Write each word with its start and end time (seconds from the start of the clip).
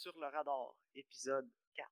Sur 0.00 0.18
le 0.18 0.28
radar, 0.28 0.74
épisode 0.94 1.46
4. 1.74 1.90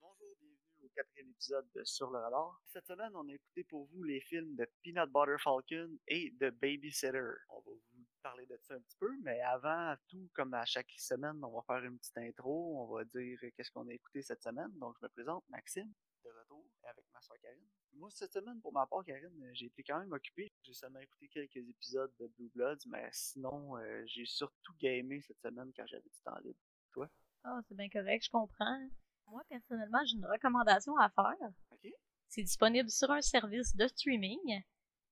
Bonjour, 0.00 0.36
bienvenue 0.38 0.84
au 0.84 0.88
quatrième 0.94 1.30
épisode 1.30 1.68
de 1.74 1.82
Sur 1.82 2.12
le 2.12 2.20
radar. 2.20 2.62
Cette 2.64 2.86
semaine, 2.86 3.10
on 3.16 3.28
a 3.28 3.34
écouté 3.34 3.64
pour 3.64 3.86
vous 3.86 4.04
les 4.04 4.20
films 4.20 4.54
de 4.54 4.70
Peanut 4.80 5.10
Butter 5.10 5.34
Falcon 5.42 5.98
et 6.06 6.30
de 6.30 6.50
Babysitter. 6.50 7.26
On 7.48 7.58
va 7.58 7.72
vous 7.72 8.06
parler 8.22 8.46
de 8.46 8.56
ça 8.62 8.74
un 8.74 8.80
petit 8.82 8.96
peu, 9.00 9.10
mais 9.24 9.40
avant 9.40 9.96
tout, 10.06 10.30
comme 10.32 10.54
à 10.54 10.64
chaque 10.64 10.92
semaine, 10.96 11.42
on 11.42 11.50
va 11.50 11.62
faire 11.62 11.84
une 11.84 11.98
petite 11.98 12.18
intro, 12.18 12.80
on 12.80 12.94
va 12.94 13.04
dire 13.04 13.40
qu'est-ce 13.56 13.72
qu'on 13.72 13.88
a 13.88 13.92
écouté 13.92 14.22
cette 14.22 14.44
semaine. 14.44 14.70
Donc, 14.78 14.94
je 15.00 15.06
me 15.06 15.08
présente, 15.08 15.42
Maxime, 15.48 15.92
de 16.22 16.30
retour 16.30 16.64
avec 16.84 17.04
ma 17.12 17.20
soeur 17.20 17.38
Karine. 17.40 17.66
Moi, 17.92 18.10
cette 18.10 18.32
semaine, 18.32 18.60
pour 18.60 18.72
ma 18.72 18.86
part, 18.86 19.04
Karine, 19.04 19.50
j'ai 19.52 19.66
été 19.66 19.82
quand 19.82 19.98
même 19.98 20.12
occupé. 20.12 20.48
J'ai 20.62 20.74
seulement 20.74 21.00
écouté 21.00 21.28
quelques 21.28 21.68
épisodes 21.68 22.12
de 22.18 22.26
Blue 22.28 22.50
Bloods, 22.54 22.86
mais 22.86 23.08
sinon, 23.12 23.76
euh, 23.76 24.02
j'ai 24.06 24.26
surtout 24.26 24.74
gamé 24.78 25.20
cette 25.22 25.40
semaine 25.40 25.72
quand 25.76 25.86
j'avais 25.86 26.02
du 26.02 26.20
temps 26.24 26.38
libre. 26.44 26.58
Toi? 26.92 27.08
Ah, 27.44 27.60
c'est 27.66 27.76
bien 27.76 27.88
correct, 27.88 28.24
je 28.24 28.30
comprends. 28.30 28.88
Moi, 29.26 29.42
personnellement, 29.48 30.04
j'ai 30.04 30.16
une 30.16 30.26
recommandation 30.26 30.96
à 30.96 31.08
faire. 31.10 31.52
Ok. 31.70 31.92
C'est 32.28 32.42
disponible 32.42 32.90
sur 32.90 33.10
un 33.10 33.20
service 33.20 33.74
de 33.74 33.86
streaming, 33.88 34.62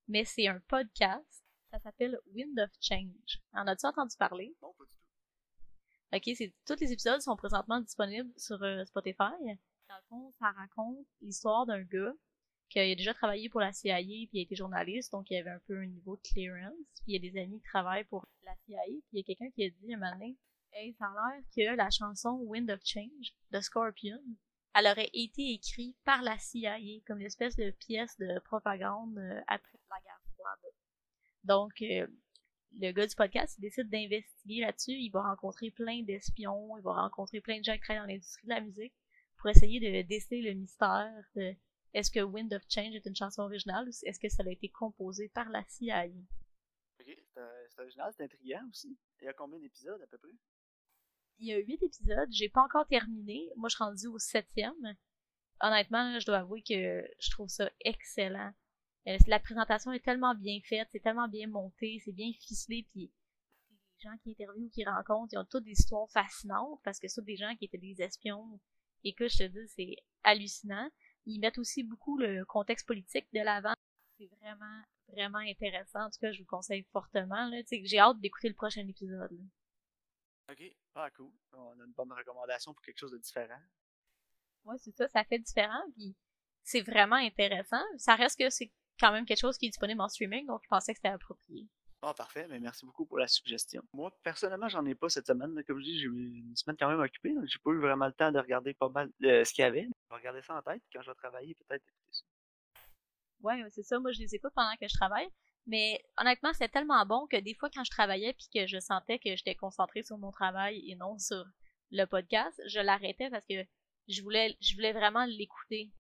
mais 0.07 0.25
c'est 0.25 0.47
un 0.47 0.61
podcast. 0.61 1.45
Ça 1.71 1.79
s'appelle 1.81 2.19
Wind 2.33 2.59
of 2.59 2.71
Change. 2.81 3.43
En 3.53 3.67
as-tu 3.67 3.87
entendu 3.87 4.17
parler? 4.17 4.57
Non, 4.63 4.73
pas 4.79 4.85
du 4.85 4.95
tout. 4.95 4.99
Ok, 6.11 6.37
c'est 6.37 6.55
tous 6.67 6.81
les 6.81 6.93
épisodes 6.93 7.21
sont 7.21 7.37
présentement 7.37 7.81
disponibles 7.81 8.33
sur 8.37 8.63
euh, 8.63 8.85
Spotify. 8.87 9.59
Ça 10.39 10.51
raconte 10.51 11.07
l'histoire 11.21 11.67
d'un 11.67 11.83
gars 11.83 12.15
qui 12.69 12.79
a 12.79 12.95
déjà 12.95 13.15
travaillé 13.15 13.49
pour 13.49 13.61
la 13.61 13.73
CIA 13.73 13.97
puis 13.97 14.29
il 14.33 14.41
a 14.41 14.43
été 14.43 14.55
journaliste, 14.55 15.13
donc 15.13 15.31
il 15.31 15.37
avait 15.39 15.51
un 15.51 15.61
peu 15.67 15.79
un 15.79 15.87
niveau 15.87 16.17
de 16.17 16.23
clearance. 16.23 16.75
Puis 17.03 17.13
il 17.13 17.25
y 17.25 17.29
a 17.29 17.31
des 17.31 17.41
amis 17.41 17.61
qui 17.61 17.69
travaillent 17.69 18.05
pour 18.05 18.27
la 18.45 18.55
CIA, 18.67 18.79
puis 18.85 19.03
il 19.13 19.19
y 19.19 19.21
a 19.21 19.25
quelqu'un 19.25 19.51
qui 19.51 19.65
a 19.65 19.71
dit 19.71 19.95
un 19.95 19.97
moment 19.97 20.13
donné, 20.13 20.37
Hey, 20.73 20.95
ça 20.99 21.07
a 21.07 21.11
l'air 21.11 21.43
que 21.57 21.77
la 21.77 21.89
chanson 21.91 22.39
Wind 22.43 22.71
of 22.71 22.81
Change 22.85 23.33
de 23.51 23.61
Scorpion, 23.61 24.21
elle 24.75 24.87
aurait 24.87 25.11
été 25.15 25.55
écrite 25.55 25.97
par 26.05 26.23
la 26.23 26.39
CIA 26.39 26.77
comme 27.07 27.21
une 27.21 27.27
espèce 27.27 27.57
de 27.57 27.71
pièce 27.71 28.17
de 28.19 28.39
propagande 28.41 29.17
euh, 29.17 29.41
après 29.47 29.79
la 29.91 30.01
guerre 30.01 30.21
froide. 30.35 30.73
Donc, 31.45 31.73
euh, 31.81 32.07
le 32.73 32.93
gars 32.93 33.07
du 33.07 33.15
podcast, 33.17 33.59
décide 33.59 33.89
d'investiguer 33.89 34.61
là-dessus. 34.61 34.93
Il 34.93 35.11
va 35.11 35.23
rencontrer 35.23 35.71
plein 35.71 36.03
d'espions, 36.03 36.77
il 36.77 36.83
va 36.83 36.93
rencontrer 36.93 37.41
plein 37.41 37.59
de 37.59 37.65
gens 37.65 37.75
qui 37.75 37.81
travaillent 37.81 38.03
dans 38.03 38.13
l'industrie 38.13 38.47
de 38.47 38.55
la 38.55 38.61
musique 38.61 38.95
pour 39.39 39.51
essayer 39.51 39.81
de 39.81 40.07
déceler 40.07 40.43
le 40.43 40.55
mystère 40.55 41.13
de 41.35 41.55
est-ce 41.95 42.11
que 42.11 42.21
Wind 42.21 42.53
of 42.53 42.63
Change 42.69 42.95
est 42.95 43.07
une 43.07 43.17
chanson 43.17 43.43
originale 43.43 43.87
ou 43.87 43.91
est-ce 43.91 44.21
que 44.21 44.29
ça 44.29 44.43
a 44.47 44.51
été 44.51 44.69
composé 44.69 45.29
par 45.31 45.49
la 45.49 45.65
CIA. 45.65 46.07
Ok, 47.01 47.17
c'est 47.35 47.81
original, 47.81 48.13
c'est 48.17 48.25
intriguant 48.25 48.69
aussi. 48.71 48.97
Il 49.21 49.25
y 49.25 49.29
a 49.29 49.33
combien 49.33 49.59
d'épisodes 49.59 50.01
à 50.03 50.07
peu 50.07 50.19
près? 50.19 50.33
Il 51.39 51.47
y 51.47 51.53
a 51.53 51.59
huit 51.59 51.83
épisodes, 51.83 52.29
j'ai 52.31 52.49
pas 52.49 52.63
encore 52.63 52.87
terminé. 52.87 53.49
Moi, 53.57 53.69
je 53.69 53.77
suis 53.77 53.85
rendue 53.85 54.07
au 54.09 54.19
septième. 54.19 54.75
Honnêtement, 55.61 56.19
je 56.19 56.27
dois 56.27 56.39
avouer 56.39 56.63
que 56.63 57.05
je 57.21 57.31
trouve 57.31 57.49
ça 57.49 57.71
excellent. 57.81 58.53
Euh, 59.07 59.17
La 59.27 59.41
présentation 59.41 59.93
est 59.93 60.05
tellement 60.05 60.35
bien 60.35 60.59
faite, 60.65 60.89
c'est 60.93 61.01
tellement 61.01 61.29
bien 61.29 61.49
monté, 61.49 62.01
c'est 62.05 62.13
bien 62.13 62.31
ficelé, 62.41 62.87
puis 62.91 63.13
les 63.71 64.11
gens 64.11 64.17
qui 64.23 64.31
interviewent, 64.31 64.71
qui 64.71 64.85
rencontrent, 64.85 65.33
ils 65.33 65.39
ont 65.39 65.45
toutes 65.45 65.65
des 65.65 65.73
histoires 65.73 66.11
fascinantes 66.11 66.81
parce 66.85 66.99
que 66.99 67.09
c'est 67.09 67.21
tous 67.21 67.27
des 67.27 67.37
gens 67.37 67.55
qui 67.57 67.65
étaient 67.65 67.79
des 67.79 68.01
espions. 68.03 68.61
Et 69.05 69.15
que 69.15 69.29
je 69.29 69.39
te 69.39 69.43
dis, 69.45 69.69
c'est 69.69 69.97
hallucinant. 70.25 70.91
Ils 71.27 71.39
mettent 71.41 71.59
aussi 71.59 71.83
beaucoup 71.83 72.19
le 72.19 72.45
contexte 72.45 72.87
politique 72.87 73.27
de 73.33 73.41
l'avant. 73.41 73.75
C'est 74.19 74.31
vraiment, 74.41 74.83
vraiment 75.09 75.39
intéressant. 75.39 76.07
En 76.07 76.11
tout 76.11 76.19
cas, 76.21 76.33
je 76.33 76.39
vous 76.39 76.45
le 76.45 76.49
conseille 76.49 76.85
fortement. 76.93 77.51
J'ai 77.71 77.99
hâte 77.99 78.21
d'écouter 78.21 78.49
le 78.49 78.55
prochain 78.55 78.87
épisode. 78.87 79.31
là. 79.31 79.45
Ok, 80.51 80.63
ah 80.95 81.11
cool. 81.11 81.31
On 81.53 81.79
a 81.79 81.85
une 81.85 81.93
bonne 81.93 82.13
recommandation 82.13 82.73
pour 82.73 82.83
quelque 82.83 82.99
chose 82.99 83.13
de 83.13 83.19
différent. 83.19 83.61
Ouais, 84.65 84.77
c'est 84.79 84.95
ça, 84.97 85.07
ça 85.09 85.25
fait 85.25 85.39
différent, 85.39 85.83
puis 85.95 86.17
c'est 86.63 86.81
vraiment 86.81 87.17
intéressant. 87.17 87.83
Ça 87.97 88.15
reste 88.15 88.39
que 88.39 88.51
c'est 88.51 88.73
quand 88.99 89.13
même 89.13 89.27
quelque 89.27 89.41
chose 89.41 89.57
qui 89.59 89.67
est 89.67 89.71
disponible 89.71 90.01
en 90.01 90.09
streaming, 90.09 90.47
donc 90.47 90.63
je 90.65 90.69
pensais 90.69 90.93
que 90.93 90.99
c'était 90.99 91.09
approprié. 91.09 91.67
Ah, 92.01 92.15
parfait, 92.15 92.47
mais 92.49 92.61
merci 92.61 92.87
beaucoup 92.87 93.05
pour 93.07 93.19
la 93.19 93.27
suggestion. 93.27 93.83
Moi, 93.93 94.13
personnellement, 94.23 94.69
j'en 94.69 94.87
ai 94.87 94.95
pas 94.95 95.09
cette 95.09 95.27
semaine. 95.27 95.63
Comme 95.65 95.81
je 95.81 95.85
dis, 95.85 95.99
j'ai 95.99 96.07
eu 96.07 96.39
une 96.39 96.55
semaine 96.55 96.77
quand 96.79 96.89
même 96.89 97.01
occupée, 97.01 97.35
donc 97.35 97.47
j'ai 97.47 97.59
pas 97.59 97.71
eu 97.71 97.81
vraiment 97.81 98.07
le 98.07 98.13
temps 98.13 98.31
de 98.31 98.39
regarder 98.39 98.73
pas 98.75 98.89
mal 98.89 99.11
euh, 99.25 99.45
ce 99.45 99.53
qu'il 99.53 99.63
y 99.63 99.67
avait. 99.67 99.83
Je 99.83 100.11
vais 100.11 100.17
regarder 100.17 100.43
ça 100.43 100.55
en 100.55 100.63
tête, 100.63 100.83
quand 100.93 101.03
je 101.03 101.11
vais 101.11 101.17
travailler, 101.17 101.57
peut-être 101.57 101.83
écouter 101.83 102.13
ça. 102.13 102.25
Ouais, 103.41 103.65
c'est 103.71 103.83
ça. 103.83 103.99
Moi, 103.99 104.13
je 104.13 104.21
les 104.21 104.35
écoute 104.35 104.53
pendant 104.55 104.75
que 104.81 104.87
je 104.89 104.95
travaille. 104.95 105.29
Mais 105.67 106.03
honnêtement, 106.17 106.53
c'était 106.53 106.69
tellement 106.69 107.05
bon 107.05 107.27
que 107.27 107.37
des 107.37 107.55
fois, 107.55 107.69
quand 107.73 107.85
je 107.85 107.91
travaillais 107.91 108.33
puis 108.33 108.49
que 108.55 108.67
je 108.67 108.81
sentais 108.81 109.19
que 109.19 109.37
j'étais 109.37 109.55
concentrée 109.55 110.03
sur 110.03 110.17
mon 110.17 110.31
travail 110.31 110.83
et 110.91 110.97
non 110.97 111.19
sur 111.19 111.45
le 111.91 112.05
podcast, 112.07 112.61
je 112.67 112.81
l'arrêtais 112.81 113.29
parce 113.29 113.45
que 113.45 113.67
je 114.09 114.23
voulais, 114.23 114.57
je 114.63 114.75
voulais 114.75 114.93
vraiment 114.93 115.27
l'écouter. 115.27 115.91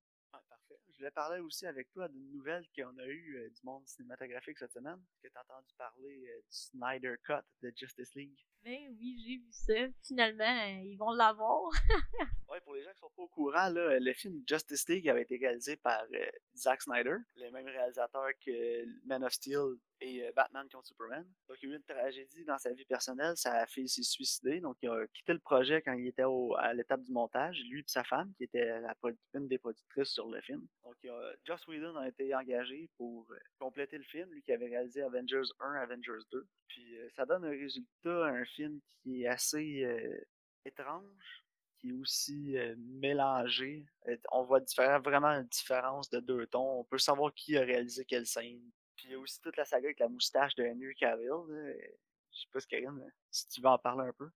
Je 0.98 1.04
voulais 1.04 1.12
parler 1.12 1.38
aussi 1.38 1.64
avec 1.64 1.88
toi 1.92 2.08
d'une 2.08 2.28
nouvelle 2.32 2.66
qu'on 2.74 2.98
a 2.98 3.06
eue 3.06 3.36
euh, 3.36 3.48
du 3.50 3.60
monde 3.62 3.86
cinématographique 3.86 4.58
cette 4.58 4.72
semaine. 4.72 4.98
Que 5.22 5.28
tu 5.28 5.36
as 5.36 5.42
entendu 5.42 5.72
parler 5.76 6.26
euh, 6.26 6.40
du 6.40 6.56
Snyder 6.56 7.14
Cut 7.24 7.46
de 7.62 7.72
Justice 7.76 8.16
League? 8.16 8.36
Ben 8.64 8.80
oui, 8.98 9.22
j'ai 9.24 9.36
vu 9.36 9.46
ça. 9.52 9.92
Finalement, 10.02 10.42
euh, 10.42 10.82
ils 10.82 10.96
vont 10.96 11.12
l'avoir. 11.12 11.70
Ouais, 12.48 12.60
pour 12.62 12.74
les 12.74 12.82
gens 12.82 12.90
qui 12.94 12.98
sont 12.98 13.10
pas 13.10 13.22
au 13.22 13.28
courant, 13.28 13.68
là, 13.68 14.00
le 14.00 14.12
film 14.14 14.42
Justice 14.48 14.88
League 14.88 15.06
avait 15.08 15.20
été 15.20 15.36
réalisé 15.36 15.76
par 15.76 16.02
Zack 16.56 16.80
Snyder, 16.80 17.16
le 17.36 17.50
même 17.50 17.66
réalisateur 17.66 18.30
que 18.42 18.86
Man 19.06 19.22
of 19.22 19.34
Steel 19.34 19.76
et 20.00 20.24
euh, 20.26 20.32
Batman 20.34 20.68
contre 20.70 20.86
Superman. 20.86 21.26
Donc, 21.48 21.58
il 21.62 21.68
y 21.68 21.72
a 21.72 21.74
eu 21.74 21.78
une 21.78 21.82
tragédie 21.84 22.44
dans 22.44 22.58
sa 22.58 22.72
vie 22.72 22.84
personnelle, 22.84 23.36
sa 23.36 23.66
fille 23.66 23.88
s'est 23.88 24.02
suicidée, 24.02 24.60
donc 24.60 24.76
il 24.82 24.88
a 24.88 25.06
quitté 25.08 25.32
le 25.32 25.38
projet 25.38 25.82
quand 25.82 25.92
il 25.94 26.06
était 26.06 26.24
à 26.58 26.72
l'étape 26.74 27.02
du 27.02 27.12
montage, 27.12 27.60
lui 27.68 27.80
et 27.80 27.84
sa 27.86 28.04
femme, 28.04 28.32
qui 28.36 28.44
était 28.44 28.80
la, 28.80 28.94
une 29.34 29.48
des 29.48 29.58
productrices 29.58 30.10
sur 30.10 30.28
le 30.28 30.40
film. 30.40 30.66
Donc, 30.84 30.94
il 31.02 31.10
a- 31.10 31.32
Joss 31.44 31.66
Whedon 31.66 31.96
a 31.96 32.08
été 32.08 32.34
engagé 32.34 32.88
pour 32.96 33.26
euh, 33.30 33.38
compléter 33.58 33.98
le 33.98 34.04
film, 34.04 34.30
lui 34.30 34.42
qui 34.42 34.52
avait 34.52 34.68
réalisé 34.68 35.02
Avengers 35.02 35.42
1, 35.60 35.72
Avengers 35.74 36.24
2. 36.32 36.46
Puis, 36.68 36.96
euh, 36.98 37.08
ça 37.16 37.26
donne 37.26 37.44
un 37.44 37.50
résultat, 37.50 38.26
un 38.26 38.44
film 38.44 38.80
qui 39.02 39.22
est 39.24 39.28
assez 39.28 39.86
étrange, 40.64 41.44
qui 41.78 41.90
est 41.90 41.92
aussi 41.92 42.56
mélangé. 42.76 43.86
On 44.32 44.42
voit 44.44 44.60
vraiment 45.04 45.28
une 45.28 45.46
différence 45.46 46.10
de 46.10 46.20
deux 46.20 46.46
tons. 46.46 46.80
On 46.80 46.84
peut 46.84 46.98
savoir 46.98 47.32
qui 47.34 47.56
a 47.56 47.62
réalisé 47.62 48.04
quelle 48.04 48.26
scène. 48.26 48.60
Puis 48.98 49.06
il 49.06 49.12
y 49.12 49.14
a 49.14 49.18
aussi 49.18 49.40
toute 49.40 49.56
la 49.56 49.64
saga 49.64 49.86
avec 49.86 50.00
la 50.00 50.08
moustache 50.08 50.56
de 50.56 50.64
Henry 50.64 50.94
Cavill. 50.96 51.28
là. 51.28 51.54
Euh, 51.54 51.74
Je 52.32 52.40
sais 52.40 52.48
pas 52.52 52.60
Karine, 52.68 53.00
euh, 53.00 53.10
si 53.30 53.46
tu 53.48 53.60
veux 53.60 53.68
en 53.68 53.78
parler 53.78 54.08
un 54.08 54.12
peu. 54.12 54.28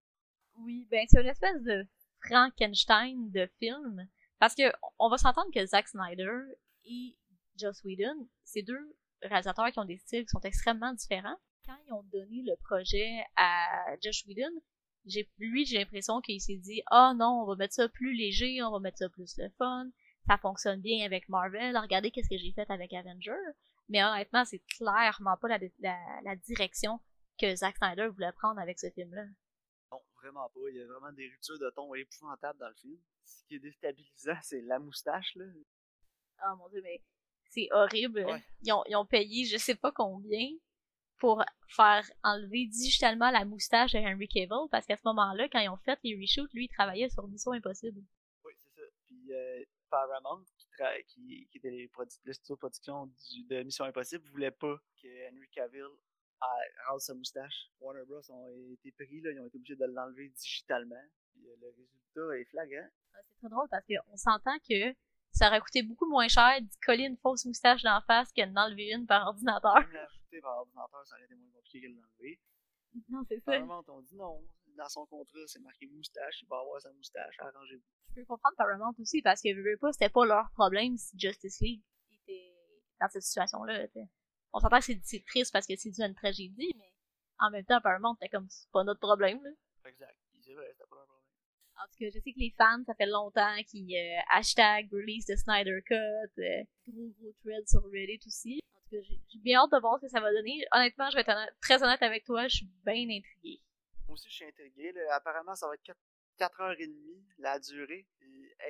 Oui, 0.55 0.87
ben 0.89 1.05
c'est 1.09 1.21
une 1.21 1.29
espèce 1.29 1.61
de 1.63 1.85
Frankenstein 2.25 3.31
de 3.33 3.51
film. 3.59 4.09
Parce 4.39 4.55
que 4.55 4.63
on 5.01 5.09
va 5.09 5.19
s'entendre 5.19 5.51
que 5.53 5.67
Zack 5.67 5.89
Snyder 5.89 6.39
et 6.85 7.17
Joss 7.57 7.83
Whedon, 7.85 8.29
c'est 8.45 8.63
deux 8.63 8.97
réalisateurs 9.23 9.73
qui 9.73 9.79
ont 9.81 9.85
des 9.85 9.99
styles 9.99 10.25
qui 10.25 10.31
sont 10.31 10.41
extrêmement 10.41 10.93
différents. 10.93 11.37
Quand 11.67 11.77
ils 11.87 11.93
ont 11.93 12.05
donné 12.13 12.43
le 12.43 12.57
projet 12.57 13.25
à 13.37 13.97
Josh 14.01 14.25
Whedon, 14.27 14.61
lui, 15.39 15.65
j'ai 15.65 15.79
l'impression 15.79 16.21
qu'il 16.21 16.41
s'est 16.41 16.57
dit, 16.57 16.83
ah 16.87 17.15
non, 17.17 17.43
on 17.43 17.47
va 17.47 17.57
mettre 17.57 17.75
ça 17.75 17.89
plus 17.89 18.15
léger, 18.15 18.63
on 18.63 18.71
va 18.71 18.79
mettre 18.79 18.99
ça 18.99 19.09
plus 19.09 19.37
le 19.39 19.49
fun, 19.59 19.91
ça 20.29 20.39
fonctionne 20.39 20.81
bien 20.81 21.05
avec 21.05 21.29
Marvel, 21.29 21.77
regardez 21.77 22.11
qu'est-ce 22.11 22.29
que 22.29 22.39
j'ai 22.39 22.53
fait 22.53 22.71
avec 22.71 22.93
Avenger. 22.93 23.33
Mais 23.93 24.03
honnêtement, 24.03 24.45
c'est 24.47 24.63
clairement 24.79 25.37
pas 25.37 25.49
la, 25.49 25.59
la, 25.81 25.99
la 26.25 26.35
direction 26.37 26.99
que 27.39 27.55
Zack 27.55 27.77
Snyder 27.77 28.09
voulait 28.09 28.33
prendre 28.33 28.59
avec 28.59 28.79
ce 28.79 28.89
film-là. 28.91 29.27
Non, 29.91 30.01
vraiment 30.17 30.49
pas. 30.49 30.61
Il 30.71 30.77
y 30.77 30.81
a 30.81 30.87
vraiment 30.87 31.13
des 31.13 31.29
ruptures 31.29 31.59
de 31.59 31.71
ton 31.77 31.95
épouvantables 31.95 32.59
dans 32.59 32.69
le 32.69 32.75
film. 32.75 32.99
Ce 33.23 33.45
qui 33.47 33.57
est 33.57 33.59
déstabilisant, 33.59 34.39
c'est 34.41 34.63
la 34.63 34.79
moustache. 34.79 35.35
Là. 35.35 35.45
Oh 36.47 36.57
mon 36.57 36.71
dieu, 36.71 36.81
mais 36.83 37.03
c'est 37.51 37.69
horrible. 37.71 38.25
Ouais. 38.25 38.43
Ils, 38.63 38.73
ont, 38.73 38.83
ils 38.89 38.97
ont 38.97 39.05
payé 39.05 39.45
je 39.45 39.59
sais 39.59 39.75
pas 39.75 39.93
combien 39.93 40.49
pour 41.19 41.45
faire 41.69 42.11
enlever 42.25 42.67
digitalement 42.67 43.31
la 43.31 43.45
moustache 43.45 43.95
à 43.95 43.99
Henry 44.01 44.27
Cavill 44.27 44.69
parce 44.71 44.87
qu'à 44.87 44.97
ce 44.97 45.03
moment-là, 45.05 45.51
quand 45.51 45.61
ils 45.61 45.69
ont 45.69 45.77
fait 45.85 45.99
les 46.03 46.19
reshoots, 46.19 46.53
lui, 46.55 46.65
il 46.65 46.69
travaillait 46.69 47.11
sur 47.11 47.29
Mission 47.29 47.53
Impossible. 47.53 48.01
Oui, 48.45 48.55
c'est 48.57 48.81
ça. 48.81 48.87
Puis 49.07 49.33
euh, 49.35 49.65
Paramount, 49.93 50.43
qui, 50.57 50.67
tra- 50.77 51.05
qui, 51.07 51.47
qui 51.51 51.59
était 51.59 51.71
le 51.71 52.33
studio 52.33 52.55
de 52.57 52.59
production 52.59 53.07
du- 53.07 53.45
de 53.45 53.63
Mission 53.63 53.85
Impossible, 53.85 54.27
voulait 54.31 54.51
pas 54.51 54.77
que 55.01 55.09
Henry 55.31 55.49
Cavill 55.51 55.87
rase 56.89 57.05
sa 57.05 57.15
moustache. 57.15 57.71
Warner 57.81 58.05
Bros. 58.07 58.23
ont 58.31 58.49
été 58.73 58.91
pris, 58.93 59.21
là, 59.21 59.31
ils 59.31 59.41
ont 59.41 59.47
été 59.47 59.57
obligés 59.59 59.77
de 59.77 59.85
l'enlever 59.85 60.29
digitalement. 60.31 60.97
Euh, 60.97 61.57
le 61.61 61.69
résultat 61.69 62.39
est 62.41 62.45
flagrant. 62.47 62.89
Ah, 63.15 63.19
C'est 63.29 63.37
très 63.37 63.49
drôle 63.49 63.69
parce 63.71 63.85
qu'on 63.87 64.17
s'entend 64.17 64.59
que 64.69 64.95
ça 65.31 65.49
aurait 65.49 65.61
coûté 65.61 65.83
beaucoup 65.83 66.09
moins 66.09 66.29
cher 66.29 66.61
de 66.61 66.67
coller 66.85 67.05
une 67.05 67.17
fausse 67.19 67.45
moustache 67.45 67.83
d'en 67.83 68.01
face 68.03 68.33
que 68.33 68.45
d'enlever 68.53 68.91
une 68.93 69.07
par 69.07 69.27
ordinateur. 69.29 69.75
Même 69.79 69.93
l'ajouter 69.93 70.41
par 70.41 70.59
ordinateur, 70.59 71.07
ça 71.07 71.15
aurait 71.15 71.25
été 71.27 71.35
moins 71.37 71.51
compliqué 71.55 71.81
que 71.83 71.87
de 71.93 71.97
l'enlever. 72.01 72.41
Non, 73.09 73.23
c'est 73.29 73.39
ça. 73.41 73.53
Paramount 73.53 73.85
ont 73.89 74.01
dit 74.03 74.17
non. 74.17 74.45
Dans 74.77 74.89
son 74.89 75.07
contrat, 75.07 75.39
c'est 75.47 75.61
marqué 75.61 75.87
moustache, 75.87 76.43
il 76.43 76.49
va 76.49 76.59
avoir 76.59 76.81
sa 76.81 76.93
moustache, 76.93 77.35
arrangez-vous. 77.39 77.83
Je 78.09 78.15
peux 78.21 78.25
comprendre 78.25 78.57
Paramount 78.57 78.95
aussi 78.99 79.23
parce 79.23 79.41
que 79.43 79.55
veux, 79.55 79.63
veux 79.63 79.77
pas, 79.77 79.93
c'était 79.93 80.09
pas 80.09 80.25
leur 80.25 80.51
problème 80.53 80.97
si 80.97 81.19
Justice 81.19 81.61
League 81.61 81.83
était 82.11 82.55
dans 83.01 83.09
cette 83.09 83.23
situation-là. 83.23 83.87
On 84.53 84.61
s'entend 84.61 84.79
que 84.79 84.85
c'est 84.85 85.01
c'est 85.03 85.25
triste 85.25 85.53
parce 85.53 85.67
que 85.67 85.77
c'est 85.77 85.91
dû 85.91 86.03
à 86.03 86.07
une 86.07 86.15
tragédie, 86.15 86.75
mais 86.77 86.93
en 87.39 87.51
même 87.51 87.65
temps, 87.65 87.81
Paramount, 87.81 88.15
c'était 88.15 88.29
comme 88.29 88.49
c'est 88.49 88.71
pas 88.71 88.85
notre 88.85 89.01
problème. 89.01 89.43
Là. 89.43 89.51
Exact. 89.87 90.17
Ils 90.35 90.43
c'est 90.43 90.55
vrai, 90.55 90.69
c'était 90.73 90.89
pas 90.89 90.97
un 90.97 91.07
problème. 91.07 91.23
En 91.77 91.87
tout 91.87 91.99
cas, 91.99 92.07
je 92.15 92.21
sais 92.21 92.33
que 92.33 92.39
les 92.39 92.55
fans, 92.57 92.85
ça 92.87 92.95
fait 92.95 93.07
longtemps 93.07 93.57
qu'ils 93.69 93.97
euh, 93.97 94.21
hashtag 94.31 94.93
release 94.93 95.27
the 95.27 95.37
Snyder 95.37 95.83
Cut, 95.83 95.97
euh, 96.39 96.63
gros 96.87 97.09
gros 97.19 97.33
thread 97.43 97.67
sur 97.67 97.83
Reddit 97.91 98.21
aussi. 98.27 98.61
En 98.75 98.81
tout 98.81 98.97
cas, 98.97 99.03
j'ai 99.03 99.39
bien 99.41 99.61
hâte 99.61 99.73
de 99.73 99.81
voir 99.81 99.99
ce 99.99 100.07
que 100.07 100.09
ça 100.09 100.21
va 100.21 100.33
donner. 100.33 100.65
Honnêtement, 100.73 101.11
je 101.11 101.17
vais 101.17 101.23
être 101.23 101.35
très 101.61 101.83
honnête 101.83 102.03
avec 102.03 102.25
toi, 102.25 102.47
je 102.47 102.57
suis 102.57 102.71
bien 102.85 103.09
intriguée. 103.09 103.61
Moi 104.13 104.17
aussi, 104.17 104.29
je 104.29 104.35
suis 104.35 104.45
intrigué. 104.45 104.93
Apparemment, 105.11 105.55
ça 105.55 105.67
va 105.67 105.73
être 105.73 105.83
4, 105.85 105.97
h 106.39 106.51
30 106.51 106.77
la 107.39 107.59
durée. 107.59 108.07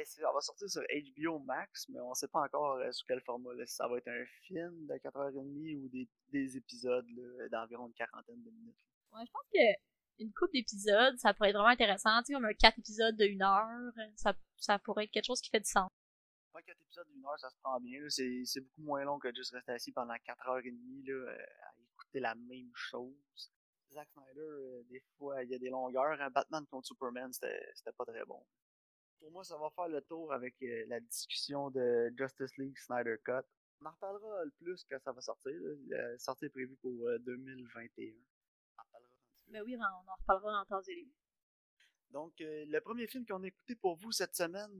ça 0.04 0.32
va 0.32 0.40
sortir 0.40 0.70
sur 0.70 0.82
HBO 0.82 1.40
Max, 1.40 1.88
mais 1.88 1.98
on 1.98 2.14
sait 2.14 2.28
pas 2.28 2.42
encore 2.42 2.76
euh, 2.76 2.92
sous 2.92 3.04
quel 3.08 3.20
format. 3.22 3.50
Si 3.66 3.74
ça 3.74 3.88
va 3.88 3.98
être 3.98 4.06
un 4.06 4.24
film 4.46 4.86
de 4.86 4.94
4h30 4.94 5.82
ou 5.82 5.88
des, 5.88 6.08
des 6.28 6.56
épisodes 6.56 7.04
d'environ 7.50 7.88
une 7.88 7.94
quarantaine 7.94 8.40
de 8.40 8.50
minutes. 8.50 8.76
Ouais, 9.12 9.26
je 9.26 9.32
pense 9.32 9.42
que 9.52 10.22
une 10.22 10.32
coupe 10.32 10.52
d'épisodes, 10.52 11.18
ça 11.18 11.34
pourrait 11.34 11.48
être 11.48 11.56
vraiment 11.56 11.70
intéressant. 11.70 12.20
Tu 12.20 12.26
sais, 12.26 12.34
comme 12.34 12.44
un 12.44 12.54
4 12.54 12.78
épisodes 12.78 13.16
de 13.16 13.24
1 13.24 13.40
heure, 13.40 13.92
ça, 14.14 14.34
ça 14.58 14.78
pourrait 14.78 15.06
être 15.06 15.10
quelque 15.10 15.26
chose 15.26 15.40
qui 15.40 15.50
fait 15.50 15.58
du 15.58 15.68
sens. 15.68 15.90
Ouais, 16.54 16.62
4 16.62 16.80
épisodes 16.82 17.08
de 17.08 17.20
1 17.20 17.28
heure, 17.28 17.40
ça 17.40 17.50
se 17.50 17.56
prend 17.64 17.80
bien. 17.80 18.00
C'est 18.08 18.60
beaucoup 18.60 18.82
moins 18.82 19.02
long 19.02 19.18
que 19.18 19.34
juste 19.34 19.50
rester 19.54 19.72
assis 19.72 19.90
pendant 19.90 20.14
4 20.24 20.48
heures 20.48 20.64
et 20.64 20.70
demie 20.70 21.02
là, 21.02 21.14
euh, 21.14 21.36
à 21.36 21.74
écouter 21.80 22.20
la 22.20 22.36
même 22.36 22.70
chose. 22.76 23.50
Zack 23.92 24.08
Snyder, 24.10 24.40
euh, 24.40 24.82
des 24.90 25.02
fois, 25.18 25.42
il 25.44 25.50
y 25.50 25.54
a 25.54 25.58
des 25.58 25.70
longueurs. 25.70 26.20
Hein. 26.20 26.30
Batman 26.30 26.66
contre 26.66 26.86
Superman, 26.88 27.32
c'était 27.32 27.92
pas 27.96 28.04
très 28.04 28.24
bon. 28.24 28.42
Pour 29.20 29.30
moi, 29.30 29.44
ça 29.44 29.56
va 29.56 29.70
faire 29.70 29.88
le 29.88 30.00
tour 30.02 30.32
avec 30.32 30.54
euh, 30.62 30.84
la 30.88 31.00
discussion 31.00 31.70
de 31.70 32.12
Justice 32.16 32.56
League 32.58 32.76
Snyder 32.78 33.16
Cut. 33.24 33.46
On 33.80 33.86
en 33.86 33.90
reparlera 33.90 34.44
le 34.44 34.50
plus 34.50 34.84
quand 34.88 34.98
ça 35.02 35.12
va 35.12 35.20
sortir. 35.20 35.52
La 35.88 36.18
sortie 36.18 36.46
est 36.46 36.50
prévue 36.50 36.76
pour 36.76 36.92
2021. 37.20 38.14
Mais 39.52 39.58
ben 39.58 39.64
oui, 39.66 39.76
on 39.76 39.82
en 39.82 40.14
reparlera 40.14 40.62
en 40.62 40.64
temps 40.64 40.80
et 40.88 41.06
Donc, 42.10 42.40
euh, 42.40 42.64
le 42.66 42.80
premier 42.80 43.06
film 43.06 43.26
qu'on 43.26 43.42
a 43.42 43.46
écouté 43.46 43.74
pour 43.76 43.96
vous 43.96 44.10
cette 44.10 44.34
semaine 44.34 44.72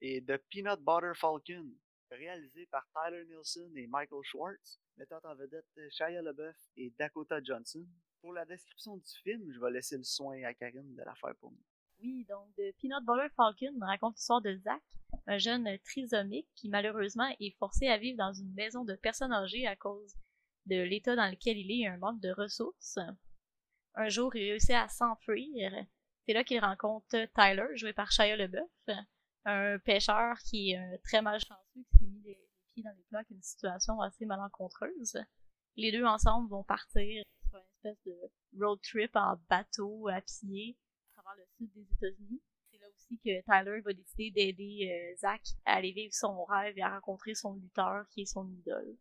est 0.00 0.24
The 0.24 0.36
Peanut 0.48 0.80
Butter 0.80 1.12
Falcon, 1.16 1.68
réalisé 2.08 2.66
par 2.66 2.86
Tyler 2.92 3.24
Nielsen 3.24 3.76
et 3.76 3.88
Michael 3.88 4.22
Schwartz, 4.22 4.78
mettant 4.96 5.18
en 5.24 5.34
vedette 5.34 5.66
Shia 5.90 6.22
LaBeouf 6.22 6.56
et 6.76 6.90
Dakota 6.90 7.42
Johnson. 7.42 7.84
Pour 8.22 8.32
la 8.32 8.46
description 8.46 8.96
du 8.96 9.10
film, 9.22 9.52
je 9.52 9.60
vais 9.60 9.70
laisser 9.70 9.98
le 9.98 10.04
soin 10.04 10.42
à 10.44 10.54
Karine 10.54 10.94
de 10.94 11.02
la 11.02 11.14
faire 11.16 11.34
pour 11.36 11.50
nous. 11.50 11.62
Oui, 12.00 12.24
donc 12.28 12.48
The 12.56 12.74
Peanut 12.80 13.04
Butter 13.04 13.28
Falcon 13.36 13.78
raconte 13.80 14.16
l'histoire 14.16 14.40
de 14.40 14.56
Zach, 14.56 14.82
un 15.26 15.38
jeune 15.38 15.68
trisomique 15.84 16.48
qui 16.54 16.68
malheureusement 16.68 17.28
est 17.40 17.56
forcé 17.58 17.88
à 17.88 17.98
vivre 17.98 18.16
dans 18.18 18.32
une 18.32 18.54
maison 18.54 18.84
de 18.84 18.94
personnes 18.94 19.32
âgées 19.32 19.66
à 19.66 19.76
cause 19.76 20.14
de 20.66 20.80
l'état 20.80 21.16
dans 21.16 21.30
lequel 21.30 21.58
il 21.58 21.70
est 21.70 21.84
et 21.84 21.88
un 21.88 21.98
manque 21.98 22.20
de 22.20 22.30
ressources 22.30 22.98
un 23.94 24.08
jour, 24.08 24.34
il 24.36 24.50
réussit 24.50 24.70
à 24.70 24.88
s'enfuir. 24.88 25.70
C'est 26.24 26.32
là 26.32 26.44
qu'il 26.44 26.60
rencontre 26.60 27.26
Tyler, 27.34 27.66
joué 27.74 27.92
par 27.92 28.10
Shia 28.10 28.36
LeBeouf, 28.36 28.96
un 29.44 29.78
pêcheur 29.80 30.38
qui 30.38 30.72
est 30.72 30.78
euh, 30.78 30.98
très 31.04 31.20
malchanceux, 31.20 31.58
qui 31.74 31.98
s'est 31.98 32.06
mis 32.06 32.22
les, 32.22 32.38
pieds 32.74 32.82
dans 32.84 32.90
les 32.90 33.24
une 33.30 33.42
situation 33.42 34.00
assez 34.00 34.24
malencontreuse. 34.24 35.18
Les 35.76 35.90
deux 35.90 36.04
ensemble 36.04 36.48
vont 36.48 36.64
partir 36.64 37.22
sur 37.52 37.58
une 37.58 37.90
espèce 37.90 38.04
de 38.06 38.64
road 38.64 38.80
trip 38.82 39.14
en 39.14 39.36
bateau 39.48 40.08
à 40.08 40.20
pied 40.22 40.78
à 41.16 41.22
travers 41.22 41.36
le 41.36 41.46
sud 41.56 41.72
des 41.74 41.82
États-Unis. 41.92 42.42
C'est 42.70 42.78
là 42.78 42.86
aussi 42.88 43.18
que 43.18 43.42
Tyler 43.42 43.80
va 43.80 43.92
décider 43.92 44.30
d'aider 44.30 44.90
euh, 44.90 45.16
Zach 45.16 45.42
à 45.66 45.74
aller 45.74 45.92
vivre 45.92 46.14
son 46.14 46.44
rêve 46.44 46.76
et 46.78 46.82
à 46.82 46.94
rencontrer 46.94 47.34
son 47.34 47.54
lutteur 47.54 48.08
qui 48.10 48.22
est 48.22 48.26
son 48.26 48.48
idole. 48.50 48.96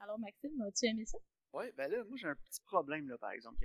Alors 0.00 0.18
Maxime, 0.18 0.60
as-tu 0.62 0.86
aimé 0.86 1.04
ça? 1.04 1.18
Oui, 1.52 1.66
ben 1.76 1.90
là, 1.90 2.02
moi 2.04 2.16
j'ai 2.16 2.28
un 2.28 2.34
petit 2.34 2.60
problème 2.62 3.08
là, 3.08 3.18
par 3.18 3.30
exemple, 3.32 3.64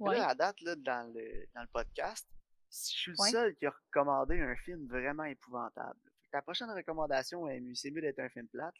Là, 0.00 0.28
à 0.30 0.34
date, 0.34 0.60
là, 0.62 0.74
dans, 0.74 1.12
le, 1.14 1.46
dans 1.54 1.60
le 1.62 1.68
podcast, 1.68 2.28
je 2.70 2.76
suis 2.76 3.12
le 3.12 3.30
seul 3.30 3.54
qui 3.54 3.66
a 3.66 3.70
recommandé 3.70 4.40
un 4.40 4.56
film 4.56 4.88
vraiment 4.88 5.24
épouvantable. 5.24 6.00
Ta 6.32 6.42
prochaine 6.42 6.70
recommandation, 6.70 7.46
c'est 7.74 7.90
mieux 7.92 8.00
d'être 8.00 8.18
un 8.18 8.28
film 8.28 8.48
plate. 8.48 8.74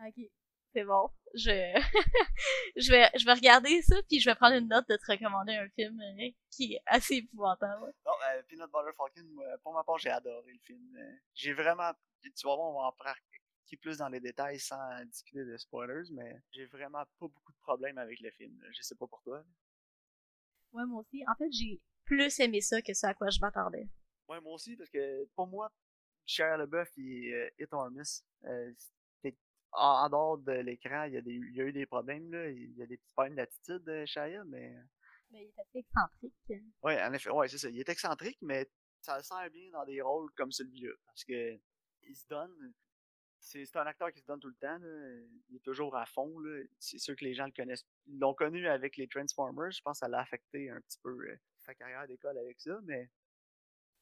Ok, 0.00 0.28
c'est 0.72 0.84
bon. 0.84 1.08
Je... 1.34 1.50
je, 2.76 2.90
vais, 2.90 3.10
je 3.16 3.24
vais 3.24 3.32
regarder 3.32 3.82
ça, 3.82 3.96
puis 4.08 4.20
je 4.20 4.30
vais 4.30 4.34
prendre 4.34 4.56
une 4.56 4.68
note 4.68 4.88
de 4.88 4.96
te 4.96 5.12
recommander 5.12 5.54
un 5.54 5.68
film 5.70 6.00
euh, 6.00 6.30
qui 6.50 6.74
est 6.74 6.82
assez 6.86 7.16
épouvantable. 7.16 7.92
Non, 8.04 8.12
euh, 8.30 8.42
Peanut 8.48 8.70
Butter 8.70 8.92
Falcon, 8.96 9.58
pour 9.62 9.74
ma 9.74 9.84
part, 9.84 9.98
j'ai 9.98 10.10
adoré 10.10 10.52
le 10.52 10.58
film. 10.60 10.96
Euh, 10.96 11.12
j'ai 11.34 11.52
vraiment... 11.52 11.92
Tu 12.22 12.30
vas 12.46 12.56
voir, 12.56 12.70
on 12.70 12.80
va 12.80 12.88
en 12.88 12.92
parler 12.92 13.14
plus 13.74 13.98
dans 13.98 14.08
les 14.08 14.20
détails 14.20 14.60
sans 14.60 15.04
discuter 15.06 15.44
de 15.44 15.56
spoilers, 15.56 16.08
mais 16.12 16.40
j'ai 16.52 16.66
vraiment 16.66 17.04
pas 17.18 17.26
beaucoup 17.26 17.52
de 17.52 17.58
problèmes 17.62 17.98
avec 17.98 18.20
le 18.20 18.30
film. 18.30 18.56
Je 18.70 18.82
sais 18.82 18.94
pas 18.94 19.08
pour 19.08 19.20
toi. 19.22 19.44
Ouais, 20.72 20.84
moi 20.86 21.00
aussi. 21.00 21.24
En 21.26 21.34
fait, 21.34 21.50
j'ai 21.50 21.80
plus 22.04 22.38
aimé 22.38 22.60
ça 22.60 22.80
que 22.80 22.94
ce 22.94 23.06
à 23.06 23.14
quoi 23.14 23.30
je 23.30 23.40
m'attendais. 23.40 23.88
Ouais, 24.28 24.40
moi 24.40 24.54
aussi, 24.54 24.76
parce 24.76 24.90
que 24.90 25.24
pour 25.34 25.48
moi, 25.48 25.72
Shia 26.26 26.56
LeBeouf, 26.56 26.90
il 26.96 27.32
est 27.32 27.54
hit 27.58 27.72
or 27.72 27.90
miss. 27.90 28.24
Euh, 28.44 28.72
en, 29.76 30.08
dehors 30.08 30.38
de 30.38 30.52
l'écran, 30.52 31.04
il, 31.04 31.14
y 31.14 31.16
a 31.16 31.20
des, 31.20 31.32
il 31.32 31.54
y 31.54 31.60
a 31.60 31.64
eu 31.64 31.72
des 31.72 31.86
problèmes, 31.86 32.30
là. 32.30 32.50
Il 32.50 32.76
y 32.76 32.82
a 32.82 32.86
des 32.86 32.96
petits 32.96 33.12
problèmes 33.12 33.36
d'attitude 33.36 33.84
de 33.84 34.04
Shia, 34.06 34.44
mais... 34.44 34.76
Mais 35.30 35.42
il 35.42 35.48
est 35.48 35.60
assez 35.60 35.78
excentrique. 35.78 36.34
Ouais, 36.82 37.02
en 37.02 37.12
effet, 37.12 37.30
ouais, 37.30 37.48
c'est 37.48 37.58
ça. 37.58 37.68
Il 37.68 37.80
est 37.80 37.88
excentrique, 37.88 38.38
mais 38.42 38.68
ça 39.00 39.16
le 39.16 39.22
sert 39.22 39.50
bien 39.50 39.70
dans 39.70 39.84
des 39.84 40.00
rôles 40.00 40.30
comme 40.36 40.52
celui-là. 40.52 40.92
Parce 41.04 41.24
que 41.24 41.58
il 42.08 42.14
se 42.14 42.26
donne, 42.28 42.72
c'est 43.40 43.76
un 43.76 43.86
acteur 43.86 44.12
qui 44.12 44.20
se 44.20 44.26
donne 44.26 44.40
tout 44.40 44.48
le 44.48 44.54
temps. 44.54 44.78
Il 45.48 45.56
est 45.56 45.64
toujours 45.64 45.96
à 45.96 46.06
fond. 46.06 46.32
C'est 46.78 46.98
sûr 46.98 47.16
que 47.16 47.24
les 47.24 47.34
gens 47.34 47.46
le 47.46 47.52
connaissent. 47.52 47.86
Ils 48.06 48.18
l'ont 48.18 48.34
connu 48.34 48.66
avec 48.68 48.96
les 48.96 49.08
Transformers. 49.08 49.70
Je 49.70 49.82
pense 49.82 49.98
que 49.98 50.06
ça 50.06 50.08
l'a 50.08 50.20
affecté 50.20 50.70
un 50.70 50.80
petit 50.80 50.98
peu 51.02 51.10
euh, 51.10 51.36
sa 51.58 51.74
carrière 51.74 52.06
d'école 52.06 52.38
avec 52.38 52.60
ça, 52.60 52.78
mais. 52.84 53.10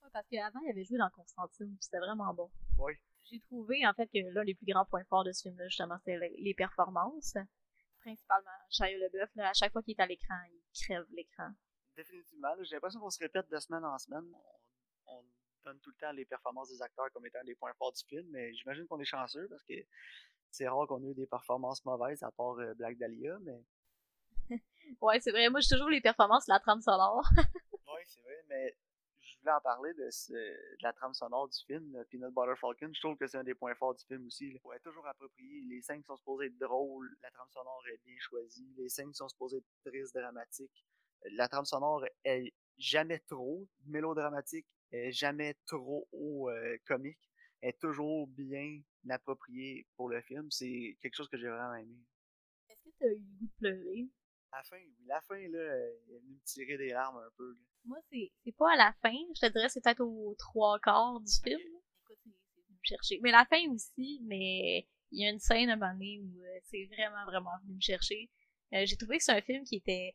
Ouais, 0.03 0.11
parce 0.13 0.27
qu'avant, 0.29 0.61
il 0.61 0.71
avait 0.71 0.85
joué 0.85 0.99
dans 0.99 1.11
Constantine, 1.11 1.77
c'était 1.81 1.99
vraiment 1.99 2.33
bon. 2.35 2.51
Oui. 2.79 2.95
J'ai 3.25 3.41
trouvé, 3.41 3.87
en 3.87 3.95
fait, 3.95 4.07
que 4.09 4.19
l'un 4.33 4.45
des 4.45 4.55
plus 4.55 4.67
grands 4.67 4.85
points 4.85 5.05
forts 5.05 5.25
de 5.25 5.33
ce 5.33 5.43
film-là, 5.43 5.67
justement, 5.69 5.97
c'était 5.99 6.19
les 6.39 6.55
performances. 6.55 7.35
Principalement 8.01 8.51
Shia 8.69 8.99
LeBeouf, 8.99 9.31
à 9.39 9.55
chaque 9.55 9.73
fois 9.73 9.83
qu'il 9.83 9.95
est 9.99 10.03
à 10.03 10.07
l'écran, 10.07 10.35
il 10.53 10.61
crève 10.85 11.07
l'écran. 11.13 11.51
Définitivement. 11.97 12.55
J'ai 12.63 12.77
l'impression 12.77 13.01
qu'on 13.01 13.11
se 13.11 13.19
répète 13.19 13.49
de 13.49 13.59
semaine 13.59 13.85
en 13.85 13.97
semaine. 13.99 14.31
on 15.07 15.25
donne 15.65 15.79
tout 15.81 15.91
le 15.91 15.97
temps 15.97 16.13
les 16.13 16.27
performances 16.27 16.69
des 16.69 16.83
acteurs 16.83 17.11
comme 17.13 17.25
étant 17.25 17.41
les 17.45 17.55
points 17.55 17.73
forts 17.75 17.93
du 17.93 18.05
film, 18.05 18.29
mais 18.31 18.53
j'imagine 18.55 18.87
qu'on 18.87 19.01
est 19.01 19.07
chanceux 19.07 19.49
parce 19.49 19.65
que 19.65 19.75
c'est 20.51 20.69
rare 20.69 20.87
qu'on 20.87 21.03
ait 21.03 21.11
eu 21.11 21.15
des 21.15 21.27
performances 21.27 21.85
mauvaises 21.85 22.23
à 22.23 22.31
part 22.31 22.59
euh, 22.59 22.75
Black 22.75 22.99
Dahlia, 22.99 23.39
mais. 23.41 23.65
ouais, 25.01 25.21
c'est 25.21 25.31
vrai. 25.31 25.49
Moi, 25.49 25.61
j'ai 25.61 25.75
toujours 25.75 25.89
les 25.89 26.03
performances 26.03 26.47
de 26.47 26.53
la 26.53 26.61
trame 26.61 26.83
sonore. 26.83 27.27
oui, 27.73 28.03
c'est 28.07 28.21
vrai, 28.21 28.45
mais 28.49 28.77
voulais 29.45 29.57
en 29.57 29.61
parler 29.61 29.95
de, 29.95 30.09
la 30.83 30.93
trame 30.93 31.15
sonore 31.15 31.49
du 31.49 31.59
film, 31.67 32.05
Peanut 32.11 32.33
Butter 32.33 32.55
Falcon. 32.61 32.91
Je 32.93 33.01
trouve 33.01 33.17
que 33.17 33.27
c'est 33.27 33.39
un 33.39 33.45
des 33.45 33.55
points 33.55 33.75
forts 33.75 33.95
du 33.95 34.05
film 34.05 34.27
aussi. 34.27 34.59
Faut 34.63 34.73
être 34.73 34.83
toujours 34.83 35.07
approprié. 35.07 35.63
Les 35.69 35.83
scènes 35.83 36.03
sont 36.05 36.17
supposées 36.17 36.47
être 36.47 36.59
drôles, 36.59 37.15
la 37.23 37.31
trame 37.31 37.51
sonore 37.51 37.83
est 37.93 38.01
bien 38.05 38.17
choisie, 38.19 38.75
les 38.77 38.89
scènes 38.89 39.15
sont 39.15 39.29
supposées 39.29 39.59
être 39.59 39.91
tristes, 39.91 40.15
dramatiques. 40.15 40.85
La 41.33 41.49
trame 41.49 41.65
sonore 41.65 42.05
est 42.25 42.53
jamais 42.79 43.21
trop 43.21 43.67
mélodramatique 43.87 44.67
jamais 45.11 45.55
trop 45.67 46.09
haut 46.13 46.51
euh, 46.51 46.77
comique, 46.87 47.31
est 47.63 47.79
toujours 47.81 48.27
bien 48.29 48.81
approprié 49.09 49.87
pour 49.97 50.09
le 50.09 50.21
film. 50.23 50.51
C'est 50.51 50.97
quelque 51.01 51.17
chose 51.17 51.29
que 51.29 51.37
j'ai 51.37 51.49
vraiment 51.49 51.75
aimé. 51.75 51.97
Est-ce 52.69 52.83
que 52.83 52.91
tu 52.99 53.05
as 53.05 53.13
eu 53.13 53.51
le? 53.61 54.09
La 54.55 54.63
fin, 54.63 54.77
oui. 54.77 54.95
La 55.07 55.21
fin, 55.23 55.35
là, 55.35 55.59
elle 55.59 56.15
est 56.15 56.21
venue 56.21 56.35
me 56.35 56.45
tirer 56.45 56.77
des 56.77 56.91
larmes 56.91 57.19
un 57.19 57.31
peu. 57.37 57.57
Moi, 57.85 57.99
c'est, 58.11 58.53
pas 58.57 58.73
à 58.73 58.77
la 58.77 58.95
fin. 59.03 59.17
Je 59.35 59.41
te 59.41 59.53
dirais 59.53 59.69
c'est 59.69 59.83
peut-être 59.83 60.05
aux 60.05 60.35
trois 60.39 60.79
quarts 60.79 61.21
du 61.21 61.33
film. 61.43 61.59
Écoute, 61.59 62.19
c'est, 62.23 62.31
venu 62.31 62.79
me 62.79 62.85
chercher. 62.85 63.19
Mais 63.23 63.33
la 63.33 63.45
fin 63.47 63.69
aussi, 63.73 64.21
mais 64.25 64.87
il 65.11 65.23
y 65.23 65.27
a 65.27 65.31
une 65.31 65.41
scène 65.41 65.71
à 65.71 65.73
un 65.73 65.77
moment 65.77 65.93
donné 65.93 66.21
où 66.21 66.41
euh, 66.41 66.59
c'est 66.65 66.87
vraiment, 66.87 67.25
vraiment 67.27 67.51
venu 67.65 67.75
me 67.75 67.81
chercher. 67.81 68.31
Euh, 68.75 68.87
j'ai 68.87 68.97
trouvé 68.97 69.19
que 69.19 69.25
c'est 69.25 69.33
un 69.33 69.43
film 69.43 69.65
qui 69.65 69.77
était, 69.77 70.15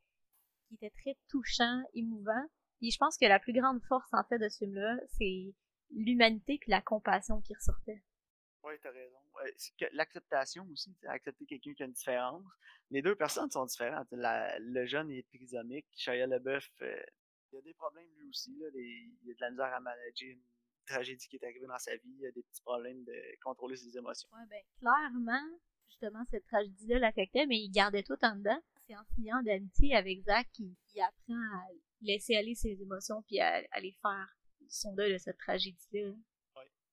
qui 0.67 0.75
était 0.75 0.93
très 1.01 1.17
touchant, 1.27 1.81
émouvant, 1.93 2.45
et 2.81 2.91
je 2.91 2.97
pense 2.97 3.17
que 3.17 3.25
la 3.25 3.39
plus 3.39 3.53
grande 3.53 3.81
force, 3.87 4.09
en 4.13 4.23
fait, 4.23 4.39
de 4.39 4.47
ce 4.47 4.59
film-là, 4.59 4.97
c'est 5.17 5.53
l'humanité 5.91 6.57
puis 6.59 6.71
la 6.71 6.81
compassion 6.81 7.41
qui 7.41 7.53
ressortait. 7.53 8.01
Oui, 8.63 8.73
t'as 8.81 8.91
raison. 8.91 9.17
L'acceptation 9.93 10.67
aussi, 10.71 10.95
accepter 11.07 11.45
quelqu'un 11.45 11.73
qui 11.73 11.83
a 11.83 11.85
une 11.85 11.93
différence. 11.93 12.43
Les 12.91 13.01
deux 13.01 13.15
personnes 13.15 13.49
sont 13.51 13.65
différentes. 13.65 14.07
le 14.11 14.85
jeune 14.85 15.11
est 15.11 15.27
trisomique, 15.29 15.85
Shia 15.95 16.27
LeBeouf, 16.27 16.69
euh, 16.81 17.03
il 17.51 17.57
a 17.57 17.61
des 17.61 17.73
problèmes 17.73 18.09
lui 18.17 18.29
aussi. 18.29 18.55
Là, 18.59 18.67
il 18.73 19.31
a 19.31 19.33
de 19.33 19.41
la 19.41 19.49
misère 19.51 19.73
à 19.73 19.79
manager 19.79 20.29
une 20.29 20.41
tragédie 20.85 21.27
qui 21.27 21.35
est 21.37 21.43
arrivée 21.43 21.67
dans 21.67 21.77
sa 21.77 21.95
vie, 21.95 22.15
il 22.19 22.25
a 22.25 22.31
des 22.31 22.43
petits 22.43 22.61
problèmes 22.61 23.03
de 23.03 23.13
contrôler 23.43 23.75
ses 23.75 23.97
émotions. 23.97 24.27
Oui, 24.33 24.41
ben 24.49 24.61
clairement, 24.79 25.57
justement, 25.87 26.23
cette 26.31 26.45
tragédie-là 26.45 26.99
l'affectait, 26.99 27.45
mais 27.45 27.59
il 27.59 27.69
gardait 27.69 28.03
tout 28.03 28.17
en 28.23 28.35
dedans. 28.35 28.59
C'est 28.87 28.95
en 28.95 29.03
signant 29.13 29.41
d'amitié 29.43 29.95
avec 29.95 30.21
Zach 30.23 30.47
qui, 30.53 30.75
apprend 30.99 31.57
à 31.57 31.67
laisser 32.01 32.35
aller 32.35 32.55
ses 32.55 32.81
émotions 32.81 33.21
puis 33.27 33.39
à, 33.39 33.61
aller 33.71 33.95
faire 34.01 34.35
son 34.67 34.93
deuil 34.95 35.13
de 35.13 35.17
cette 35.17 35.37
tragédie-là. 35.37 36.13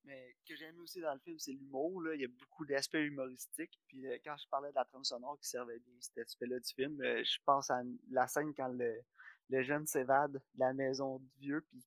Mais 0.07 0.33
ce 0.39 0.45
que 0.45 0.57
j'aime 0.57 0.79
aussi 0.81 1.01
dans 1.01 1.13
le 1.13 1.19
film, 1.21 1.39
c'est 1.39 1.53
l'humour. 1.53 2.01
Là. 2.01 2.15
Il 2.15 2.21
y 2.21 2.25
a 2.25 2.29
beaucoup 2.29 2.65
d'aspects 2.65 2.95
humoristiques. 2.95 3.79
Puis 3.89 4.07
euh, 4.07 4.17
quand 4.25 4.37
je 4.37 4.49
parlais 4.49 4.71
de 4.71 4.75
la 4.77 4.85
trame 4.85 5.05
sonore 5.05 5.39
qui 5.41 5.49
servait 5.49 5.81
bien 5.81 5.95
cet 6.01 6.19
aspect-là 6.19 6.61
du 6.61 6.75
film, 6.75 7.01
euh, 7.03 7.23
je 7.25 7.39
pense 7.45 7.71
à 7.71 7.83
la 8.11 8.27
scène 8.29 8.55
quand 8.55 8.69
le, 8.69 9.01
le 9.51 9.63
jeune 9.63 9.87
s'évade 9.87 10.33
de 10.33 10.59
la 10.59 10.73
maison 10.73 11.19
du 11.19 11.31
vieux, 11.41 11.67
puis 11.69 11.85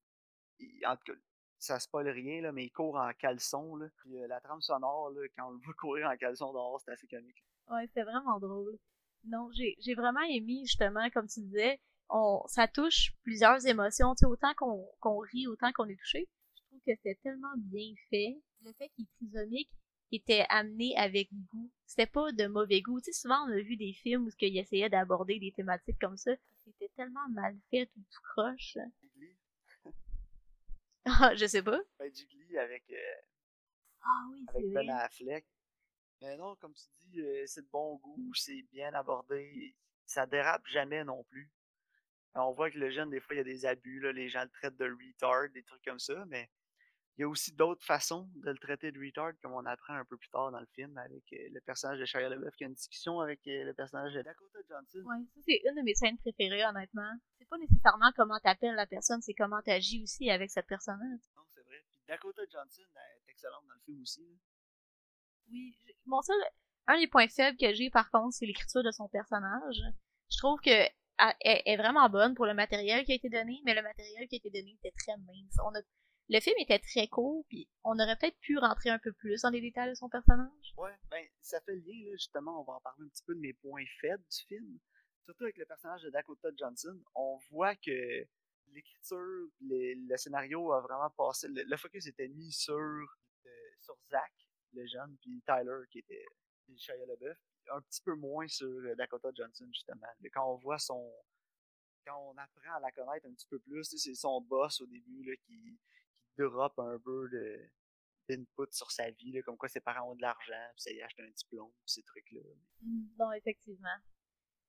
en 0.85 0.95
tout 0.97 1.13
cas, 1.13 1.19
ça 1.59 1.79
spoil 1.79 2.09
rien, 2.09 2.41
là, 2.41 2.51
mais 2.51 2.65
il 2.65 2.71
court 2.71 2.97
en 2.97 3.11
caleçon. 3.13 3.79
Puis 3.97 4.17
euh, 4.17 4.27
la 4.27 4.41
trame 4.41 4.61
sonore, 4.61 5.13
quand 5.37 5.47
on 5.47 5.51
le 5.51 5.59
voit 5.63 5.73
courir 5.75 6.09
en 6.09 6.17
caleçon 6.17 6.51
dehors, 6.51 6.81
c'est 6.81 6.91
assez 6.91 7.07
comique. 7.07 7.43
Ouais, 7.69 7.87
c'est 7.93 8.03
vraiment 8.03 8.39
drôle. 8.39 8.77
Non, 9.25 9.49
j'ai 9.53 9.95
vraiment 9.95 10.23
aimé, 10.29 10.61
justement, 10.65 11.09
comme 11.11 11.27
tu 11.27 11.41
disais, 11.41 11.79
on, 12.09 12.41
ça 12.47 12.67
touche 12.67 13.13
plusieurs 13.23 13.65
émotions. 13.65 14.13
Tu 14.15 14.19
sais, 14.19 14.25
autant 14.25 14.53
qu'on 14.55 15.19
rit, 15.19 15.47
autant 15.47 15.71
qu'on 15.73 15.87
est 15.87 15.99
touché. 15.99 16.27
Que 16.89 16.95
c'est 17.03 17.21
tellement 17.21 17.53
bien 17.55 17.93
fait. 18.09 18.35
Le 18.65 18.73
fait 18.73 18.89
qu'il 18.89 19.05
est 19.05 19.15
trisomique 19.17 19.69
était 20.11 20.43
amené 20.49 20.97
avec 20.97 21.29
goût. 21.31 21.69
C'était 21.85 22.07
pas 22.07 22.31
de 22.31 22.47
mauvais 22.47 22.81
goût. 22.81 22.99
Tu 22.99 23.11
sais, 23.13 23.21
souvent, 23.21 23.45
on 23.47 23.51
a 23.51 23.61
vu 23.61 23.77
des 23.77 23.93
films 23.93 24.25
où 24.25 24.31
il 24.41 24.57
essayait 24.57 24.89
d'aborder 24.89 25.37
des 25.37 25.51
thématiques 25.51 25.99
comme 26.01 26.17
ça. 26.17 26.31
C'était 26.65 26.89
tellement 26.95 27.29
mal 27.29 27.55
fait, 27.69 27.85
tout, 27.85 27.99
tout 27.99 28.21
croche. 28.31 28.75
ah, 31.05 31.35
je 31.35 31.45
sais 31.45 31.61
pas. 31.61 31.79
Ben, 31.99 32.11
Jiggly 32.11 32.57
avec, 32.57 32.89
euh, 32.89 33.21
ah, 34.01 34.27
oui, 34.31 34.43
avec 34.47 34.73
Ben 34.73 34.89
Affleck. 34.89 35.45
Mais 36.23 36.37
non, 36.37 36.55
comme 36.55 36.73
tu 36.73 36.85
dis, 37.01 37.21
euh, 37.21 37.43
c'est 37.45 37.61
de 37.61 37.69
bon 37.69 37.97
goût, 37.97 38.33
c'est 38.33 38.63
bien 38.71 38.95
abordé. 38.95 39.75
Ça 40.07 40.25
dérape 40.25 40.65
jamais 40.65 41.03
non 41.03 41.23
plus. 41.25 41.51
On 42.33 42.51
voit 42.51 42.71
que 42.71 42.79
le 42.79 42.89
jeune, 42.89 43.11
des 43.11 43.19
fois, 43.19 43.35
il 43.35 43.37
y 43.37 43.41
a 43.41 43.43
des 43.43 43.67
abus, 43.67 43.99
là, 43.99 44.11
les 44.11 44.27
gens 44.27 44.41
le 44.41 44.49
traitent 44.49 44.77
de 44.77 44.85
retard, 44.85 45.49
des 45.49 45.61
trucs 45.61 45.83
comme 45.83 45.99
ça, 45.99 46.25
mais 46.25 46.49
il 47.19 47.23
y 47.23 47.25
a 47.25 47.27
aussi 47.27 47.51
d'autres 47.51 47.83
façons 47.83 48.29
de 48.35 48.49
le 48.49 48.57
traiter 48.57 48.93
de 48.93 48.97
retard, 48.97 49.33
comme 49.41 49.51
on 49.51 49.65
apprend 49.65 49.93
un 49.93 50.05
peu 50.05 50.15
plus 50.15 50.29
tard 50.29 50.51
dans 50.51 50.59
le 50.61 50.65
film 50.67 50.97
avec 50.97 51.21
euh, 51.33 51.49
le 51.51 51.59
personnage 51.59 51.99
de 51.99 52.05
Shia 52.05 52.29
LaBeouf 52.29 52.55
qui 52.55 52.63
a 52.63 52.67
une 52.67 52.73
discussion 52.73 53.19
avec 53.19 53.45
euh, 53.45 53.65
le 53.65 53.73
personnage 53.73 54.13
de 54.13 54.21
Dakota 54.21 54.59
Johnson. 54.69 54.99
Ouais, 54.99 55.17
ça 55.35 55.41
c'est 55.45 55.61
une 55.65 55.75
de 55.75 55.81
mes 55.81 55.95
scènes 55.95 56.17
préférées, 56.19 56.63
honnêtement. 56.63 57.11
C'est 57.37 57.49
pas 57.49 57.57
nécessairement 57.57 58.13
comment 58.15 58.39
t'appelles 58.39 58.75
la 58.75 58.87
personne, 58.87 59.21
c'est 59.21 59.33
comment 59.33 59.61
t'agis 59.61 60.01
aussi 60.01 60.29
avec 60.29 60.49
cette 60.49 60.67
personne-là. 60.67 61.17
Non, 61.35 61.43
c'est 61.53 61.61
vrai. 61.63 61.83
Puis 61.91 62.05
Dakota 62.07 62.41
Johnson 62.49 62.83
est 62.83 63.31
excellente 63.31 63.65
dans 63.67 63.73
le 63.73 63.81
film 63.81 64.01
aussi. 64.01 64.39
Oui, 65.51 65.75
mon 66.05 66.21
seul, 66.21 66.39
un 66.87 66.97
des 66.99 67.07
points 67.07 67.27
faibles 67.27 67.57
que 67.57 67.73
j'ai 67.73 67.89
par 67.89 68.09
contre, 68.11 68.33
c'est 68.33 68.45
l'écriture 68.45 68.81
de 68.81 68.91
son 68.91 69.09
personnage. 69.09 69.81
Je 70.31 70.37
trouve 70.37 70.61
que 70.61 70.87
est 71.41 71.75
vraiment 71.75 72.09
bonne 72.09 72.33
pour 72.33 72.45
le 72.45 72.53
matériel 72.53 73.03
qui 73.03 73.11
a 73.11 73.15
été 73.15 73.27
donné, 73.27 73.59
mais 73.65 73.75
le 73.75 73.81
matériel 73.81 74.25
qui 74.29 74.35
a 74.35 74.37
été 74.37 74.49
donné 74.49 74.71
était 74.81 74.95
très 74.97 75.17
mince. 75.17 75.57
On 75.65 75.75
a 75.75 75.81
le 76.29 76.39
film 76.39 76.55
était 76.59 76.79
très 76.79 77.07
court, 77.07 77.43
puis 77.49 77.67
on 77.83 77.97
aurait 77.99 78.15
peut-être 78.15 78.39
pu 78.39 78.57
rentrer 78.57 78.89
un 78.89 78.99
peu 78.99 79.11
plus 79.13 79.41
dans 79.41 79.49
les 79.49 79.61
détails 79.61 79.89
de 79.89 79.95
son 79.95 80.09
personnage. 80.09 80.73
Ouais, 80.77 80.93
ben, 81.09 81.25
ça 81.41 81.59
fait 81.61 81.75
lien, 81.75 82.05
là, 82.05 82.11
justement, 82.13 82.61
on 82.61 82.63
va 82.63 82.73
en 82.73 82.81
parler 82.81 83.05
un 83.05 83.09
petit 83.09 83.23
peu 83.25 83.33
de 83.33 83.39
mes 83.39 83.53
points 83.53 83.85
faibles 83.99 84.23
du 84.23 84.45
film. 84.45 84.79
Surtout 85.25 85.43
avec 85.43 85.57
le 85.57 85.65
personnage 85.65 86.03
de 86.03 86.09
Dakota 86.11 86.49
Johnson, 86.55 86.97
on 87.15 87.37
voit 87.49 87.75
que 87.75 88.25
l'écriture, 88.71 89.49
le 89.61 90.17
scénario 90.17 90.71
a 90.71 90.81
vraiment 90.81 91.09
passé, 91.11 91.47
le, 91.49 91.77
focus 91.77 92.05
était 92.05 92.27
mis 92.27 92.51
sur, 92.51 92.75
euh, 92.75 93.49
sur 93.79 93.95
Zach, 94.09 94.31
le 94.73 94.85
jeune, 94.85 95.17
puis 95.21 95.41
Tyler, 95.45 95.81
qui 95.91 95.99
était 95.99 96.25
Shia 96.77 96.95
LaBeouf, 96.95 97.37
un 97.71 97.81
petit 97.81 98.01
peu 98.01 98.13
moins 98.13 98.47
sur 98.47 98.67
euh, 98.67 98.95
Dakota 98.95 99.29
Johnson, 99.35 99.67
justement. 99.71 100.07
Quand 100.31 100.53
on 100.53 100.57
voit 100.57 100.77
son, 100.77 101.11
quand 102.05 102.17
on 102.19 102.37
apprend 102.37 102.75
à 102.75 102.79
la 102.79 102.91
connaître 102.91 103.25
un 103.25 103.33
petit 103.33 103.47
peu 103.47 103.59
plus, 103.59 103.83
c'est 103.97 104.13
son 104.13 104.41
boss 104.41 104.81
au 104.81 104.85
début 104.85 105.23
là, 105.23 105.35
qui, 105.45 105.79
drop 106.43 106.77
un 106.79 106.99
peu 106.99 107.29
d'input 108.27 108.71
sur 108.71 108.91
sa 108.91 109.09
vie, 109.11 109.31
là, 109.31 109.41
comme 109.41 109.57
quoi 109.57 109.69
ses 109.69 109.81
parents 109.81 110.11
ont 110.11 110.15
de 110.15 110.21
l'argent, 110.21 110.67
puis 110.75 110.81
ça 110.81 110.91
y 110.91 111.01
achète 111.01 111.19
un 111.19 111.31
diplôme, 111.31 111.71
ces 111.85 112.03
trucs-là. 112.03 112.41
Mmh, 112.81 113.01
non, 113.19 113.31
effectivement. 113.33 113.97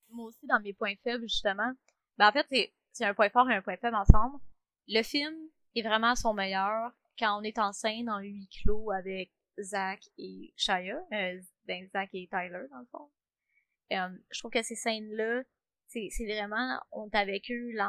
Moi 0.09 0.27
aussi, 0.27 0.47
dans 0.47 0.61
mes 0.61 0.73
points 0.73 0.97
faibles, 1.03 1.23
justement, 1.23 1.73
ben 2.19 2.29
en 2.29 2.33
fait, 2.33 2.73
c'est 2.93 3.05
un 3.05 3.15
point 3.15 3.31
fort 3.31 3.49
et 3.51 3.55
un 3.55 3.63
point 3.63 3.77
faible 3.77 3.97
ensemble. 3.97 4.39
Le 4.89 5.03
film 5.03 5.35
est 5.75 5.83
vraiment 5.83 6.17
son 6.17 6.35
meilleur 6.35 6.93
quand 7.19 7.39
on 7.39 7.43
est 7.43 7.59
en 7.59 7.73
scène 7.73 8.09
en 8.09 8.19
huis 8.19 8.49
clos 8.49 8.91
avec 8.91 9.31
Zach 9.61 10.03
et 10.19 10.53
Shia, 10.57 11.07
euh, 11.13 11.41
ben 11.67 11.89
Zach 11.93 12.11
et 12.15 12.29
Tyler, 12.29 12.67
dans 12.71 12.81
le 12.81 12.87
fond. 12.91 13.11
Euh, 13.93 14.09
je 14.31 14.39
trouve 14.39 14.51
que 14.51 14.63
ces 14.63 14.75
scènes-là, 14.75 15.43
c'est 15.89 16.09
vraiment, 16.27 16.81
on 16.93 17.09
a 17.13 17.25
vécu 17.25 17.73
le, 17.73 17.83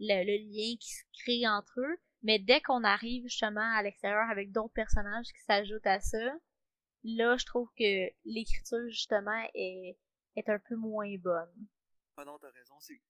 le 0.00 0.38
lien 0.38 0.76
qui 0.78 0.90
se 0.90 1.04
crée 1.22 1.46
entre 1.46 1.80
eux, 1.80 2.00
mais 2.22 2.38
dès 2.38 2.60
qu'on 2.60 2.84
arrive 2.84 3.24
justement 3.24 3.74
à 3.74 3.82
l'extérieur 3.82 4.28
avec 4.30 4.52
d'autres 4.52 4.74
personnages 4.74 5.26
qui 5.26 5.40
s'ajoutent 5.42 5.86
à 5.86 6.00
ça, 6.00 6.32
là, 7.04 7.36
je 7.36 7.46
trouve 7.46 7.68
que 7.76 8.10
l'écriture, 8.24 8.88
justement, 8.88 9.48
est, 9.54 9.98
est 10.36 10.48
un 10.48 10.58
peu 10.58 10.76
moins 10.76 11.16
bonne. 11.18 11.68
Ah 12.16 12.24
non, 12.24 12.38
t'as 12.38 12.50
raison. 12.50 12.78
C'est... 12.80 13.00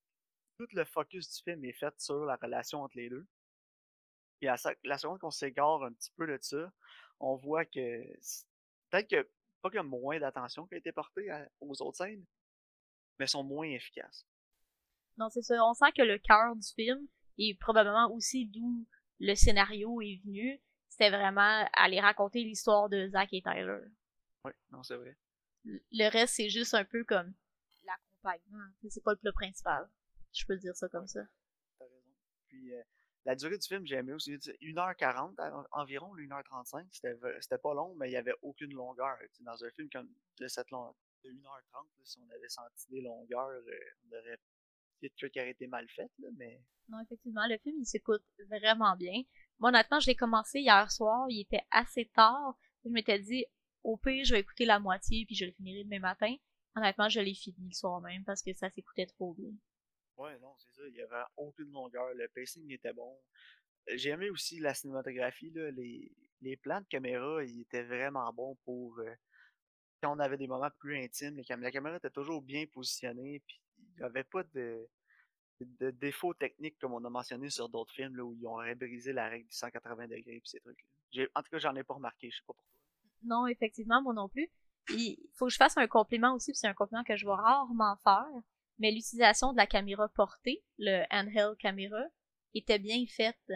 Tout 0.58 0.66
le 0.72 0.84
focus 0.84 1.28
du 1.28 1.42
film 1.42 1.64
est 1.64 1.72
fait 1.72 1.98
sur 2.00 2.24
la 2.24 2.36
relation 2.36 2.82
entre 2.82 2.96
les 2.96 3.08
deux. 3.08 3.26
Et 4.40 4.48
à 4.48 4.56
la 4.84 4.98
seconde 4.98 5.18
qu'on 5.18 5.30
s'égare 5.30 5.82
un 5.82 5.92
petit 5.92 6.12
peu 6.16 6.26
de 6.26 6.38
ça, 6.40 6.72
on 7.20 7.36
voit 7.36 7.64
que 7.64 8.04
peut-être 8.90 9.08
que 9.08 9.28
pas 9.60 9.70
que 9.70 9.78
moins 9.78 10.18
d'attention 10.18 10.66
qui 10.66 10.74
a 10.74 10.78
été 10.78 10.90
portée 10.90 11.30
aux 11.60 11.80
autres 11.82 11.98
scènes, 11.98 12.24
mais 13.18 13.26
sont 13.26 13.44
moins 13.44 13.66
efficaces. 13.66 14.26
Non, 15.16 15.28
c'est 15.30 15.42
ça. 15.42 15.64
On 15.64 15.74
sent 15.74 15.92
que 15.96 16.02
le 16.02 16.18
cœur 16.18 16.56
du 16.56 16.66
film 16.74 17.06
est 17.38 17.58
probablement 17.60 18.12
aussi 18.12 18.46
d'où 18.46 18.86
le 19.22 19.36
scénario 19.36 20.00
est 20.02 20.20
venu, 20.24 20.60
c'était 20.88 21.10
vraiment 21.10 21.64
aller 21.74 22.00
raconter 22.00 22.42
l'histoire 22.42 22.88
de 22.88 23.08
Zach 23.08 23.32
et 23.32 23.40
Tyler. 23.40 23.78
Oui, 24.44 24.52
non, 24.72 24.82
c'est 24.82 24.96
vrai. 24.96 25.16
Le 25.64 26.10
reste, 26.10 26.34
c'est 26.34 26.48
juste 26.48 26.74
un 26.74 26.84
peu 26.84 27.04
comme 27.04 27.32
l'accompagnement. 27.84 28.68
C'est 28.90 29.02
pas 29.02 29.12
le 29.12 29.18
plot 29.18 29.32
principal. 29.32 29.88
Je 30.32 30.44
peux 30.44 30.56
dire 30.56 30.74
ça 30.74 30.88
comme 30.88 31.06
ça. 31.06 31.20
T'as 31.78 31.84
raison. 31.84 32.10
Puis, 32.48 32.74
euh, 32.74 32.82
la 33.24 33.36
durée 33.36 33.58
du 33.58 33.66
film, 33.66 33.86
j'ai 33.86 33.94
aimé 33.94 34.12
aussi. 34.12 34.32
1h40 34.32 35.66
environ, 35.70 36.16
1h35. 36.16 36.86
C'était 37.40 37.58
pas 37.58 37.74
long, 37.74 37.94
mais 37.94 38.08
il 38.08 38.10
n'y 38.10 38.16
avait 38.16 38.34
aucune 38.42 38.74
longueur. 38.74 39.16
dans 39.40 39.64
un 39.64 39.70
film 39.70 39.88
comme 39.88 40.12
de 40.40 40.48
cette 40.48 40.70
longueur, 40.72 40.96
de 41.22 41.30
1h30, 41.30 41.86
si 42.02 42.18
on 42.18 42.28
avait 42.34 42.48
senti 42.48 42.88
des 42.90 43.02
longueurs, 43.02 43.50
euh, 43.50 43.78
on 44.04 44.16
aurait 44.16 44.40
des 45.02 45.10
trucs 45.10 45.36
auraient 45.36 45.50
été 45.50 45.66
mal 45.66 45.86
faits, 45.90 46.10
là, 46.18 46.28
mais. 46.36 46.60
Non, 46.88 47.00
effectivement, 47.00 47.46
le 47.46 47.58
film, 47.58 47.76
il 47.78 47.86
s'écoute 47.86 48.24
vraiment 48.48 48.96
bien. 48.96 49.22
Moi, 49.58 49.70
honnêtement, 49.70 50.00
je 50.00 50.06
l'ai 50.06 50.16
commencé 50.16 50.60
hier 50.60 50.90
soir, 50.90 51.26
il 51.28 51.40
était 51.40 51.64
assez 51.70 52.06
tard. 52.14 52.58
Je 52.84 52.90
m'étais 52.90 53.18
dit, 53.18 53.44
au 53.82 53.96
pire, 53.96 54.24
je 54.24 54.34
vais 54.34 54.40
écouter 54.40 54.64
la 54.64 54.78
moitié, 54.78 55.24
puis 55.26 55.34
je 55.34 55.44
le 55.44 55.52
finirai 55.52 55.84
demain 55.84 56.00
matin. 56.00 56.34
Honnêtement, 56.74 57.08
je 57.08 57.20
l'ai 57.20 57.34
fini 57.34 57.68
le 57.68 57.74
soir 57.74 58.00
même, 58.00 58.24
parce 58.24 58.42
que 58.42 58.52
ça 58.54 58.70
s'écoutait 58.70 59.06
trop 59.06 59.34
bien. 59.34 59.52
Ouais, 60.16 60.38
non, 60.40 60.54
c'est 60.58 60.72
ça, 60.72 60.82
il 60.88 60.94
y 60.94 61.02
avait 61.02 61.24
aucune 61.36 61.70
longueur, 61.70 62.12
le 62.14 62.28
pacing 62.28 62.70
était 62.70 62.92
bon. 62.92 63.18
J'ai 63.94 64.10
aimé 64.10 64.30
aussi 64.30 64.58
la 64.58 64.74
cinématographie, 64.74 65.50
là, 65.50 65.70
les, 65.70 66.12
les 66.40 66.56
plans 66.56 66.80
de 66.80 66.86
caméra, 66.86 67.42
ils 67.44 67.60
étaient 67.60 67.82
vraiment 67.82 68.32
bons 68.32 68.56
pour... 68.64 68.98
Euh, 68.98 69.14
quand 70.02 70.14
on 70.16 70.18
avait 70.18 70.36
des 70.36 70.48
moments 70.48 70.70
plus 70.78 70.98
intimes, 70.98 71.40
la 71.48 71.70
caméra 71.70 71.96
était 71.96 72.10
toujours 72.10 72.42
bien 72.42 72.66
positionnée, 72.66 73.40
puis 73.46 73.61
il 73.96 73.98
n'y 73.98 74.04
avait 74.04 74.24
pas 74.24 74.42
de, 74.54 74.88
de 75.60 75.90
défauts 75.90 76.34
techniques 76.34 76.78
comme 76.78 76.92
on 76.92 77.04
a 77.04 77.10
mentionné 77.10 77.50
sur 77.50 77.68
d'autres 77.68 77.92
films 77.94 78.16
là, 78.16 78.24
où 78.24 78.34
ils 78.34 78.46
ont 78.46 78.58
brisé 78.76 79.12
la 79.12 79.28
règle 79.28 79.48
du 79.48 79.54
180 79.54 80.08
degrés 80.08 80.36
et 80.36 80.42
ces 80.44 80.60
trucs-là. 80.60 81.26
En 81.34 81.42
tout 81.42 81.50
cas, 81.50 81.58
j'en 81.58 81.74
ai 81.76 81.84
pas 81.84 81.94
remarqué, 81.94 82.30
je 82.30 82.36
sais 82.36 82.42
pas 82.46 82.54
pourquoi. 82.54 82.64
Non, 83.24 83.46
effectivement, 83.46 84.02
moi 84.02 84.14
non 84.14 84.28
plus. 84.28 84.50
Il 84.90 85.16
faut 85.34 85.46
que 85.46 85.52
je 85.52 85.56
fasse 85.56 85.76
un 85.76 85.86
compliment 85.86 86.34
aussi, 86.34 86.54
c'est 86.54 86.66
un 86.66 86.74
compliment 86.74 87.04
que 87.04 87.16
je 87.16 87.24
vois 87.24 87.36
rarement 87.36 87.96
faire, 88.02 88.26
mais 88.78 88.90
l'utilisation 88.90 89.52
de 89.52 89.56
la 89.56 89.66
caméra 89.66 90.08
portée, 90.08 90.64
le 90.78 91.04
handheld 91.10 91.56
caméra, 91.58 92.02
était 92.54 92.78
bien 92.78 93.04
faite. 93.06 93.52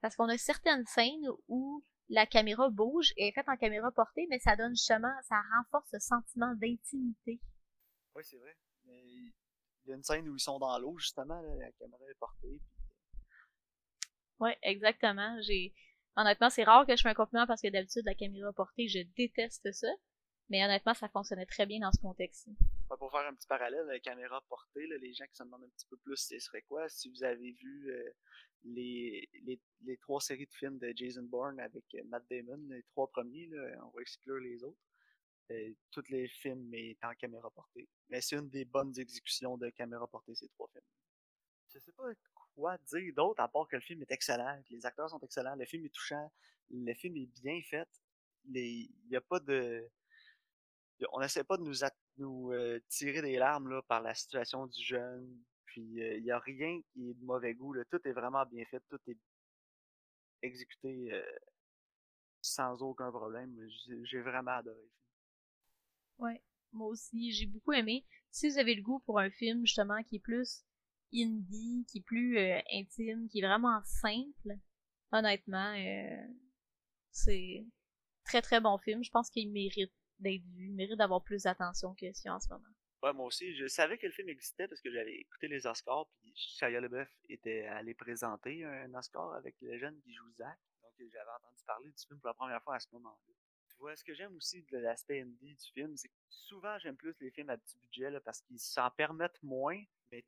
Parce 0.00 0.16
qu'on 0.16 0.28
a 0.28 0.36
certaines 0.36 0.84
scènes 0.86 1.28
où 1.48 1.84
la 2.08 2.26
caméra 2.26 2.68
bouge 2.68 3.12
et 3.16 3.28
est 3.28 3.32
faite 3.32 3.48
en 3.48 3.56
caméra 3.56 3.90
portée, 3.92 4.26
mais 4.28 4.38
ça 4.38 4.56
donne 4.56 4.74
justement, 4.74 5.12
ça 5.22 5.40
renforce 5.56 5.88
ce 5.90 5.98
sentiment 5.98 6.54
d'intimité. 6.54 7.40
Oui, 8.14 8.22
c'est 8.24 8.38
vrai. 8.38 8.56
Mais 8.84 9.32
il 9.86 9.90
y 9.90 9.92
a 9.92 9.96
une 9.96 10.02
scène 10.02 10.28
où 10.28 10.36
ils 10.36 10.40
sont 10.40 10.58
dans 10.58 10.78
l'eau, 10.78 10.98
justement, 10.98 11.40
la 11.40 11.70
caméra 11.72 12.02
est 12.10 12.18
portée. 12.18 12.60
Oui, 14.40 14.50
exactement. 14.62 15.40
J'ai 15.42 15.72
Honnêtement, 16.16 16.48
c'est 16.48 16.64
rare 16.64 16.86
que 16.86 16.96
je 16.96 17.02
fais 17.02 17.10
un 17.10 17.14
compliment 17.14 17.46
parce 17.46 17.60
que 17.60 17.68
d'habitude, 17.68 18.02
la 18.06 18.14
caméra 18.14 18.50
portée, 18.54 18.88
je 18.88 19.00
déteste 19.16 19.70
ça. 19.72 19.88
Mais 20.48 20.64
honnêtement, 20.64 20.94
ça 20.94 21.08
fonctionnait 21.08 21.44
très 21.44 21.66
bien 21.66 21.80
dans 21.80 21.92
ce 21.92 22.00
contexte-ci. 22.00 22.56
Pour 22.98 23.10
faire 23.10 23.26
un 23.26 23.34
petit 23.34 23.48
parallèle, 23.48 23.84
la 23.86 24.00
caméra 24.00 24.40
portée, 24.48 24.86
les 24.86 25.12
gens 25.12 25.26
qui 25.26 25.34
se 25.34 25.42
demandent 25.42 25.64
un 25.64 25.68
petit 25.68 25.86
peu 25.90 25.96
plus 25.98 26.16
ce 26.16 26.38
serait 26.38 26.62
quoi, 26.62 26.88
si 26.88 27.10
vous 27.10 27.22
avez 27.24 27.52
vu 27.52 27.90
euh, 27.90 28.10
les, 28.64 29.28
les, 29.44 29.60
les, 29.84 29.96
trois 29.98 30.20
séries 30.20 30.46
de 30.46 30.54
films 30.54 30.78
de 30.78 30.92
Jason 30.94 31.24
Bourne 31.24 31.58
avec 31.60 31.84
euh, 31.96 32.02
Matt 32.06 32.24
Damon, 32.30 32.62
les 32.70 32.84
trois 32.84 33.08
premiers, 33.08 33.48
là, 33.48 33.84
on 33.84 33.90
va 33.90 34.00
exclure 34.00 34.36
les 34.36 34.62
autres. 34.62 34.78
Euh, 35.52 35.72
tous 35.92 36.08
les 36.08 36.26
films 36.26 36.74
est 36.74 36.98
en 37.04 37.14
caméra 37.14 37.50
portée. 37.50 37.88
Mais 38.08 38.20
c'est 38.20 38.36
une 38.36 38.48
des 38.48 38.64
bonnes 38.64 38.98
exécutions 38.98 39.56
de 39.56 39.70
caméra 39.70 40.06
portée, 40.08 40.34
ces 40.34 40.48
trois 40.48 40.68
films. 40.72 40.82
Je 41.72 41.78
sais 41.78 41.92
pas 41.92 42.04
quoi 42.54 42.78
dire 42.78 43.14
d'autre 43.14 43.40
à 43.40 43.48
part 43.48 43.68
que 43.68 43.76
le 43.76 43.82
film 43.82 44.02
est 44.02 44.10
excellent, 44.10 44.60
que 44.68 44.74
les 44.74 44.84
acteurs 44.86 45.10
sont 45.10 45.20
excellents, 45.20 45.54
le 45.54 45.66
film 45.66 45.84
est 45.84 45.94
touchant, 45.94 46.32
le 46.70 46.94
film 46.94 47.16
est 47.16 47.42
bien 47.42 47.60
fait. 47.62 47.88
Il 48.52 48.88
n'y 49.08 49.16
a 49.16 49.20
pas 49.20 49.38
de. 49.40 49.88
On 51.12 51.20
n'essaie 51.20 51.44
pas 51.44 51.58
de 51.58 51.62
nous, 52.16 52.52
euh, 52.52 52.80
tirer 52.88 53.20
des 53.20 53.36
larmes 53.36 53.68
là, 53.68 53.82
par 53.82 54.00
la 54.00 54.14
situation 54.14 54.66
du 54.66 54.82
jeune, 54.82 55.44
Puis 55.66 55.82
il 55.82 56.22
n'y 56.22 56.30
a 56.30 56.38
rien 56.38 56.80
qui 56.92 57.10
est 57.10 57.14
de 57.14 57.24
mauvais 57.24 57.54
goût. 57.54 57.74
Tout 57.90 58.00
est 58.04 58.12
vraiment 58.12 58.44
bien 58.46 58.64
fait. 58.64 58.82
Tout 58.88 59.00
est 59.08 59.18
exécuté 60.42 61.12
sans 62.40 62.82
aucun 62.82 63.10
problème. 63.10 63.54
J'ai 64.04 64.20
vraiment 64.20 64.52
adoré 64.52 64.80
le 64.80 64.88
film. 64.88 65.05
Ouais, 66.18 66.42
moi 66.72 66.88
aussi, 66.88 67.32
j'ai 67.32 67.46
beaucoup 67.46 67.72
aimé. 67.72 68.04
Si 68.30 68.48
vous 68.48 68.58
avez 68.58 68.74
le 68.74 68.82
goût 68.82 69.00
pour 69.00 69.18
un 69.18 69.30
film 69.30 69.60
justement 69.66 70.02
qui 70.02 70.16
est 70.16 70.20
plus 70.20 70.64
indie, 71.14 71.86
qui 71.90 71.98
est 71.98 72.04
plus 72.04 72.38
intime, 72.72 73.28
qui 73.28 73.40
est 73.40 73.46
vraiment 73.46 73.82
simple, 73.84 74.58
honnêtement, 75.12 75.74
c'est 77.12 77.66
très 78.24 78.42
très 78.42 78.60
bon 78.60 78.76
film. 78.78 79.02
Je 79.04 79.10
pense 79.10 79.30
qu'il 79.30 79.50
mérite 79.52 79.92
d'être 80.18 80.44
vu, 80.54 80.68
il 80.68 80.74
mérite 80.74 80.98
d'avoir 80.98 81.22
plus 81.22 81.44
d'attention 81.44 81.94
que 81.94 82.12
ce 82.12 82.28
en 82.28 82.40
ce 82.40 82.48
moment. 82.48 82.64
Ouais, 83.02 83.12
moi 83.12 83.26
aussi, 83.26 83.54
je 83.54 83.66
savais 83.66 83.98
que 83.98 84.06
le 84.06 84.12
film 84.12 84.28
existait 84.30 84.66
parce 84.66 84.80
que 84.80 84.90
j'avais 84.90 85.14
écouté 85.14 85.48
les 85.48 85.66
Oscars, 85.66 86.06
puis 86.18 86.32
Shia 86.34 86.80
LaBeouf 86.80 87.08
était 87.28 87.66
allé 87.66 87.94
présenter 87.94 88.64
un 88.64 88.92
Oscar 88.94 89.34
avec 89.34 89.54
le 89.60 89.78
jeune 89.78 90.00
qui. 90.00 90.14
Donc 90.14 90.94
j'avais 90.98 91.30
entendu 91.38 91.62
parler 91.66 91.90
du 91.90 92.06
film 92.06 92.18
pour 92.18 92.28
la 92.28 92.34
première 92.34 92.62
fois 92.62 92.76
à 92.76 92.80
ce 92.80 92.88
moment-là. 92.92 93.34
Tu 93.76 93.82
vois, 93.82 93.94
ce 93.94 94.04
que 94.04 94.14
j'aime 94.14 94.34
aussi 94.36 94.62
de 94.62 94.78
l'aspect 94.78 95.20
indie 95.20 95.54
du 95.54 95.70
film, 95.72 95.96
c'est 95.96 96.08
que 96.08 96.14
souvent 96.30 96.78
j'aime 96.78 96.96
plus 96.96 97.14
les 97.20 97.30
films 97.30 97.50
à 97.50 97.58
petit 97.58 97.78
budget 97.78 98.10
là, 98.10 98.20
parce 98.20 98.40
qu'ils 98.40 98.58
s'en 98.58 98.90
permettent 98.90 99.42
moins, 99.42 99.78
mais 100.10 100.24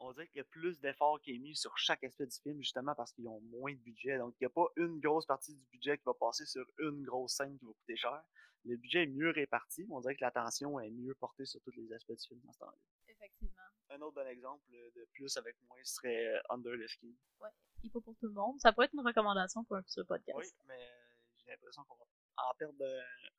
on 0.00 0.12
dirait 0.12 0.26
qu'il 0.26 0.38
y 0.38 0.40
a 0.40 0.44
plus 0.44 0.80
d'efforts 0.80 1.20
qui 1.20 1.32
est 1.32 1.38
mis 1.38 1.54
sur 1.54 1.78
chaque 1.78 2.02
aspect 2.02 2.26
du 2.26 2.36
film, 2.40 2.58
justement 2.60 2.94
parce 2.96 3.12
qu'ils 3.12 3.28
ont 3.28 3.40
moins 3.40 3.72
de 3.72 3.78
budget. 3.78 4.18
Donc, 4.18 4.34
il 4.40 4.42
n'y 4.42 4.46
a 4.46 4.50
pas 4.50 4.66
une 4.76 4.98
grosse 4.98 5.26
partie 5.26 5.54
du 5.54 5.64
budget 5.70 5.96
qui 5.96 6.04
va 6.04 6.14
passer 6.14 6.44
sur 6.44 6.66
une 6.78 7.04
grosse 7.04 7.34
scène 7.34 7.56
qui 7.56 7.64
va 7.64 7.72
coûter 7.72 7.96
cher. 7.96 8.24
Le 8.64 8.76
budget 8.76 9.04
est 9.04 9.06
mieux 9.06 9.30
réparti, 9.30 9.86
on 9.90 10.00
dirait 10.00 10.16
que 10.16 10.24
l'attention 10.24 10.80
est 10.80 10.90
mieux 10.90 11.14
portée 11.14 11.46
sur 11.46 11.60
tous 11.60 11.72
les 11.72 11.92
aspects 11.92 12.12
du 12.12 12.26
film 12.26 12.40
dans 12.40 12.52
ce 12.52 12.58
temps-là. 12.58 12.78
Effectivement. 13.08 13.62
Un 13.90 14.00
autre 14.00 14.14
bon 14.14 14.26
exemple 14.26 14.64
de 14.70 15.04
plus 15.12 15.36
avec 15.36 15.56
moins 15.68 15.78
serait 15.84 16.26
euh, 16.26 16.40
Under 16.50 16.72
the 16.72 16.88
Skin. 16.88 17.12
Ouais, 17.40 17.50
il 17.84 17.90
faut 17.90 18.00
pour 18.00 18.16
tout 18.16 18.26
le 18.26 18.32
monde. 18.32 18.60
Ça 18.60 18.72
pourrait 18.72 18.86
être 18.86 18.94
une 18.94 19.06
recommandation 19.06 19.62
pour 19.64 19.76
un 19.76 19.82
futur 19.82 20.06
podcast. 20.06 20.38
Oui, 20.38 20.46
mais 20.66 20.88
j'ai 21.36 21.50
l'impression 21.50 21.84
qu'on 21.84 21.96
va 21.96 22.06
en 22.36 22.54
perdre 22.54 22.84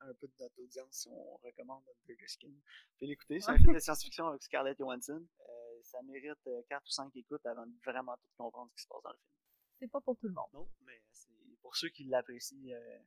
un 0.02 0.14
peu 0.14 0.28
de 0.28 0.34
notre 0.40 0.62
audience 0.62 0.92
si 0.92 1.10
on 1.10 1.38
recommande 1.38 1.84
the 2.08 2.28
Skin. 2.28 2.54
Fais 3.00 3.06
l'écouter, 3.06 3.40
c'est 3.40 3.52
un 3.52 3.58
film 3.58 3.74
de 3.74 3.80
science-fiction 3.80 4.28
avec 4.28 4.44
Scarlett 4.44 4.78
Johansson. 4.78 5.26
Euh, 5.42 5.80
ça 5.84 6.02
mérite 6.04 6.38
4 6.44 6.48
euh, 6.48 6.86
ou 6.86 6.90
5 6.90 7.16
écoutes 7.16 7.46
avant 7.46 7.66
de 7.66 7.76
vraiment 7.86 8.16
tout 8.18 8.30
comprendre 8.38 8.70
ce 8.72 8.76
qui 8.76 8.84
se 8.84 8.88
passe 8.88 9.04
dans 9.04 9.12
le 9.12 9.18
film. 9.18 9.32
C'est 9.80 9.88
pas 9.92 10.02
pour 10.02 10.18
tout 10.18 10.28
le 10.28 10.34
monde. 10.34 10.50
Non, 10.54 10.70
mais 10.82 11.02
c'est 11.12 11.32
pour 11.62 11.76
ceux 11.76 11.90
qui 11.90 12.06
l'apprécient, 12.06 12.58
euh, 12.70 13.00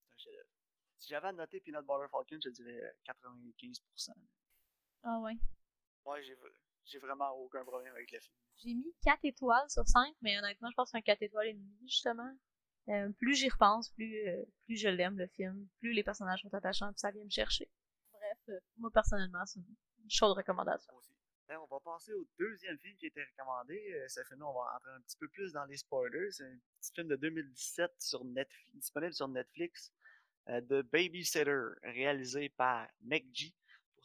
c'est 0.00 0.12
un 0.12 0.16
chef-d'œuvre. 0.16 0.50
Si 0.98 1.08
j'avais 1.08 1.28
à 1.28 1.32
noter 1.32 1.60
Peanut 1.60 1.84
Butter 1.84 2.06
Falcon, 2.10 2.38
je 2.42 2.48
dirais 2.50 2.96
95%. 3.04 4.12
Ah 5.02 5.20
ouais? 5.20 5.36
Ouais, 6.04 6.22
j'ai 6.84 6.98
vraiment 6.98 7.30
aucun 7.32 7.64
problème 7.64 7.92
avec 7.94 8.10
le 8.10 8.20
film. 8.20 8.34
J'ai 8.58 8.74
mis 8.74 8.94
4 9.02 9.24
étoiles 9.24 9.68
sur 9.68 9.86
5, 9.86 10.14
mais 10.22 10.38
honnêtement, 10.38 10.70
je 10.70 10.74
pense 10.74 10.88
que 10.88 10.92
c'est 10.92 10.98
un 10.98 11.02
4 11.02 11.22
étoiles 11.22 11.48
et 11.48 11.54
demi, 11.54 11.76
justement. 11.82 12.34
Euh, 12.88 13.10
plus 13.18 13.34
j'y 13.34 13.48
repense, 13.48 13.90
plus, 13.90 14.14
plus 14.64 14.76
je 14.76 14.88
l'aime, 14.88 15.18
le 15.18 15.26
film. 15.26 15.66
Plus 15.80 15.92
les 15.92 16.04
personnages 16.04 16.42
sont 16.42 16.54
attachants, 16.54 16.92
plus 16.92 17.00
ça 17.00 17.10
vient 17.10 17.24
me 17.24 17.30
chercher. 17.30 17.68
Bref, 18.12 18.60
moi, 18.78 18.90
personnellement, 18.92 19.44
c'est 19.44 19.58
une 19.58 20.10
chaude 20.10 20.36
recommandation. 20.36 20.92
Ben, 21.48 21.58
on 21.58 21.66
va 21.66 21.78
passer 21.78 22.12
au 22.12 22.26
deuxième 22.40 22.76
film 22.78 22.96
qui 22.96 23.04
a 23.04 23.08
été 23.08 23.22
recommandé. 23.22 23.92
Euh, 23.94 24.08
ce 24.08 24.20
film-là, 24.24 24.46
on 24.46 24.52
va 24.52 24.74
entrer 24.74 24.90
un 24.90 25.00
petit 25.02 25.16
peu 25.16 25.28
plus 25.28 25.52
dans 25.52 25.64
les 25.66 25.76
spoilers. 25.76 26.32
C'est 26.32 26.44
un 26.44 26.58
petit 26.80 26.92
film 26.92 27.06
de 27.06 27.14
2017 27.14 27.92
sur 27.98 28.24
Netflix, 28.24 28.74
disponible 28.74 29.12
sur 29.12 29.28
Netflix, 29.28 29.92
euh, 30.48 30.60
de 30.60 30.82
Babysitter, 30.82 31.60
réalisé 31.84 32.48
par 32.48 32.88
G. 33.32 33.54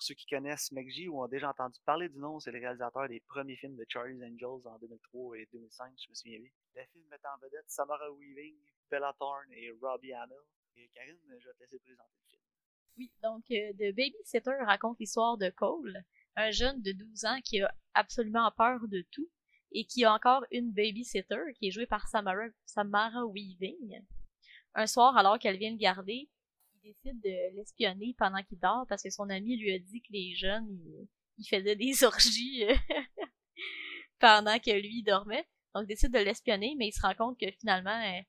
Pour 0.01 0.08
ceux 0.08 0.15
qui 0.15 0.25
connaissent 0.25 0.74
G 0.88 1.08
ou 1.10 1.22
ont 1.22 1.27
déjà 1.27 1.51
entendu 1.51 1.79
parler 1.86 2.10
du 2.10 2.17
nom, 2.17 2.39
c'est 2.39 2.51
le 2.51 2.58
réalisateur 2.58 3.08
des 3.08 3.20
premiers 3.20 3.55
films 3.55 3.75
de 3.75 3.86
Charlie's 3.88 4.20
Angels 4.24 4.67
en 4.67 4.79
2003 4.79 5.38
et 5.38 5.48
2005, 5.53 5.93
je 5.96 6.10
me 6.10 6.15
souviens 6.15 6.39
bien. 6.39 6.50
Le 6.74 6.81
film 6.91 7.05
met 7.12 7.17
en 7.24 7.38
vedette 7.38 7.65
Samara 7.70 8.12
Weaving, 8.12 8.55
Bella 8.89 9.15
Thorne 9.20 9.53
et 9.53 9.70
Robbie 9.79 10.12
Hamill. 10.12 10.39
Et 10.75 10.89
Karine, 10.96 11.20
je 11.38 11.48
vais 11.48 11.53
te 11.53 11.60
laisser 11.60 11.77
présenter 11.77 12.09
le 12.18 12.29
film. 12.31 12.42
Oui, 12.98 13.11
donc 13.22 13.44
euh, 13.51 13.74
The 13.74 13.96
Babysitter 13.96 14.66
raconte 14.66 14.98
l'histoire 15.00 15.37
de 15.37 15.51
Cole, 15.51 16.03
un 16.35 16.50
jeune 16.50 16.81
de 16.81 16.94
12 16.94 17.25
ans 17.25 17.40
qui 17.44 17.61
a 17.61 17.72
absolument 17.94 18.50
peur 18.57 18.79
de 18.87 19.05
tout 19.11 19.29
et 19.72 19.85
qui 19.85 20.03
a 20.03 20.16
encore 20.16 20.44
une 20.50 20.72
babysitter 20.72 21.53
qui 21.59 21.68
est 21.68 21.72
jouée 21.72 21.85
par 21.85 22.07
Samara, 22.07 22.48
Samara 22.66 23.27
Weaving. 23.27 24.03
Un 24.74 24.87
soir, 24.87 25.16
alors 25.16 25.37
qu'elle 25.37 25.57
vient 25.57 25.70
le 25.70 25.77
garder, 25.77 26.27
décide 26.83 27.22
de 27.22 27.55
l'espionner 27.55 28.15
pendant 28.17 28.41
qu'il 28.44 28.59
dort 28.59 28.85
parce 28.87 29.03
que 29.03 29.09
son 29.09 29.29
ami 29.29 29.57
lui 29.57 29.74
a 29.74 29.79
dit 29.79 30.01
que 30.01 30.11
les 30.11 30.35
jeunes, 30.35 30.67
ils, 31.37 31.48
faisaient 31.48 31.75
des 31.75 32.03
orgies 32.03 32.65
euh, 32.65 32.75
pendant 34.20 34.59
que 34.59 34.72
lui 34.72 35.03
dormait. 35.03 35.48
Donc, 35.74 35.83
il 35.83 35.87
décide 35.87 36.13
de 36.13 36.20
l'espionner, 36.20 36.75
mais 36.77 36.89
il 36.89 36.91
se 36.91 37.01
rend 37.01 37.15
compte 37.15 37.39
que 37.39 37.50
finalement, 37.59 38.01
euh, 38.01 38.22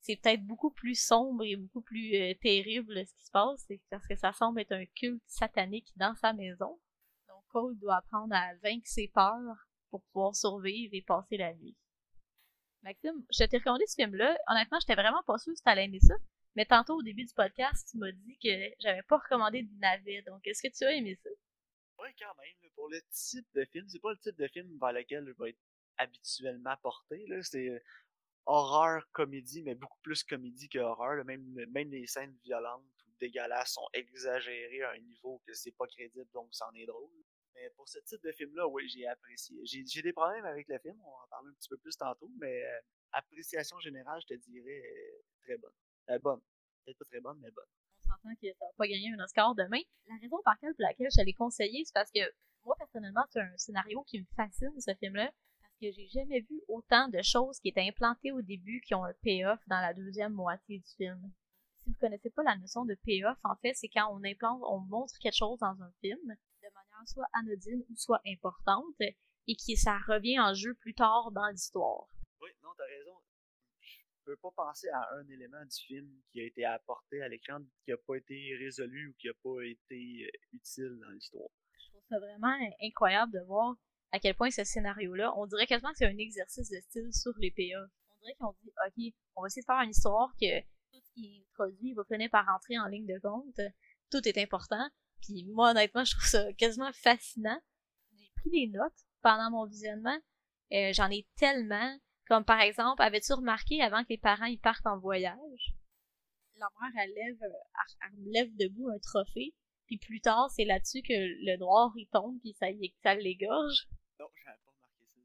c'est 0.00 0.16
peut-être 0.16 0.44
beaucoup 0.44 0.70
plus 0.70 1.00
sombre 1.00 1.44
et 1.44 1.56
beaucoup 1.56 1.80
plus 1.80 2.14
euh, 2.14 2.34
terrible 2.42 3.06
ce 3.06 3.14
qui 3.14 3.24
se 3.24 3.30
passe, 3.30 3.66
parce 3.90 4.06
que 4.06 4.16
ça 4.16 4.32
semble 4.32 4.60
être 4.60 4.72
un 4.72 4.84
culte 4.84 5.22
satanique 5.26 5.92
dans 5.96 6.14
sa 6.16 6.32
maison. 6.32 6.78
Cole 7.54 7.78
doit 7.78 7.98
apprendre 7.98 8.34
à 8.34 8.52
vaincre 8.64 8.86
ses 8.86 9.06
peurs 9.08 9.68
pour 9.90 10.02
pouvoir 10.06 10.34
survivre 10.34 10.92
et 10.92 11.02
passer 11.02 11.36
la 11.36 11.54
nuit. 11.54 11.76
Maxime, 12.82 13.24
je 13.30 13.44
t'ai 13.44 13.58
recommandé 13.58 13.86
ce 13.86 13.94
film-là. 13.94 14.36
Honnêtement, 14.48 14.78
j'étais 14.80 15.00
vraiment 15.00 15.22
pas 15.24 15.38
sûre 15.38 15.54
que 15.54 15.62
t'allais 15.62 15.84
aimer 15.84 16.00
ça. 16.00 16.14
Mais 16.56 16.64
tantôt, 16.64 16.98
au 16.98 17.02
début 17.02 17.24
du 17.24 17.34
podcast, 17.34 17.88
tu 17.90 17.98
m'as 17.98 18.12
dit 18.12 18.38
que 18.42 18.74
j'avais 18.80 19.02
pas 19.02 19.18
recommandé 19.18 19.62
de 19.62 19.78
navet. 19.80 20.22
Donc, 20.22 20.46
est-ce 20.46 20.62
que 20.62 20.72
tu 20.72 20.84
as 20.84 20.92
aimé 20.92 21.18
ça? 21.22 21.30
Oui, 21.98 22.08
quand 22.18 22.34
même. 22.36 22.70
Pour 22.74 22.88
le 22.88 23.00
type 23.10 23.46
de 23.54 23.64
film, 23.64 23.88
c'est 23.88 24.00
pas 24.00 24.12
le 24.12 24.18
type 24.18 24.36
de 24.36 24.48
film 24.48 24.78
vers 24.80 24.92
lequel 24.92 25.26
je 25.26 25.42
vais 25.42 25.50
être 25.50 25.60
habituellement 25.96 26.76
porté. 26.82 27.24
C'est 27.42 27.68
euh, 27.68 27.80
horreur, 28.46 29.08
comédie, 29.12 29.62
mais 29.62 29.74
beaucoup 29.74 29.98
plus 30.02 30.22
comédie 30.22 30.68
que 30.68 30.78
horreur. 30.78 31.24
Même, 31.24 31.44
même 31.70 31.90
les 31.90 32.06
scènes 32.06 32.36
violentes 32.44 32.84
ou 33.06 33.10
dégueulasses 33.20 33.74
sont 33.74 33.88
exagérées 33.92 34.82
à 34.82 34.90
un 34.90 34.98
niveau 34.98 35.40
que 35.46 35.54
c'est 35.54 35.72
pas 35.72 35.86
crédible, 35.86 36.28
donc 36.32 36.48
c'en 36.52 36.72
est 36.74 36.86
drôle. 36.86 37.10
Mais 37.54 37.70
pour 37.76 37.88
ce 37.88 37.98
type 38.00 38.22
de 38.22 38.32
film-là, 38.32 38.66
oui, 38.68 38.88
j'ai 38.88 39.06
apprécié. 39.06 39.56
J'ai 39.64 40.02
des 40.02 40.12
problèmes 40.12 40.44
avec 40.44 40.68
le 40.68 40.78
film, 40.78 41.00
on 41.00 41.10
en 41.10 41.26
parler 41.28 41.50
un 41.50 41.54
petit 41.54 41.68
peu 41.68 41.76
plus 41.78 41.96
tantôt, 41.96 42.30
mais 42.40 42.64
euh, 42.64 42.80
appréciation 43.12 43.78
générale, 43.78 44.20
je 44.22 44.34
te 44.34 44.40
dirais, 44.40 44.82
euh, 44.84 45.22
très 45.42 45.56
bonne. 45.58 45.72
Euh, 46.10 46.18
bonne. 46.18 46.40
Peut-être 46.84 46.98
pas 46.98 47.04
très 47.04 47.20
bonne, 47.20 47.38
mais 47.40 47.50
bonne. 47.50 47.64
On 47.98 48.02
s'entend 48.02 48.34
que 48.40 48.52
ça 48.58 48.66
va 48.66 48.72
pas 48.76 48.86
gagner 48.86 49.10
un 49.12 49.24
Oscar 49.24 49.54
demain. 49.54 49.80
La 50.06 50.16
raison 50.20 50.36
par 50.44 50.56
laquelle 50.78 51.08
je 51.10 51.24
l'ai 51.24 51.32
conseillé, 51.32 51.84
c'est 51.84 51.94
parce 51.94 52.10
que 52.10 52.20
moi, 52.64 52.76
personnellement, 52.78 53.24
c'est 53.30 53.40
un 53.40 53.56
scénario 53.56 54.02
qui 54.04 54.20
me 54.20 54.26
fascine, 54.36 54.72
ce 54.80 54.94
film-là, 54.94 55.30
parce 55.60 55.74
que 55.80 55.90
j'ai 55.92 56.08
jamais 56.08 56.40
vu 56.40 56.62
autant 56.68 57.08
de 57.08 57.20
choses 57.22 57.58
qui 57.60 57.68
étaient 57.68 57.86
implantées 57.88 58.32
au 58.32 58.42
début 58.42 58.80
qui 58.86 58.94
ont 58.94 59.04
un 59.04 59.14
payoff 59.22 59.60
dans 59.66 59.80
la 59.80 59.94
deuxième 59.94 60.32
moitié 60.32 60.78
du 60.78 60.90
film. 60.96 61.32
Si 61.82 61.90
vous 61.90 61.96
connaissez 62.00 62.30
pas 62.30 62.42
la 62.42 62.56
notion 62.56 62.84
de 62.84 62.94
payoff, 63.04 63.38
en 63.44 63.56
fait, 63.56 63.74
c'est 63.74 63.88
quand 63.88 64.08
on 64.12 64.24
implante, 64.24 64.62
on 64.68 64.80
montre 64.80 65.18
quelque 65.18 65.36
chose 65.36 65.58
dans 65.58 65.82
un 65.82 65.92
film, 66.00 66.36
soit 67.06 67.28
anodine 67.32 67.84
ou 67.90 67.96
soit 67.96 68.20
importante 68.26 69.00
et 69.00 69.56
qui 69.56 69.76
ça 69.76 69.98
revient 70.08 70.40
en 70.40 70.54
jeu 70.54 70.74
plus 70.74 70.94
tard 70.94 71.30
dans 71.32 71.48
l'histoire. 71.48 72.08
Oui, 72.40 72.50
non, 72.62 72.70
t'as 72.76 72.84
raison. 72.84 73.20
Peux 74.24 74.36
pas 74.36 74.50
penser 74.56 74.88
à 74.88 75.08
un 75.16 75.28
élément 75.28 75.62
du 75.64 75.76
film 75.86 76.10
qui 76.32 76.40
a 76.40 76.44
été 76.44 76.64
apporté 76.64 77.20
à 77.20 77.28
l'écran 77.28 77.60
qui 77.84 77.92
a 77.92 77.96
pas 77.96 78.16
été 78.16 78.56
résolu 78.58 79.08
ou 79.08 79.14
qui 79.18 79.28
a 79.28 79.34
pas 79.42 79.62
été 79.62 80.24
euh, 80.24 80.38
utile 80.52 80.98
dans 81.02 81.10
l'histoire. 81.10 81.50
Je 81.78 81.90
trouve 81.90 82.02
ça 82.08 82.18
vraiment 82.18 82.54
incroyable 82.82 83.32
de 83.32 83.40
voir 83.46 83.76
à 84.14 84.20
quel 84.20 84.34
point 84.36 84.50
ce 84.50 84.62
scénario-là, 84.62 85.36
on 85.36 85.44
dirait 85.46 85.66
quasiment 85.66 85.90
que 85.90 85.98
c'est 85.98 86.06
un 86.06 86.18
exercice 86.18 86.70
de 86.70 86.78
style 86.78 87.12
sur 87.12 87.32
les 87.38 87.50
PA. 87.50 87.80
On 87.82 88.20
dirait 88.20 88.34
qu'ils 88.34 88.46
ont 88.46 88.54
dit, 88.62 88.70
OK, 88.86 89.14
on 89.34 89.42
va 89.42 89.46
essayer 89.48 89.62
de 89.62 89.66
faire 89.66 89.80
une 89.82 89.90
histoire 89.90 90.32
que 90.40 90.60
tout 90.60 91.00
ce 91.02 91.12
qui 91.12 91.26
est 91.26 91.46
produit 91.54 91.94
va 91.94 92.04
finir 92.04 92.30
par 92.30 92.46
rentrer 92.46 92.78
en 92.78 92.86
ligne 92.86 93.06
de 93.06 93.18
compte. 93.18 93.60
Tout 94.12 94.26
est 94.28 94.38
important. 94.38 94.88
Puis 95.20 95.44
moi, 95.46 95.72
honnêtement, 95.72 96.04
je 96.04 96.12
trouve 96.12 96.26
ça 96.26 96.52
quasiment 96.52 96.92
fascinant. 96.92 97.60
J'ai 98.16 98.30
pris 98.36 98.50
des 98.50 98.68
notes 98.68 99.00
pendant 99.20 99.50
mon 99.50 99.66
visionnement. 99.66 100.16
Euh, 100.72 100.92
J'en 100.92 101.10
ai 101.10 101.26
tellement. 101.36 101.98
Comme 102.26 102.44
par 102.44 102.60
exemple, 102.60 103.02
avais-tu 103.02 103.32
remarqué 103.34 103.82
avant 103.82 104.02
que 104.02 104.08
les 104.10 104.18
parents 104.18 104.46
y 104.46 104.56
partent 104.56 104.86
en 104.86 104.98
voyage? 104.98 105.74
La 106.56 106.68
mère, 106.80 107.02
elle 107.02 107.12
lève, 107.14 107.38
elle, 107.42 107.54
elle 108.00 108.32
lève 108.32 108.56
debout 108.56 108.88
un 108.88 108.98
trophée. 108.98 109.54
Puis 109.86 109.98
plus 109.98 110.20
tard, 110.20 110.50
c'est 110.50 110.64
là-dessus 110.64 111.02
que 111.02 111.12
le 111.12 111.58
noir 111.58 111.92
il 111.96 112.08
tombe 112.08 112.38
puis 112.40 112.54
ça, 112.54 112.66
ça 113.02 113.14
l'égorge. 113.14 113.86
Non, 114.18 114.26
j'avais 114.42 114.56
pas 114.64 114.72
remarqué 114.72 115.04
ça. 115.06 115.20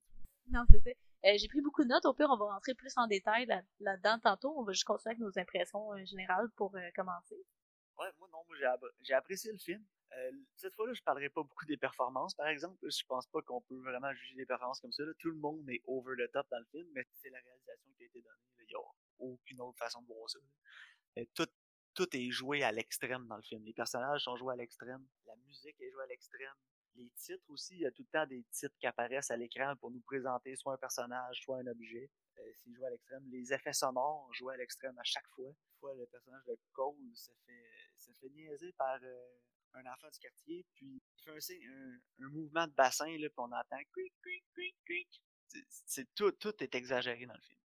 Non, 0.51 0.63
c'est 0.69 0.79
ça. 0.79 0.89
Euh, 1.25 1.37
j'ai 1.37 1.47
pris 1.47 1.61
beaucoup 1.61 1.83
de 1.83 1.89
notes. 1.89 2.05
Au 2.05 2.13
pire, 2.13 2.29
on 2.29 2.37
va 2.37 2.53
rentrer 2.53 2.73
plus 2.73 2.93
en 2.97 3.07
détail 3.07 3.45
là-dedans 3.79 4.19
tantôt. 4.19 4.53
On 4.57 4.63
va 4.63 4.73
juste 4.73 4.85
continuer 4.85 5.15
avec 5.15 5.19
nos 5.19 5.39
impressions 5.39 5.93
euh, 5.93 6.05
générales 6.05 6.49
pour 6.55 6.75
euh, 6.75 6.89
commencer. 6.95 7.35
Ouais, 7.97 8.07
moi 8.17 8.29
non, 8.31 8.39
moi 8.47 8.55
j'ai 9.01 9.13
apprécié 9.13 9.51
le 9.51 9.57
film. 9.57 9.83
Euh, 10.17 10.31
cette 10.55 10.73
fois-là, 10.75 10.93
je 10.93 11.03
parlerai 11.03 11.29
pas 11.29 11.43
beaucoup 11.43 11.65
des 11.65 11.77
performances, 11.77 12.33
par 12.33 12.47
exemple. 12.47 12.77
Je 12.81 13.03
pense 13.07 13.27
pas 13.27 13.41
qu'on 13.41 13.61
peut 13.61 13.79
vraiment 13.79 14.11
juger 14.13 14.35
des 14.35 14.45
performances 14.45 14.79
comme 14.79 14.91
ça. 14.91 15.03
Tout 15.19 15.29
le 15.29 15.37
monde 15.37 15.69
est 15.69 15.81
over 15.85 16.15
the 16.17 16.31
top 16.31 16.47
dans 16.49 16.59
le 16.59 16.65
film, 16.65 16.87
mais 16.93 17.05
c'est 17.21 17.29
la 17.29 17.39
réalisation 17.39 17.91
qui 17.95 18.03
a 18.03 18.05
été 18.07 18.21
donnée. 18.21 18.35
Il 18.59 18.65
n'y 18.67 18.75
a 18.75 18.79
aucune 19.19 19.61
autre 19.61 19.77
façon 19.77 20.01
de 20.01 20.07
voir 20.07 20.29
ça. 20.29 20.39
Euh, 21.17 21.25
tout, 21.35 22.15
est 22.15 22.31
joué 22.31 22.63
à 22.63 22.71
l'extrême 22.71 23.27
dans 23.27 23.35
le 23.35 23.41
film. 23.41 23.63
Les 23.65 23.73
personnages 23.73 24.23
sont 24.23 24.37
joués 24.37 24.53
à 24.53 24.55
l'extrême. 24.55 25.05
La 25.25 25.35
musique 25.35 25.75
est 25.81 25.91
jouée 25.91 26.03
à 26.03 26.07
l'extrême. 26.07 26.55
Les 26.95 27.09
titres 27.17 27.43
aussi, 27.49 27.75
il 27.75 27.81
y 27.81 27.85
a 27.85 27.91
tout 27.91 28.03
le 28.03 28.19
temps 28.19 28.25
des 28.25 28.43
titres 28.51 28.75
qui 28.79 28.87
apparaissent 28.87 29.31
à 29.31 29.37
l'écran 29.37 29.75
pour 29.75 29.91
nous 29.91 29.99
présenter 30.01 30.55
soit 30.55 30.73
un 30.73 30.77
personnage, 30.77 31.41
soit 31.41 31.57
un 31.57 31.67
objet. 31.67 32.09
Euh, 32.37 32.51
c'est 32.55 32.73
joué 32.73 32.87
à 32.87 32.89
l'extrême. 32.91 33.23
Les 33.29 33.53
effets 33.53 33.73
sonores 33.73 34.33
joués 34.33 34.53
à 34.53 34.57
l'extrême 34.57 34.97
à 34.97 35.03
chaque 35.03 35.27
fois. 35.35 35.49
Une 35.49 35.79
fois, 35.79 35.93
le 35.93 36.05
personnage 36.05 36.45
de 36.45 36.57
Cole 36.71 36.95
se 37.13 37.31
fait, 37.45 37.65
se 37.97 38.11
fait 38.13 38.29
niaiser 38.29 38.71
par 38.73 38.97
euh, 39.03 39.27
un 39.73 39.85
enfant 39.85 40.09
du 40.11 40.19
quartier, 40.19 40.65
puis 40.75 41.01
il 41.17 41.23
fait 41.23 41.31
un, 41.35 41.39
signe, 41.39 41.67
un, 41.67 42.25
un 42.25 42.29
mouvement 42.29 42.67
de 42.67 42.73
bassin, 42.73 43.05
là, 43.07 43.27
puis 43.29 43.33
on 43.37 43.43
entend 43.51 43.77
cric, 43.91 44.13
cric, 44.21 44.43
cric, 44.53 44.75
cric. 44.85 45.21
C'est- 45.69 46.07
tout, 46.15 46.31
tout 46.33 46.53
est 46.63 46.75
exagéré 46.75 47.25
dans 47.25 47.33
le 47.33 47.41
film. 47.41 47.59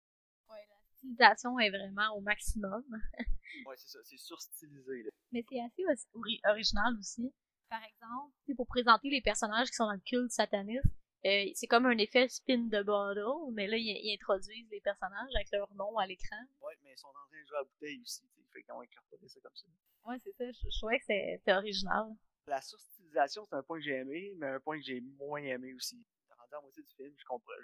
Ouais, 0.50 0.66
la 0.68 0.76
stylisation 0.96 1.58
est 1.58 1.70
vraiment 1.70 2.14
au 2.16 2.20
maximum. 2.20 2.84
Ouais, 3.66 3.76
c'est 3.76 3.88
ça, 3.88 3.98
c'est 4.04 4.16
surstylisé. 4.16 5.02
Là. 5.02 5.10
Mais 5.32 5.44
c'est 5.48 5.60
assez 5.60 5.82
ori- 6.14 6.40
original 6.48 6.96
aussi. 6.98 7.32
Par 7.68 7.82
exemple, 7.82 8.32
c'est 8.46 8.54
pour 8.54 8.66
présenter 8.68 9.10
les 9.10 9.20
personnages 9.20 9.68
qui 9.68 9.74
sont 9.74 9.86
dans 9.86 9.92
le 9.92 10.02
culte 10.06 10.30
sataniste, 10.30 10.84
euh, 11.26 11.50
c'est 11.54 11.66
comme 11.66 11.87
un 11.87 11.98
effet 11.98 12.28
spin 12.28 12.68
the 12.68 12.83
bottle, 12.85 13.52
mais 13.52 13.66
là, 13.66 13.76
ils, 13.76 13.87
ils 13.87 14.14
introduisent 14.14 14.70
les 14.70 14.80
personnages 14.80 15.30
avec 15.35 15.50
leur 15.52 15.72
nom 15.74 15.96
à 15.98 16.06
l'écran. 16.06 16.40
Ouais, 16.62 16.74
mais 16.83 16.92
ils 16.92 16.98
sont 16.98 17.09
en 17.09 17.12
train 17.12 17.40
de 17.40 17.46
jouer 17.46 17.56
à 17.56 17.61
la 17.61 17.64
bouteille 17.64 18.00
aussi, 18.00 18.22
fait 18.52 18.62
qu'ils 18.62 18.72
ont 18.72 18.80
incorporé 18.80 19.28
ça 19.28 19.40
comme 19.40 19.56
ça. 19.56 19.66
Ouais, 20.04 20.16
c'est 20.24 20.33
ça. 20.33 20.50
Je, 20.50 20.70
je 20.70 20.78
trouvais 20.78 20.98
que 20.98 21.04
c'était 21.04 21.52
original. 21.52 22.06
La 22.46 22.61
surstylisation, 22.62 23.46
c'est 23.46 23.56
un 23.56 23.62
point 23.62 23.78
que 23.78 23.85
j'ai 23.85 23.96
aimé, 23.96 24.33
mais 24.38 24.46
un 24.46 24.61
point 24.61 24.78
que 24.78 24.85
j'ai 24.85 25.00
moins 25.00 25.42
aimé 25.42 25.74
aussi. 25.74 26.02
Rendu 26.37 26.54
à 26.54 26.61
moitié 26.62 26.83
du 26.83 26.94
film, 26.94 27.14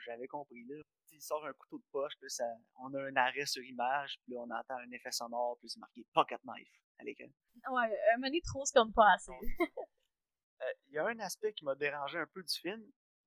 j'avais 0.04 0.28
compris 0.28 0.64
là. 0.68 0.76
Il 1.12 1.22
sort 1.22 1.46
un 1.46 1.52
couteau 1.54 1.78
de 1.78 1.84
poche, 1.90 2.12
puis 2.20 2.28
ça, 2.28 2.44
on 2.78 2.92
a 2.92 3.00
un 3.00 3.16
arrêt 3.16 3.46
sur 3.46 3.62
image, 3.62 4.18
puis 4.22 4.34
là, 4.34 4.40
on 4.40 4.50
entend 4.50 4.76
un 4.76 4.90
effet 4.92 5.10
sonore, 5.10 5.56
puis 5.58 5.70
c'est 5.70 5.80
marqué 5.80 6.04
Pocket 6.12 6.40
Knife 6.44 6.68
à 6.98 7.04
l'écran. 7.04 7.24
Ouais, 7.70 7.98
un 8.14 8.20
donné, 8.20 8.42
trop, 8.42 8.64
c'est 8.66 8.74
comme 8.74 8.92
pas 8.92 9.14
assez. 9.14 9.32
Euh, 9.32 10.64
Il 10.88 10.94
y 10.94 10.98
a 10.98 11.06
un 11.06 11.18
aspect 11.20 11.52
qui 11.54 11.64
m'a 11.64 11.74
dérangé 11.74 12.18
un 12.18 12.26
peu 12.26 12.42
du 12.42 12.54
film. 12.54 12.84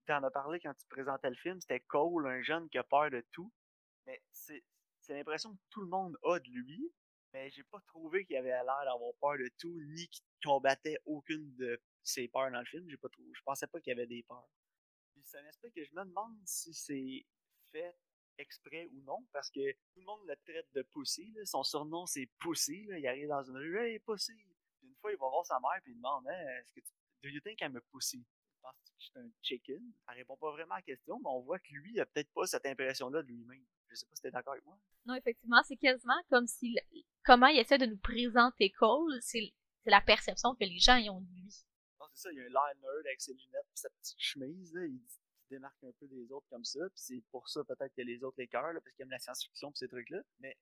Tu 0.09 0.13
en 0.13 0.23
as 0.23 0.31
parlé 0.31 0.59
quand 0.59 0.73
tu 0.73 0.87
présentais 0.87 1.29
le 1.29 1.35
film, 1.35 1.61
c'était 1.61 1.81
Cole, 1.81 2.25
un 2.25 2.41
jeune 2.41 2.67
qui 2.69 2.79
a 2.79 2.83
peur 2.83 3.11
de 3.11 3.23
tout. 3.31 3.53
Mais 4.07 4.19
c'est 4.31 4.63
l'impression 5.09 5.53
que 5.53 5.61
tout 5.69 5.81
le 5.81 5.87
monde 5.87 6.17
a 6.23 6.39
de 6.39 6.49
lui, 6.49 6.91
mais 7.31 7.51
j'ai 7.51 7.61
pas 7.61 7.79
trouvé 7.81 8.25
qu'il 8.25 8.35
avait 8.37 8.49
l'air 8.49 8.81
d'avoir 8.85 9.13
peur 9.21 9.37
de 9.37 9.47
tout, 9.59 9.79
ni 9.93 10.07
qu'il 10.07 10.25
combattait 10.43 10.97
aucune 11.05 11.55
de 11.57 11.79
ses 12.01 12.27
peurs 12.27 12.49
dans 12.49 12.57
le 12.57 12.65
film. 12.65 12.89
J'ai 12.89 12.97
pas 12.97 13.09
trouvé. 13.09 13.29
Je 13.35 13.41
pensais 13.43 13.67
pas 13.67 13.79
qu'il 13.81 13.93
avait 13.93 14.07
des 14.07 14.23
peurs. 14.23 14.49
Puis 15.13 15.23
un 15.35 15.45
aspect 15.45 15.69
que 15.69 15.85
je 15.85 15.93
me 15.93 16.03
demande 16.03 16.39
si 16.43 16.73
c'est 16.73 17.23
fait 17.71 17.95
exprès 18.39 18.87
ou 18.87 19.03
non, 19.03 19.27
parce 19.31 19.51
que 19.51 19.73
tout 19.93 19.99
le 19.99 20.05
monde 20.05 20.21
le 20.25 20.35
traite 20.37 20.73
de 20.73 20.81
Pussy. 20.81 21.37
Son 21.45 21.61
surnom 21.61 22.07
c'est 22.07 22.27
Pussy. 22.39 22.87
Il 22.97 23.05
arrive 23.05 23.27
dans 23.27 23.43
une 23.43 23.57
rue, 23.57 23.77
Hey 23.77 23.99
Pussy! 23.99 24.33
Une 24.81 24.95
fois, 24.95 25.11
il 25.11 25.19
va 25.19 25.29
voir 25.29 25.45
sa 25.45 25.59
mère 25.59 25.79
puis 25.83 25.91
il 25.91 25.97
demande 25.97 26.25
est-ce 26.29 26.73
que 26.73 26.79
tu 26.79 26.93
Do 27.21 27.27
you 27.27 27.41
think 27.41 27.61
I'm 27.61 27.75
a 27.75 27.81
pussy? 27.91 28.25
Penses-tu 28.71 28.91
que 28.91 28.99
je 28.99 29.05
suis 29.05 29.19
un 29.19 29.31
chicken? 29.41 29.93
Elle 30.09 30.17
répond 30.17 30.37
pas 30.37 30.51
vraiment 30.51 30.75
à 30.75 30.77
la 30.77 30.83
question, 30.83 31.19
mais 31.19 31.29
on 31.29 31.41
voit 31.41 31.59
que 31.59 31.71
lui, 31.71 31.93
il 31.93 31.99
a 31.99 32.05
peut-être 32.05 32.31
pas 32.33 32.45
cette 32.45 32.65
impression-là 32.65 33.21
de 33.21 33.27
lui-même. 33.27 33.65
Je 33.89 33.95
sais 33.95 34.05
pas 34.05 34.15
si 34.15 34.21
t'es 34.21 34.31
d'accord 34.31 34.53
avec 34.53 34.65
moi. 34.65 34.77
Non, 35.05 35.15
effectivement, 35.15 35.61
c'est 35.67 35.77
quasiment 35.77 36.21
comme 36.29 36.47
si 36.47 36.77
comment 37.23 37.47
il 37.47 37.59
essaie 37.59 37.77
de 37.77 37.85
nous 37.85 37.97
présenter 37.97 38.71
Cole, 38.71 39.17
c'est 39.21 39.53
la 39.85 40.01
perception 40.01 40.55
que 40.55 40.65
les 40.65 40.79
gens 40.79 40.97
y 40.97 41.09
ont 41.09 41.21
de 41.21 41.27
lui. 41.27 41.65
Non, 41.99 42.05
c'est 42.13 42.23
ça, 42.23 42.31
il 42.31 42.37
y 42.37 42.41
a 42.41 42.43
un 42.43 42.49
l'air 42.49 42.75
nerd 42.81 43.05
avec 43.05 43.21
ses 43.21 43.33
lunettes 43.33 43.67
et 43.73 43.77
sa 43.77 43.89
petite 43.89 44.19
chemise, 44.19 44.73
là. 44.73 44.85
Il, 44.85 45.01
démarque 45.49 45.83
un 45.83 45.91
peu 45.99 46.07
des 46.07 46.31
autres 46.31 46.45
comme 46.49 46.63
ça, 46.63 46.79
puis 46.89 46.99
c'est 46.99 47.23
pour 47.31 47.49
ça 47.49 47.63
peut-être 47.63 47.93
que 47.95 48.03
les 48.03 48.23
autres 48.23 48.35
l'écœurent, 48.37 48.71
parce 48.83 48.93
qu'il 48.95 49.01
aime 49.03 49.09
la 49.09 49.17
science-fiction 49.17 49.71
pis 49.71 49.79
ces 49.79 49.87
trucs-là. 49.87 50.21
Mais 50.39 50.55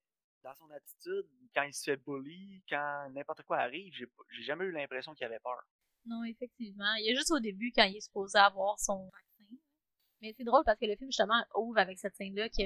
dans 0.43 0.55
son 0.55 0.69
attitude, 0.71 1.25
quand 1.53 1.63
il 1.63 1.73
se 1.73 1.83
fait 1.83 1.97
bully, 1.97 2.63
quand 2.69 3.09
n'importe 3.11 3.43
quoi 3.43 3.57
arrive, 3.57 3.93
j'ai 3.93 4.43
jamais 4.43 4.65
eu 4.65 4.71
l'impression 4.71 5.13
qu'il 5.13 5.25
avait 5.25 5.39
peur. 5.39 5.61
Non, 6.07 6.23
effectivement. 6.23 6.93
Il 6.99 7.05
y 7.07 7.11
a 7.11 7.15
juste 7.15 7.31
au 7.31 7.39
début 7.39 7.71
quand 7.75 7.83
il 7.83 7.97
est 7.97 8.01
supposé 8.01 8.37
avoir 8.37 8.79
son 8.79 9.05
vaccin. 9.05 9.55
Mais 10.21 10.33
c'est 10.35 10.45
drôle 10.45 10.63
parce 10.65 10.79
que 10.79 10.85
le 10.85 10.95
film 10.95 11.11
justement 11.11 11.43
ouvre 11.55 11.77
avec 11.77 11.99
cette 11.99 12.15
scène-là 12.15 12.49
que 12.49 12.63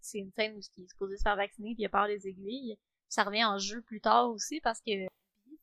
c'est 0.00 0.18
une 0.18 0.30
scène 0.32 0.54
où 0.54 0.60
il 0.76 0.84
est 0.84 0.88
supposé 0.88 1.16
se 1.16 1.22
faire 1.22 1.36
vacciner 1.36 1.74
puis 1.74 1.82
il 1.82 1.86
a 1.86 1.88
peur 1.88 2.06
des 2.06 2.28
aiguilles. 2.28 2.76
Ça 3.08 3.24
revient 3.24 3.44
en 3.44 3.58
jeu 3.58 3.82
plus 3.82 4.00
tard 4.00 4.30
aussi 4.30 4.60
parce 4.60 4.80
que 4.80 4.92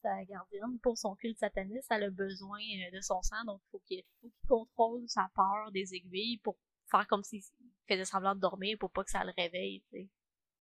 sa 0.01 0.23
gardienne, 0.25 0.79
pour 0.81 0.97
son 0.97 1.15
culte 1.15 1.37
sataniste, 1.37 1.87
elle 1.91 2.03
a 2.03 2.09
besoin 2.09 2.59
euh, 2.59 2.95
de 2.95 3.01
son 3.01 3.21
sang, 3.21 3.43
donc 3.45 3.61
il 3.61 3.69
faut 3.71 3.79
qu'il 3.85 4.03
faut 4.21 4.29
qu'il 4.29 4.47
contrôle 4.47 5.03
sa 5.07 5.29
peur 5.35 5.71
des 5.71 5.93
aiguilles 5.93 6.37
pour 6.39 6.57
faire 6.89 7.07
comme 7.07 7.23
s'il 7.23 7.41
faisait 7.87 8.05
semblant 8.05 8.35
de 8.35 8.39
dormir 8.39 8.77
pour 8.79 8.91
pas 8.91 9.03
que 9.03 9.11
ça 9.11 9.23
le 9.23 9.33
réveille, 9.37 9.83
tu 9.91 10.09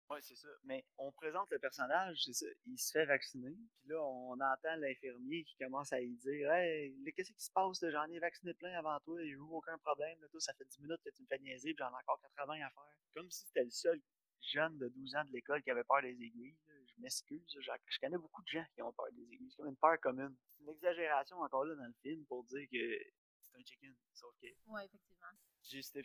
Ouais, 0.10 0.22
c'est 0.22 0.36
ça. 0.36 0.48
Mais 0.63 0.86
on 0.98 1.12
présente 1.12 1.50
le 1.50 1.58
personnage, 1.60 2.22
c'est 2.24 2.34
ça. 2.34 2.46
Il 2.68 2.78
se 2.78 2.91
fait 2.91 3.06
vacciner. 3.06 3.50
Puis 3.80 3.89
là, 3.89 4.02
on 4.04 4.34
entend 4.39 4.76
l'infirmier 4.78 5.44
qui 5.44 5.56
commence 5.58 5.91
à 5.94 6.00
lui 6.00 6.15
dire 6.18 6.52
Hey, 6.52 6.96
qu'est-ce 7.15 7.32
qui 7.32 7.44
se 7.44 7.52
passe? 7.52 7.84
J'en 7.89 8.06
ai 8.12 8.20
vacciné 8.20 8.54
plein 8.54 8.78
avant 8.78 9.00
toi, 9.00 9.20
il 9.22 9.26
n'y 9.26 9.32
a 9.32 9.36
eu 9.36 9.39
aucun 9.39 9.78
problème. 9.80 10.20
Là, 10.22 10.28
toi, 10.30 10.39
ça 10.39 10.54
fait 10.54 10.65
10 10.65 10.82
minutes 10.82 11.02
que 11.04 11.10
tu 11.10 11.24
me 11.24 11.28
fais 11.28 11.39
niaiser, 11.39 11.74
puis 11.74 11.84
j'en 11.84 11.89
ai 11.91 12.02
encore 12.02 12.20
80 12.22 12.54
à 12.54 12.70
faire. 12.70 12.84
Comme 13.15 13.32
si 13.32 13.46
c'était 13.48 13.63
le 13.63 13.72
seul 13.72 14.00
jeune 14.41 14.78
de 14.78 14.88
12 14.89 15.15
ans 15.15 15.26
de 15.26 15.32
l'école 15.32 15.63
qui 15.63 15.72
avait 15.72 15.84
peur 15.84 16.02
des 16.04 16.12
aiguilles. 16.22 16.56
là. 16.68 16.74
Je 16.86 17.02
m'excuse. 17.02 17.44
Je, 17.60 17.60
je 17.62 18.00
connais 18.00 18.18
beaucoup 18.18 18.44
de 18.44 18.48
gens 18.48 18.65
qui 18.76 18.82
ont 18.84 18.94
peur 18.94 19.12
des 19.12 19.24
aiguilles. 19.24 19.50
C'est 19.50 19.58
comme 19.58 19.70
une 19.70 19.78
peur 19.78 20.00
commune. 20.02 20.36
C'est 20.56 20.63
une 20.63 20.70
exagération 20.70 21.38
encore 21.39 21.65
là 21.65 21.76
dans 21.76 21.88
le 21.88 21.94
film 22.04 22.24
pour 22.28 22.44
dire 22.44 22.68
que 22.72 23.00
c'est 23.41 23.56
un 23.58 23.63
chicken. 23.63 23.96
Sauf 24.13 24.36
que 24.39 24.48
Ouais, 24.68 24.86
effectivement. 24.86 25.28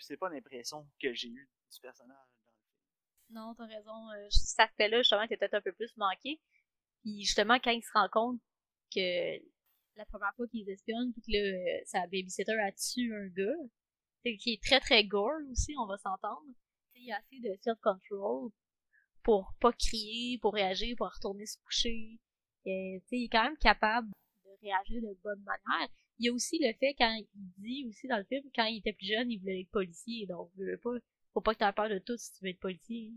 c'est 0.00 0.16
pas 0.16 0.30
l'impression 0.30 0.88
que 1.00 1.12
j'ai 1.12 1.28
eue 1.28 1.48
du 1.70 1.80
personnage. 1.80 2.28
Non, 3.30 3.54
t'as 3.54 3.66
raison. 3.66 4.10
euh, 4.10 4.26
cet 4.30 4.60
aspect-là, 4.60 4.98
justement, 4.98 5.22
était 5.22 5.36
peut-être 5.36 5.54
un 5.54 5.60
peu 5.60 5.72
plus 5.72 5.96
manqué. 5.96 6.40
Puis 7.02 7.22
justement, 7.22 7.58
quand 7.62 7.70
il 7.70 7.82
se 7.82 7.92
rend 7.94 8.08
compte 8.08 8.40
que 8.94 9.38
la 9.96 10.04
première 10.06 10.34
fois 10.34 10.46
qu'ils 10.48 10.68
espionnent, 10.68 11.12
puis 11.12 11.22
que 11.22 11.32
là, 11.32 11.38
euh, 11.38 11.80
sa 11.86 12.06
babysitter 12.06 12.58
a 12.58 12.72
tué 12.72 13.14
un 13.14 13.28
gars, 13.28 14.36
qui 14.38 14.52
est 14.52 14.62
très 14.62 14.80
très 14.80 15.04
gore 15.04 15.40
aussi, 15.50 15.74
on 15.78 15.86
va 15.86 15.96
s'entendre. 15.98 16.44
Il 16.96 17.10
a 17.12 17.16
assez 17.16 17.40
de 17.40 17.56
self-control 17.62 18.50
pour 19.22 19.54
pas 19.60 19.72
crier, 19.72 20.38
pour 20.38 20.54
réagir, 20.54 20.94
pour 20.96 21.10
retourner 21.10 21.46
se 21.46 21.56
coucher. 21.64 22.18
Et, 22.66 23.02
sais, 23.06 23.16
il 23.16 23.24
est 23.24 23.28
quand 23.28 23.44
même 23.44 23.56
capable 23.56 24.10
de 24.44 24.50
réagir 24.60 25.00
de 25.02 25.16
bonne 25.22 25.42
manière. 25.42 25.88
Il 26.18 26.26
y 26.26 26.28
a 26.28 26.32
aussi 26.32 26.58
le 26.58 26.72
fait 26.74 26.94
quand 26.98 27.14
il 27.14 27.28
dit 27.58 27.86
aussi 27.88 28.06
dans 28.08 28.18
le 28.18 28.24
film, 28.24 28.44
quand 28.54 28.66
il 28.66 28.78
était 28.78 28.92
plus 28.92 29.06
jeune, 29.06 29.30
il 29.30 29.38
voulait 29.38 29.62
être 29.62 29.70
policier, 29.70 30.26
donc 30.26 30.50
il 30.58 30.66
veut 30.66 30.78
pas 30.78 30.98
faut 31.32 31.40
pas 31.40 31.54
que 31.54 31.58
t'aies 31.58 31.72
peur 31.72 31.88
de 31.88 31.98
tout 31.98 32.16
si 32.16 32.32
tu 32.32 32.44
veux 32.44 32.50
être 32.50 32.60
policier. 32.60 33.12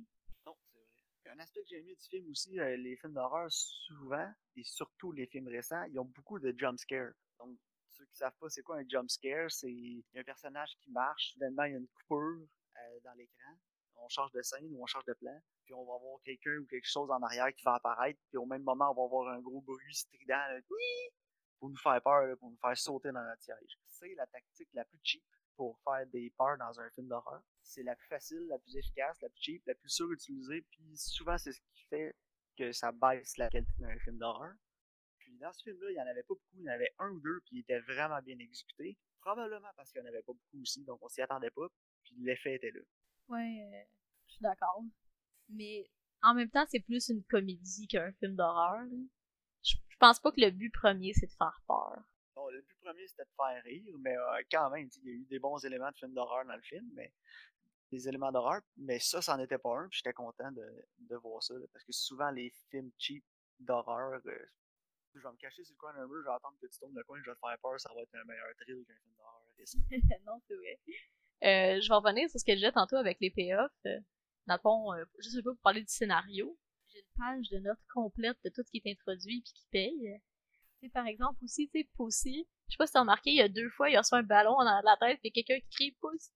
Non, 0.45 0.56
c'est 0.62 0.80
vrai. 0.80 1.36
Un 1.36 1.39
aspect 1.39 1.62
que 1.62 1.67
j'ai 1.69 1.80
aimé 1.80 1.95
du 1.95 2.08
film 2.08 2.30
aussi, 2.30 2.60
euh, 2.60 2.78
les 2.78 2.95
films 2.97 3.13
d'horreur, 3.13 3.52
souvent, 3.52 4.32
et 4.56 4.63
surtout 4.63 5.12
les 5.12 5.26
films 5.26 5.47
récents, 5.47 5.84
ils 5.86 5.99
ont 5.99 6.06
beaucoup 6.06 6.39
de 6.39 6.54
jump 6.58 6.78
scares. 6.78 7.13
Donc, 7.39 7.58
ceux 7.89 8.06
qui 8.06 8.17
savent 8.17 8.36
pas 8.39 8.49
c'est 8.49 8.62
quoi 8.62 8.78
un 8.78 8.88
jump 8.88 9.10
scare, 9.10 9.49
c'est 9.52 10.04
un 10.15 10.23
personnage 10.23 10.76
qui 10.82 10.91
marche, 10.91 11.34
soudainement 11.34 11.63
il 11.63 11.71
y 11.71 11.76
a 11.76 11.80
une 11.80 11.88
coupure 11.88 12.47
euh, 12.78 12.99
dans 13.04 13.13
l'écran, 13.13 13.58
on 13.95 14.10
change 14.10 14.32
de 14.32 14.41
scène 14.41 14.67
ou 14.71 14.84
on 14.84 14.86
change 14.86 15.06
de 15.06 15.13
plan, 15.13 15.39
puis 15.63 15.73
on 15.73 15.86
va 15.86 15.97
voir 15.97 16.19
quelqu'un 16.23 16.58
ou 16.58 16.65
quelque 16.65 16.88
chose 16.88 17.10
en 17.10 17.21
arrière 17.21 17.54
qui 17.54 17.63
va 17.63 17.76
apparaître, 17.76 18.19
puis 18.30 18.38
au 18.38 18.45
même 18.45 18.63
moment 18.63 18.91
on 18.91 18.95
va 18.95 19.04
avoir 19.04 19.34
un 19.34 19.39
gros 19.39 19.62
bruit 19.62 19.95
strident, 19.95 20.34
là, 20.34 20.60
pour 21.60 21.69
nous 21.69 21.78
faire 21.78 22.02
peur, 22.02 22.38
pour 22.38 22.49
nous 22.49 22.58
faire 22.58 22.78
sauter 22.78 23.12
dans 23.12 23.23
notre 23.23 23.41
siège. 23.41 23.80
C'est 23.88 24.13
la 24.15 24.28
tactique 24.28 24.69
la 24.73 24.86
plus 24.86 24.99
cheap 25.04 25.23
pour 25.56 25.80
faire 25.84 26.06
des 26.08 26.32
peurs 26.38 26.58
dans 26.58 26.80
un 26.80 26.89
film 26.91 27.08
d'horreur. 27.08 27.41
C'est 27.63 27.84
la 27.84 27.95
plus 27.95 28.08
facile, 28.08 28.45
la 28.49 28.60
plus 28.60 28.76
efficace, 28.76 29.19
la 29.21 29.30
plus 29.30 29.41
cheap, 29.41 29.65
la 29.65 29.76
plus 29.76 29.89
surutilisée, 29.89 30.62
puis 30.71 30.97
souvent 30.97 31.38
c'est 31.38 31.54
ce 31.54 31.62
qui 31.73 31.86
fait 31.89 32.15
que 32.58 32.71
ça 32.71 32.91
baisse 32.91 33.38
la 33.38 33.49
qualité 33.49 33.71
d'un 33.80 33.97
film 33.99 34.17
d'horreur. 34.17 34.54
Puis 35.17 35.38
dans 35.39 35.52
ce 35.54 35.63
film-là, 35.63 35.89
il 35.89 35.93
n'y 35.93 36.02
en 36.02 36.08
avait 36.08 36.23
pas 36.23 36.34
beaucoup, 36.34 36.58
il 36.60 36.65
y 36.65 36.69
en 36.69 36.73
avait 36.73 36.93
un 36.99 37.10
ou 37.12 37.19
deux, 37.19 37.41
il 37.52 37.60
était 37.60 37.80
vraiment 37.80 38.21
bien 38.21 38.38
exécuté. 38.38 38.97
Probablement 39.21 39.69
parce 39.76 39.91
qu'il 39.91 40.02
n'y 40.02 40.08
en 40.08 40.12
avait 40.12 40.21
pas 40.21 40.34
beaucoup 40.34 40.62
aussi, 40.62 40.84
donc 40.84 40.99
on 41.02 41.08
s'y 41.08 41.21
attendait 41.21 41.52
pas, 41.52 41.67
puis 42.04 42.15
l'effet 42.19 42.56
était 42.56 42.71
là. 42.71 42.82
Ouais, 43.30 43.62
euh, 43.62 43.84
je 44.28 44.34
suis 44.34 44.41
d'accord. 44.41 44.84
Mais 45.49 45.89
en 46.21 46.34
même 46.34 46.49
temps, 46.49 46.65
c'est 46.67 46.82
plus 46.82 47.10
une 47.10 47.23
comédie 47.23 47.88
qu'un 47.88 48.12
film 48.13 48.36
d'horreur. 48.36 48.86
je 49.63 49.76
pense 49.99 50.19
pas 50.19 50.32
que 50.32 50.41
le 50.41 50.52
but 50.52 50.71
premier, 50.71 51.13
c'est 51.13 51.28
de 51.28 51.32
faire 51.32 51.62
peur. 51.67 52.04
Premier, 52.84 53.08
c'était 53.08 53.24
de 53.24 53.36
faire 53.36 53.63
rire, 53.63 53.96
mais 54.00 54.17
euh, 54.17 54.41
quand 54.52 54.69
même, 54.69 54.89
sais, 54.91 55.00
il 55.04 55.08
y 55.08 55.12
a 55.12 55.15
eu 55.15 55.26
des 55.26 55.39
bons 55.39 55.63
éléments 55.65 55.89
de 55.91 55.98
film 55.98 56.13
d'horreur 56.13 56.46
dans 56.46 56.56
le 56.56 56.62
film, 56.62 56.89
mais 56.93 57.13
des 57.91 58.08
éléments 58.08 58.32
d'horreur, 58.32 58.62
mais 58.78 59.00
ça, 59.00 59.22
c'en 59.22 59.39
était 59.39 59.58
pas 59.58 59.78
un, 59.78 59.88
puis 59.88 60.00
j'étais 60.00 60.13
content 60.13 60.52
de, 60.52 60.65
de 60.98 61.15
voir 61.17 61.41
ça, 61.43 61.54
parce 61.72 61.86
que 61.86 61.91
souvent, 61.91 62.32
les 62.32 62.52
films 62.69 62.91
cheap 62.98 63.24
d'horreur, 63.60 64.19
euh, 64.26 64.46
je 65.13 65.19
vais 65.19 65.32
me 65.32 65.38
cacher 65.38 65.63
sur 65.63 65.76
le 65.76 65.78
coin 65.78 65.93
d'un 65.93 66.08
mur, 66.08 66.22
je 66.22 66.28
vais 66.28 66.34
attendre 66.34 66.58
que 66.60 66.67
tu 66.67 66.80
tournes 66.80 66.96
le 66.96 67.04
coin, 67.04 67.19
je 67.24 67.30
vais 67.30 67.36
te 67.36 67.39
faire 67.39 67.58
peur, 67.62 67.80
ça 67.80 67.91
va 67.93 68.02
être 68.02 68.15
un 68.15 68.24
meilleur 68.26 68.48
thrill 68.60 68.84
qu'un 68.86 68.96
film 68.96 69.15
d'horreur. 69.15 69.39
Non, 70.26 70.41
c'est 70.48 70.56
vrai. 70.56 70.80
Euh, 71.43 71.82
je 71.82 71.88
vais 71.88 71.96
revenir 71.96 72.30
sur 72.30 72.39
ce 72.39 72.46
que 72.46 72.54
je 72.54 72.58
disais 72.58 72.72
tantôt 72.72 72.96
avec 72.96 73.19
les 73.22 73.30
payoffs. 73.30 73.72
Dans 74.48 74.56
le 74.56 74.60
fond, 74.60 74.89
juste 75.19 75.38
un 75.38 75.41
peu 75.41 75.54
pour 75.54 75.62
parler 75.62 75.82
du 75.82 75.91
scénario, 75.91 76.58
j'ai 76.88 77.00
une 77.00 77.17
page 77.17 77.50
de 77.50 77.60
notes 77.60 77.80
complète 77.93 78.38
de 78.43 78.50
tout 78.50 78.63
ce 78.63 78.72
qui 78.72 78.82
est 78.84 78.91
introduit 78.91 79.41
puis 79.41 79.54
qui 79.54 79.65
paye. 79.72 80.22
Sais, 80.82 80.89
par 80.89 81.08
exemple, 81.08 81.43
aussi, 81.43 81.69
tu 81.69 81.82
sais, 81.82 81.89
je 81.89 82.62
sais 82.73 82.77
pas 82.77 82.88
si 82.88 82.93
t'as 82.93 83.01
remarqué, 83.01 83.31
il 83.31 83.38
y 83.38 83.41
a 83.41 83.49
deux 83.49 83.69
fois, 83.69 83.89
il 83.89 83.95
a 83.95 83.99
reçu 83.99 84.15
un 84.15 84.23
ballon 84.23 84.55
dans 84.57 84.81
la 84.83 84.97
tête 84.99 85.19
puis 85.21 85.31
quelqu'un 85.31 85.59
qui 85.59 85.69
crie 85.69 85.97
Pussy. 86.01 86.31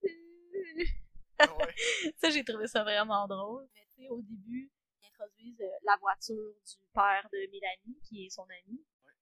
ça, 2.18 2.30
j'ai 2.30 2.44
trouvé 2.44 2.66
ça 2.66 2.82
vraiment 2.82 3.26
drôle. 3.26 3.66
Mais 3.74 3.86
tu 3.94 4.02
sais, 4.02 4.08
au 4.08 4.20
début, 4.22 4.70
ils 5.00 5.06
introduisent 5.06 5.60
euh, 5.60 5.78
la 5.84 5.96
voiture 6.00 6.34
du 6.34 6.74
père 6.92 7.28
de 7.32 7.38
Mélanie, 7.50 7.98
qui 8.08 8.26
est 8.26 8.30
son 8.30 8.42
ami. 8.42 8.84
Ouais. 9.04 9.12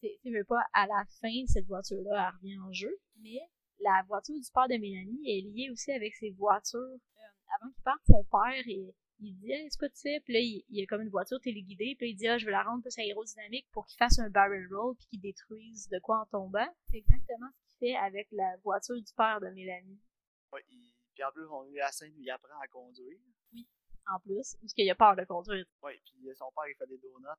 Puis 0.00 0.18
tu 0.22 0.32
veux 0.32 0.44
pas, 0.44 0.62
à 0.72 0.86
la 0.86 1.04
fin, 1.20 1.46
cette 1.46 1.66
voiture-là, 1.66 2.28
elle 2.28 2.36
revient 2.36 2.58
en 2.58 2.72
jeu. 2.72 2.96
Mais 3.20 3.38
la 3.80 4.02
voiture 4.06 4.34
du 4.34 4.50
père 4.52 4.68
de 4.68 4.76
Mélanie 4.76 5.22
est 5.26 5.42
liée 5.42 5.70
aussi 5.70 5.92
avec 5.92 6.14
ses 6.14 6.30
voitures. 6.30 6.78
Euh, 6.78 7.56
avant 7.60 7.72
qu'il 7.72 7.82
parte, 7.82 8.00
son 8.06 8.24
père, 8.24 8.66
il, 8.66 8.92
il 9.20 9.34
dit 9.36 9.52
hey, 9.52 9.68
c'est 9.70 9.78
quoi 9.78 9.88
tu 9.88 9.96
sais 9.96 10.20
puis 10.24 10.32
là 10.32 10.40
il, 10.40 10.64
y 10.70 10.82
a 10.82 10.86
comme 10.86 11.02
une 11.02 11.10
voiture 11.10 11.40
téléguidée 11.40 11.94
puis 11.98 12.10
il 12.10 12.14
dit 12.14 12.28
ah 12.28 12.38
je 12.38 12.46
vais 12.46 12.52
la 12.52 12.62
rendre 12.62 12.82
plus 12.82 12.96
aérodynamique 12.98 13.68
pour 13.72 13.86
qu'il 13.86 13.98
fasse 13.98 14.18
un 14.18 14.30
barrel 14.30 14.66
roll 14.72 14.96
puis 14.96 15.06
qu'il 15.06 15.20
détruise 15.20 15.88
de 15.88 15.98
quoi 15.98 16.20
en 16.20 16.26
tombant. 16.26 16.66
C'est 16.90 16.98
exactement 16.98 17.48
ce 17.52 17.76
qu'il 17.76 17.88
fait 17.88 17.96
avec 17.96 18.28
la 18.32 18.56
voiture 18.62 18.96
du 18.96 19.12
père 19.16 19.40
de 19.40 19.48
Mélanie. 19.48 20.00
Ouais 20.52 20.64
il... 20.70 20.92
puis 21.14 21.24
en 21.24 21.32
plus 21.32 21.46
on 21.46 21.62
a 21.62 21.68
eu 21.68 21.76
la 21.76 21.92
scène 21.92 22.12
où 22.16 22.20
il 22.20 22.30
apprend 22.30 22.58
à 22.60 22.68
conduire. 22.68 23.18
Oui 23.52 23.66
en 24.12 24.18
plus 24.20 24.56
parce 24.60 24.72
qu'il 24.72 24.90
a 24.90 24.94
peur 24.94 25.16
de 25.16 25.24
conduire. 25.24 25.66
Ouais 25.82 26.00
puis 26.04 26.28
son 26.34 26.50
père 26.54 26.68
il 26.68 26.74
fait 26.76 26.86
des 26.86 26.98
donuts 26.98 27.22
dans 27.22 27.28
la 27.28 27.38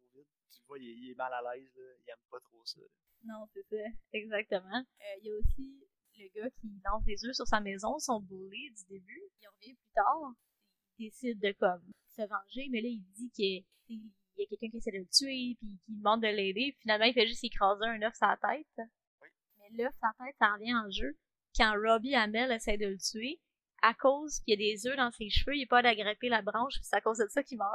Covid. 0.00 0.26
Tu 0.50 0.62
vois 0.66 0.78
il, 0.78 1.10
est 1.10 1.14
mal 1.14 1.32
à 1.32 1.54
l'aise 1.54 1.72
il 1.74 2.10
aime 2.10 2.16
pas 2.30 2.40
trop 2.40 2.64
ça. 2.64 2.80
Non 3.24 3.46
c'est 3.52 3.64
ça 3.64 3.76
exactement. 4.12 4.78
Euh, 5.00 5.18
il 5.20 5.26
y 5.26 5.30
a 5.30 5.36
aussi 5.36 5.86
le 6.18 6.28
gars 6.28 6.50
qui 6.50 6.80
lance 6.84 7.04
des 7.04 7.24
œufs 7.26 7.34
sur 7.34 7.46
sa 7.46 7.60
maison, 7.60 7.98
son 7.98 8.20
bully 8.20 8.70
du 8.70 8.84
début. 8.86 9.22
Il 9.40 9.48
revient 9.48 9.74
plus 9.74 9.92
tard, 9.94 10.32
décide 10.98 11.40
de 11.40 11.52
comme 11.52 11.82
se 12.16 12.22
venger, 12.22 12.68
mais 12.70 12.80
là 12.80 12.88
il 12.88 13.04
dit 13.14 13.30
qu'il 13.30 13.64
y 13.88 14.42
a 14.42 14.46
quelqu'un 14.46 14.70
qui 14.70 14.76
essaie 14.78 14.92
de 14.92 14.98
le 14.98 15.06
tuer, 15.06 15.56
puis 15.58 15.78
qui 15.84 15.92
demande 15.92 16.22
de 16.22 16.28
l'aider. 16.28 16.76
Finalement, 16.80 17.06
il 17.06 17.14
fait 17.14 17.26
juste 17.26 17.44
écraser 17.44 17.84
un 17.84 18.02
œuf 18.02 18.14
la 18.20 18.36
tête. 18.36 18.88
Mais 19.58 19.82
l'œuf 19.82 19.94
la 20.02 20.12
tête, 20.18 20.36
ça 20.38 20.52
revient 20.54 20.74
en 20.74 20.90
jeu 20.90 21.16
quand 21.56 21.74
Robbie 21.74 22.14
Amel 22.14 22.52
essaie 22.52 22.76
de 22.76 22.86
le 22.86 22.98
tuer. 22.98 23.40
À 23.82 23.94
cause 23.94 24.40
qu'il 24.40 24.52
y 24.52 24.54
a 24.54 24.56
des 24.56 24.86
œufs 24.86 24.96
dans 24.96 25.12
ses 25.12 25.28
cheveux, 25.28 25.54
il 25.54 25.60
n'est 25.60 25.66
pas 25.66 25.82
d'agripper 25.82 26.28
la 26.28 26.42
branche, 26.42 26.74
c'est 26.82 26.96
à 26.96 27.00
cause 27.00 27.18
de 27.18 27.26
ça 27.28 27.42
qu'il 27.42 27.58
meurt. 27.58 27.70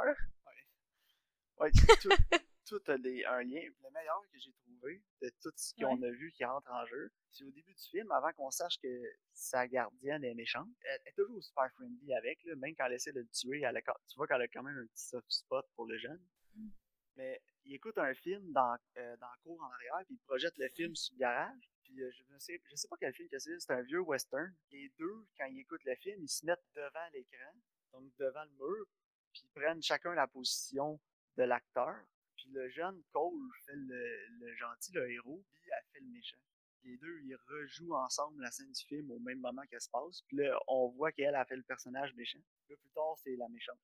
Ouais. 1.58 1.64
Ouais, 1.64 1.70
tout, 1.70 2.08
tout 2.66 2.90
a 2.90 2.98
des, 2.98 3.24
un 3.24 3.42
lien. 3.42 3.62
Le 3.82 3.90
meilleur 3.90 4.20
que 4.32 4.38
j'ai 4.38 4.52
trouvé 4.52 4.71
de 4.88 5.30
tout 5.40 5.52
ce 5.56 5.74
qu'on 5.74 6.02
a 6.02 6.10
vu 6.10 6.32
qui 6.32 6.44
rentre 6.44 6.70
en 6.70 6.84
jeu, 6.86 7.10
c'est 7.30 7.44
au 7.44 7.50
début 7.50 7.74
du 7.74 7.82
film, 7.90 8.10
avant 8.10 8.32
qu'on 8.32 8.50
sache 8.50 8.78
que 8.82 8.88
sa 9.32 9.66
gardienne 9.66 10.24
est 10.24 10.34
méchante. 10.34 10.68
Elle, 10.82 11.00
est 11.06 11.12
toujours 11.12 11.42
super 11.42 11.70
friendly 11.74 12.14
avec, 12.14 12.42
là, 12.44 12.54
même 12.56 12.74
quand 12.76 12.86
elle 12.86 12.94
essaie 12.94 13.12
de 13.12 13.20
le 13.20 13.28
tuer, 13.28 13.62
elle 13.62 13.80
tu 14.08 14.16
vois 14.16 14.26
qu'elle 14.26 14.42
a 14.42 14.48
quand 14.48 14.62
même 14.62 14.78
un 14.78 14.86
petit 14.86 15.08
soft 15.08 15.30
spot 15.30 15.66
pour 15.74 15.86
le 15.86 15.98
jeune. 15.98 16.20
Mm. 16.54 16.68
Mais 17.16 17.42
il 17.64 17.74
écoute 17.74 17.98
un 17.98 18.14
film 18.14 18.52
dans, 18.52 18.76
euh, 18.96 19.16
dans 19.18 19.28
le 19.28 19.42
cours 19.42 19.62
en 19.62 19.70
arrière, 19.70 20.04
puis 20.06 20.14
il 20.14 20.26
projette 20.26 20.56
le 20.58 20.68
film 20.68 20.94
sur 20.94 21.14
le 21.14 21.20
garage. 21.20 21.70
Puis 21.84 22.00
euh, 22.02 22.10
je 22.10 22.34
ne 22.34 22.38
sais, 22.38 22.60
je 22.64 22.76
sais 22.76 22.88
pas 22.88 22.96
quel 22.98 23.12
film 23.12 23.28
que 23.28 23.38
c'est, 23.38 23.58
c'est 23.58 23.72
un 23.72 23.82
vieux 23.82 24.00
western. 24.00 24.54
Les 24.70 24.90
deux, 24.98 25.26
quand 25.38 25.46
ils 25.46 25.60
écoutent 25.60 25.84
le 25.84 25.94
film, 25.96 26.22
ils 26.22 26.28
se 26.28 26.44
mettent 26.46 26.64
devant 26.74 27.08
l'écran, 27.12 27.52
donc 27.92 28.04
devant 28.18 28.44
le 28.44 28.50
mur, 28.50 28.86
puis 29.32 29.42
ils 29.44 29.60
prennent 29.60 29.82
chacun 29.82 30.14
la 30.14 30.26
position 30.26 31.00
de 31.36 31.42
l'acteur. 31.44 31.96
Puis 32.42 32.50
le 32.52 32.68
jeune 32.70 33.00
Cole 33.12 33.50
fait 33.64 33.76
le, 33.76 34.54
gentil, 34.56 34.92
le 34.92 35.10
héros, 35.12 35.44
puis 35.52 35.70
elle 35.70 35.84
fait 35.92 36.00
le 36.00 36.12
méchant. 36.12 36.36
Les 36.84 36.96
deux, 36.96 37.20
ils 37.22 37.36
rejouent 37.48 37.94
ensemble 37.94 38.42
la 38.42 38.50
scène 38.50 38.72
du 38.72 38.84
film 38.84 39.10
au 39.12 39.20
même 39.20 39.38
moment 39.38 39.62
qu'elle 39.70 39.80
se 39.80 39.90
passe. 39.90 40.22
Puis 40.26 40.38
là, 40.38 40.58
on 40.66 40.88
voit 40.88 41.12
qu'elle 41.12 41.36
a 41.36 41.44
fait 41.44 41.54
le 41.54 41.62
personnage 41.62 42.12
méchant. 42.14 42.40
Puis 42.64 42.74
là, 42.74 42.76
plus 42.80 42.90
tard, 42.90 43.14
c'est 43.22 43.36
la 43.36 43.48
méchante. 43.48 43.78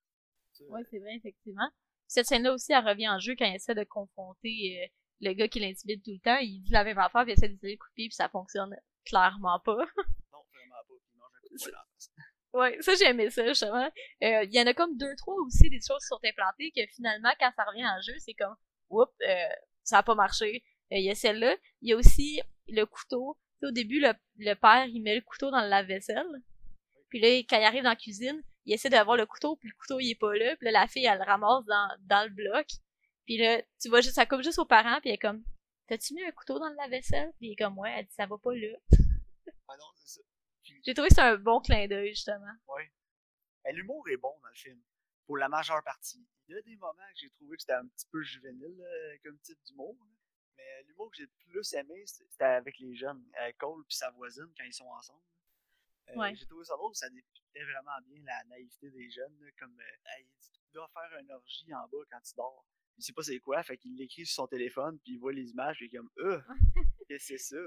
Oui, 0.68 0.80
c'est 0.90 0.98
vrai, 0.98 1.14
effectivement. 1.14 1.70
Cette 2.08 2.26
scène-là 2.26 2.52
aussi, 2.52 2.72
elle 2.72 2.84
revient 2.84 3.08
en 3.08 3.20
jeu 3.20 3.36
quand 3.38 3.44
il 3.44 3.54
essaie 3.54 3.76
de 3.76 3.84
confronter 3.84 4.82
euh, 4.82 4.86
le 5.20 5.32
gars 5.34 5.46
qui 5.46 5.60
l'intimide 5.60 6.02
tout 6.02 6.10
le 6.10 6.18
temps. 6.18 6.38
Il 6.38 6.62
dit 6.62 6.72
la 6.72 6.82
même 6.82 6.98
affaire, 6.98 7.22
puis 7.22 7.32
il 7.32 7.34
essaie 7.34 7.48
de 7.48 7.54
dire 7.54 7.78
couper, 7.78 8.08
puis 8.08 8.12
ça 8.12 8.28
fonctionne 8.28 8.74
clairement 9.04 9.60
pas. 9.60 9.76
non, 10.32 10.42
vraiment 10.50 10.82
pas, 10.88 10.94
puis 11.00 11.12
il 11.14 11.18
mange 11.18 11.30
un 11.36 11.48
coup 11.48 11.54
de 11.54 11.87
Ouais, 12.54 12.78
ça 12.80 12.94
j'aimais 12.94 13.30
ça 13.30 13.46
justement. 13.46 13.90
Euh, 14.22 14.44
il 14.44 14.54
y 14.54 14.60
en 14.60 14.66
a 14.66 14.72
comme 14.72 14.96
deux 14.96 15.14
trois 15.16 15.34
aussi 15.46 15.68
des 15.68 15.80
choses 15.86 16.00
qui 16.00 16.06
sont 16.08 16.20
implantées 16.24 16.72
que 16.74 16.80
finalement 16.94 17.32
quand 17.38 17.50
ça 17.54 17.64
revient 17.64 17.86
en 17.86 18.00
jeu 18.00 18.14
c'est 18.18 18.32
comme 18.34 18.54
oups 18.88 19.12
euh, 19.28 19.48
ça 19.84 19.98
a 19.98 20.02
pas 20.02 20.14
marché. 20.14 20.64
Euh, 20.92 20.96
il 20.96 21.04
y 21.04 21.10
a 21.10 21.14
celle-là. 21.14 21.56
Il 21.82 21.90
y 21.90 21.92
a 21.92 21.96
aussi 21.96 22.40
le 22.68 22.84
couteau. 22.84 23.36
au 23.62 23.70
début 23.70 24.00
le, 24.00 24.12
le, 24.38 24.54
père 24.54 24.86
il 24.86 25.02
met 25.02 25.16
le 25.16 25.20
couteau 25.20 25.50
dans 25.50 25.60
le 25.60 25.68
lave-vaisselle. 25.68 26.26
Puis 27.10 27.20
là 27.20 27.28
quand 27.48 27.58
il 27.58 27.64
arrive 27.64 27.82
dans 27.82 27.90
la 27.90 27.96
cuisine 27.96 28.42
il 28.64 28.72
essaie 28.74 28.90
d'avoir 28.90 29.16
le 29.16 29.26
couteau 29.26 29.56
puis 29.56 29.68
le 29.68 29.74
couteau 29.78 30.00
il 30.00 30.10
est 30.10 30.18
pas 30.18 30.34
là. 30.34 30.56
Puis 30.56 30.64
là 30.66 30.72
la 30.72 30.88
fille 30.88 31.04
elle 31.04 31.18
le 31.18 31.24
ramasse 31.24 31.66
dans, 31.66 31.88
dans 32.06 32.24
le 32.24 32.34
bloc. 32.34 32.66
Puis 33.26 33.36
là 33.36 33.60
tu 33.80 33.90
vois 33.90 34.00
juste 34.00 34.14
ça 34.14 34.24
coupe 34.24 34.42
juste 34.42 34.58
aux 34.58 34.64
parents 34.64 35.00
puis 35.00 35.10
elle 35.10 35.16
est 35.16 35.18
comme 35.18 35.44
t'as-tu 35.86 36.14
mis 36.14 36.24
un 36.24 36.32
couteau 36.32 36.58
dans 36.58 36.68
le 36.68 36.76
lave-vaisselle? 36.76 37.30
Puis 37.38 37.48
il 37.48 37.52
est 37.52 37.56
comme 37.56 37.78
ouais 37.78 37.92
elle 37.94 38.06
dit 38.06 38.14
ça 38.14 38.24
va 38.24 38.38
pas 38.38 38.54
là. 38.54 38.78
Ah 39.70 39.74
non. 39.78 40.22
J'ai 40.88 40.94
trouvé 40.94 41.10
que 41.10 41.16
c'est 41.16 41.20
un 41.20 41.36
bon 41.36 41.60
clin 41.60 41.86
d'œil, 41.86 42.14
justement. 42.14 42.50
Oui. 42.74 42.82
L'humour 43.74 44.08
est 44.08 44.16
bon 44.16 44.34
dans 44.40 44.48
le 44.48 44.54
film, 44.54 44.80
pour 45.26 45.36
la 45.36 45.46
majeure 45.46 45.84
partie. 45.84 46.26
Il 46.46 46.54
y 46.54 46.58
a 46.58 46.62
des 46.62 46.76
moments 46.76 46.94
que 47.12 47.18
j'ai 47.18 47.28
trouvé 47.28 47.58
que 47.58 47.60
c'était 47.60 47.74
un 47.74 47.86
petit 47.88 48.06
peu 48.10 48.22
juvénile 48.22 48.82
comme 49.22 49.38
type 49.40 49.58
d'humour. 49.66 49.98
Mais 50.56 50.82
l'humour 50.84 51.10
que 51.10 51.18
j'ai 51.18 51.24
le 51.24 51.50
plus 51.50 51.74
aimé, 51.74 52.06
c'était 52.06 52.42
avec 52.42 52.78
les 52.78 52.96
jeunes, 52.96 53.22
avec 53.34 53.58
Cole 53.58 53.82
et 53.82 53.94
sa 53.94 54.10
voisine 54.12 54.50
quand 54.56 54.64
ils 54.64 54.72
sont 54.72 54.86
ensemble. 54.86 55.20
Euh, 56.08 56.34
j'ai 56.34 56.46
trouvé 56.46 56.64
ça 56.64 56.74
drôle, 56.74 56.94
ça 56.94 57.10
dépitait 57.10 57.64
vraiment 57.64 58.00
bien 58.06 58.22
la 58.24 58.44
naïveté 58.44 58.88
des 58.88 59.10
jeunes, 59.10 59.38
comme 59.58 59.78
euh, 59.78 60.18
il 60.20 60.24
dit 60.24 60.52
tu 60.52 60.72
dois 60.72 60.88
faire 60.88 61.20
une 61.20 61.30
orgie 61.32 61.74
en 61.74 61.86
bas 61.86 61.98
quand 62.10 62.20
tu 62.22 62.34
dors. 62.34 62.64
Il 62.96 63.04
sait 63.04 63.12
pas 63.12 63.22
c'est 63.22 63.38
quoi, 63.40 63.62
fait 63.62 63.76
qu'il 63.76 63.94
l'écrit 63.94 64.24
sur 64.24 64.36
son 64.36 64.46
téléphone, 64.46 64.98
puis 65.00 65.12
il 65.12 65.18
voit 65.18 65.34
les 65.34 65.50
images, 65.50 65.76
puis 65.76 65.90
il 65.92 65.94
est 65.94 65.98
comme 65.98 66.10
euh, 66.20 66.40
qu'est-ce 67.08 67.34
que 67.34 67.36
c'est 67.36 67.56
ça? 67.56 67.62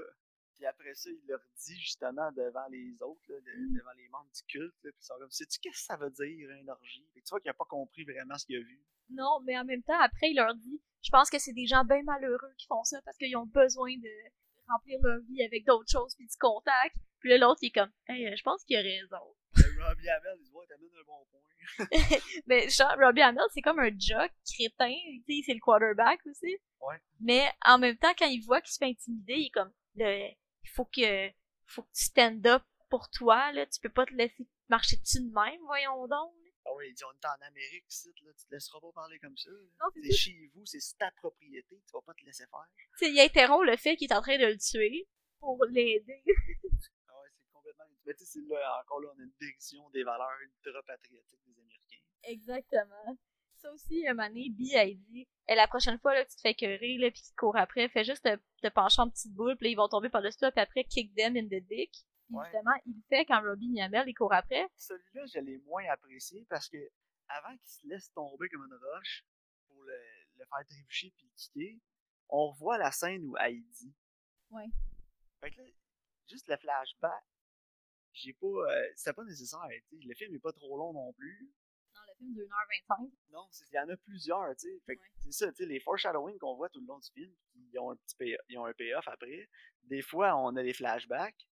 Puis 0.54 0.66
après 0.66 0.94
ça, 0.94 1.10
il 1.10 1.26
leur 1.26 1.40
dit 1.56 1.78
justement 1.80 2.30
devant 2.32 2.66
les 2.70 2.94
autres, 3.00 3.32
mm. 3.32 3.74
devant 3.76 3.92
les 3.96 4.08
membres 4.08 4.30
du 4.34 4.42
culte, 4.44 4.74
puis 4.82 4.92
ils 4.96 5.04
sont 5.04 5.14
comme, 5.18 5.30
sais-tu 5.30 5.58
qu'est-ce 5.60 5.80
que 5.80 5.84
ça 5.84 5.96
veut 5.96 6.10
dire, 6.10 6.50
une 6.50 6.70
orgie? 6.70 7.06
tu 7.14 7.22
vois 7.30 7.40
qu'il 7.40 7.48
n'a 7.48 7.54
pas 7.54 7.64
compris 7.64 8.04
vraiment 8.04 8.36
ce 8.38 8.46
qu'il 8.46 8.56
a 8.56 8.60
vu. 8.60 8.80
Non, 9.10 9.40
mais 9.44 9.58
en 9.58 9.64
même 9.64 9.82
temps, 9.82 10.00
après, 10.00 10.30
il 10.30 10.36
leur 10.36 10.54
dit, 10.54 10.80
je 11.02 11.10
pense 11.10 11.30
que 11.30 11.38
c'est 11.38 11.52
des 11.52 11.66
gens 11.66 11.84
bien 11.84 12.02
malheureux 12.02 12.54
qui 12.56 12.66
font 12.66 12.84
ça 12.84 13.00
parce 13.02 13.16
qu'ils 13.16 13.36
ont 13.36 13.46
besoin 13.46 13.96
de 13.96 14.32
remplir 14.68 14.98
leur 15.02 15.20
vie 15.20 15.42
avec 15.42 15.64
d'autres 15.64 15.90
choses 15.90 16.14
puis 16.14 16.26
du 16.26 16.36
contact. 16.38 16.96
Puis 17.20 17.30
là, 17.30 17.38
l'autre, 17.38 17.60
il 17.62 17.66
est 17.66 17.70
comme, 17.70 17.90
hey, 18.08 18.36
je 18.36 18.42
pense 18.42 18.64
qu'il 18.64 18.76
a 18.76 18.80
raison. 18.80 19.36
Robbie 19.88 20.08
Hamel, 20.08 20.38
il 20.40 20.52
ouais, 20.52 20.66
t'amènes 20.66 20.90
un 21.00 21.04
bon 21.04 21.26
point. 21.30 21.40
mais 22.46 22.68
genre, 22.68 22.94
Robbie 22.98 23.22
Hamel, 23.22 23.44
c'est 23.52 23.62
comme 23.62 23.78
un 23.78 23.90
jock 23.90 24.30
crétin, 24.54 24.94
tu 25.26 25.36
sais, 25.36 25.42
c'est 25.46 25.54
le 25.54 25.60
quarterback 25.60 26.20
aussi. 26.26 26.56
Ouais. 26.80 26.96
Mais 27.20 27.44
en 27.66 27.78
même 27.78 27.96
temps, 27.96 28.12
quand 28.18 28.26
il 28.26 28.40
voit 28.44 28.60
qu'il 28.60 28.72
se 28.72 28.78
fait 28.78 28.86
intimider, 28.86 29.34
il 29.34 29.46
est 29.46 29.50
comme, 29.50 29.72
le, 29.96 30.28
il 30.64 30.70
faut 30.70 30.84
que 30.84 31.30
faut 31.66 31.82
que 31.82 31.92
tu 31.94 32.04
stand 32.04 32.46
up 32.46 32.62
pour 32.90 33.10
toi 33.10 33.52
là 33.52 33.66
tu 33.66 33.80
peux 33.80 33.88
pas 33.88 34.06
te 34.06 34.14
laisser 34.14 34.46
marcher 34.68 34.96
dessus 34.96 35.20
de 35.20 35.32
même 35.32 35.60
voyons 35.66 36.06
donc 36.06 36.32
ah 36.64 36.70
oui, 36.76 36.86
il 36.90 36.94
dit 36.94 37.04
on 37.04 37.10
est 37.10 37.26
en 37.26 37.46
Amérique 37.46 37.84
ici, 37.88 38.14
là, 38.24 38.32
tu 38.38 38.46
te 38.46 38.54
laisseras 38.54 38.80
pas 38.80 38.92
parler 38.92 39.18
comme 39.18 39.36
ça. 39.36 39.50
C'est 40.00 40.12
chez 40.12 40.50
vous, 40.54 40.64
c'est 40.64 40.78
ta 40.96 41.10
propriété, 41.10 41.82
tu 41.84 41.92
vas 41.92 42.02
pas 42.02 42.14
te 42.14 42.24
laisser 42.24 42.44
faire. 42.46 43.08
Il 43.08 43.18
interrompt 43.18 43.66
le 43.66 43.76
fait 43.76 43.96
qu'il 43.96 44.10
est 44.10 44.14
en 44.14 44.22
train 44.22 44.38
de 44.38 44.46
le 44.46 44.56
tuer 44.56 45.08
pour 45.40 45.64
l'aider. 45.64 46.22
ah 47.08 47.20
ouais, 47.20 47.30
c'est 47.34 47.52
complètement. 47.52 47.84
Mais 48.06 48.14
tu 48.14 48.24
sais, 48.24 48.38
encore 48.38 49.00
là, 49.00 49.08
on 49.12 49.18
a 49.18 49.22
une 49.22 49.32
vision 49.40 49.90
des 49.90 50.04
valeurs 50.04 50.38
ultra 50.40 50.82
patriotiques 50.84 51.40
des 51.46 51.58
Américains. 51.58 52.04
Exactement 52.22 53.18
ça 53.62 53.72
aussi, 53.72 54.06
un 54.06 54.14
moment 54.14 54.28
donné, 54.28 54.50
Bee 54.50 54.76
a 54.76 54.86
dit 54.86 55.28
et 55.48 55.54
la 55.54 55.66
prochaine 55.66 55.98
fois 55.98 56.14
là, 56.14 56.24
tu 56.24 56.36
te 56.36 56.40
fais 56.40 56.50
écœurer, 56.50 56.98
là, 56.98 57.10
puis 57.10 57.22
tu 57.22 57.34
cours 57.36 57.56
après, 57.56 57.88
fais 57.88 58.04
juste 58.04 58.22
te, 58.22 58.36
te 58.62 58.68
pencher 58.68 59.02
en 59.02 59.08
petite 59.10 59.32
boule, 59.32 59.56
puis 59.56 59.70
ils 59.70 59.76
vont 59.76 59.88
tomber 59.88 60.08
par-dessus 60.08 60.38
toi, 60.38 60.52
puis 60.52 60.60
après, 60.60 60.84
kick 60.84 61.14
them 61.14 61.36
in 61.36 61.46
the 61.46 61.62
dick. 61.66 61.92
Puis 62.26 62.36
justement, 62.44 62.74
il 62.86 63.02
fait 63.08 63.24
quand 63.26 63.42
Robbie 63.42 63.68
Niamel, 63.68 64.08
il 64.08 64.14
court 64.14 64.32
après. 64.32 64.66
Celui-là, 64.76 65.26
je 65.26 65.40
l'ai 65.40 65.58
moins 65.66 65.84
apprécié 65.90 66.46
parce 66.48 66.68
que 66.68 66.78
avant 67.28 67.56
qu'il 67.56 67.68
se 67.68 67.86
laisse 67.86 68.12
tomber 68.12 68.48
comme 68.48 68.64
une 68.64 68.74
roche 68.74 69.24
pour 69.66 69.82
le, 69.82 69.98
le 70.38 70.44
faire 70.44 70.66
trébucher 70.66 71.12
puis 71.16 71.26
le 71.26 71.32
kicker, 71.36 71.80
on 72.28 72.50
revoit 72.50 72.78
la 72.78 72.90
scène 72.90 73.24
où 73.24 73.36
Heidi. 73.36 73.92
Ouais. 74.50 74.68
Fait 75.40 75.50
que 75.50 75.60
là, 75.60 75.68
juste 76.28 76.48
le 76.48 76.56
flashback, 76.56 77.24
j'ai 78.12 78.32
pas. 78.34 78.46
Euh, 78.46 78.88
c'était 78.94 79.12
pas 79.12 79.24
nécessaire, 79.24 79.60
Le 79.90 80.14
film 80.14 80.34
est 80.34 80.38
pas 80.38 80.52
trop 80.52 80.76
long 80.78 80.92
non 80.92 81.12
plus 81.12 81.52
film 82.22 82.34
d'une 82.34 82.52
heure 82.52 82.68
vingt-cinq. 82.68 83.10
Non, 83.30 83.48
il 83.70 83.74
y 83.74 83.78
en 83.78 83.88
a 83.88 83.96
plusieurs, 83.96 84.56
tu 84.56 84.68
sais. 84.86 84.98
C'est 85.18 85.32
ça, 85.32 85.48
tu 85.50 85.56
sais, 85.56 85.66
les 85.66 85.80
foreshadowing 85.80 86.38
qu'on 86.38 86.56
voit 86.56 86.68
tout 86.68 86.80
le 86.80 86.86
long 86.86 86.98
du 86.98 87.10
film, 87.10 87.32
ils 87.54 87.78
ont 87.78 87.90
un 87.90 87.96
petit 87.96 88.16
pay 88.16 88.36
ils 88.48 88.58
ont 88.58 88.64
un 88.64 88.72
payoff 88.72 89.06
après. 89.08 89.48
Des 89.84 90.02
fois, 90.02 90.36
on 90.36 90.54
a 90.56 90.62
des 90.62 90.72
flashbacks. 90.72 91.46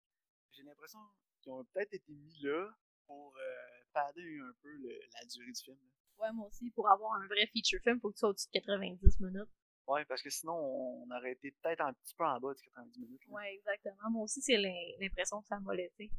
J'ai 0.52 0.62
l'impression 0.62 1.00
qu'ils 1.40 1.52
ont 1.52 1.64
peut-être 1.72 1.94
été 1.94 2.12
mis 2.12 2.38
là 2.42 2.70
pour 3.06 3.36
euh, 3.36 3.84
padder 3.92 4.38
un 4.40 4.52
peu 4.62 4.76
la 5.14 5.24
durée 5.26 5.52
du 5.52 5.62
film. 5.62 5.78
Ouais, 6.18 6.32
moi 6.32 6.48
aussi, 6.48 6.70
pour 6.70 6.88
avoir 6.88 7.14
un 7.14 7.26
vrai 7.26 7.46
feature 7.46 7.80
film, 7.82 8.00
faut 8.00 8.10
que 8.10 8.14
tu 8.14 8.20
sois 8.20 8.30
au-dessus 8.30 8.48
de 8.52 8.60
90 8.60 9.20
minutes. 9.20 9.48
Ouais, 9.86 10.04
parce 10.04 10.20
que 10.20 10.28
sinon, 10.28 10.54
on 10.54 11.10
aurait 11.10 11.32
été 11.32 11.50
peut-être 11.62 11.80
un 11.80 11.94
petit 11.94 12.14
peu 12.14 12.24
en 12.24 12.38
bas 12.38 12.52
de 12.52 12.60
90 12.60 13.00
minutes. 13.00 13.22
Ouais, 13.28 13.54
exactement. 13.54 14.10
Moi 14.10 14.24
aussi, 14.24 14.42
c'est 14.42 14.58
l'impression 15.00 15.40
que 15.40 15.46
ça 15.46 15.58
m'a 15.60 15.74
laissé. 15.74 16.10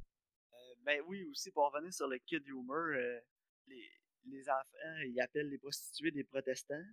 Euh, 0.53 0.75
ben 0.81 1.03
oui, 1.05 1.23
aussi, 1.25 1.51
pour 1.51 1.71
revenir 1.71 1.93
sur 1.93 2.07
le 2.07 2.17
kid 2.17 2.47
humor, 2.47 2.77
euh, 2.77 3.19
les, 3.67 3.87
les 4.25 4.49
enfants, 4.49 4.97
ils 5.05 5.19
appellent 5.21 5.49
les 5.49 5.57
prostituées 5.57 6.11
des 6.11 6.23
protestants. 6.23 6.83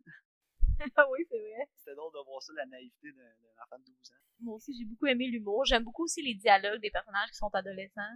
Ah 0.96 1.06
oui, 1.10 1.20
c'est 1.30 1.38
vrai. 1.38 1.68
C'était 1.76 1.94
drôle 1.94 2.12
de 2.12 2.22
voir 2.24 2.42
ça, 2.42 2.52
la 2.54 2.66
naïveté 2.66 3.10
d'un 3.12 3.62
enfant 3.64 3.78
de 3.78 3.84
12 3.84 3.96
ans. 4.10 4.22
Moi 4.40 4.54
aussi, 4.56 4.76
j'ai 4.76 4.84
beaucoup 4.84 5.06
aimé 5.06 5.26
l'humour. 5.26 5.64
J'aime 5.64 5.84
beaucoup 5.84 6.04
aussi 6.04 6.22
les 6.22 6.34
dialogues 6.34 6.82
des 6.82 6.90
personnages 6.90 7.30
qui 7.30 7.36
sont 7.36 7.48
adolescents. 7.54 8.14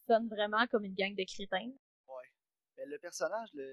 Ils 0.00 0.06
sonnent 0.06 0.28
vraiment 0.28 0.66
comme 0.68 0.84
une 0.84 0.94
gang 0.94 1.14
de 1.14 1.24
crétins. 1.24 1.70
Ouais. 2.08 2.28
Mais 2.78 2.86
le 2.86 2.98
personnage, 2.98 3.50
le, 3.52 3.68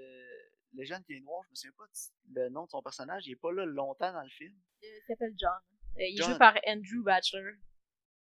le 0.73 0.83
jeune 0.83 1.03
qui 1.03 1.13
est 1.13 1.21
noir, 1.21 1.41
je 1.45 1.51
me 1.51 1.55
souviens 1.55 1.75
pas 1.77 1.85
le 2.33 2.49
nom 2.49 2.65
de 2.65 2.69
son 2.69 2.81
personnage, 2.81 3.27
il 3.27 3.31
est 3.31 3.35
pas 3.41 3.51
là 3.51 3.65
longtemps 3.65 4.11
dans 4.11 4.23
le 4.23 4.29
film. 4.29 4.55
Il 4.81 5.01
s'appelle 5.07 5.33
John. 5.37 5.59
il 5.95 6.19
est 6.19 6.23
joué 6.23 6.37
par 6.37 6.55
Andrew 6.67 7.03
Bachelor. 7.03 7.53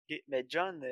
Ok, 0.09 0.19
mais 0.29 0.45
John, 0.49 0.85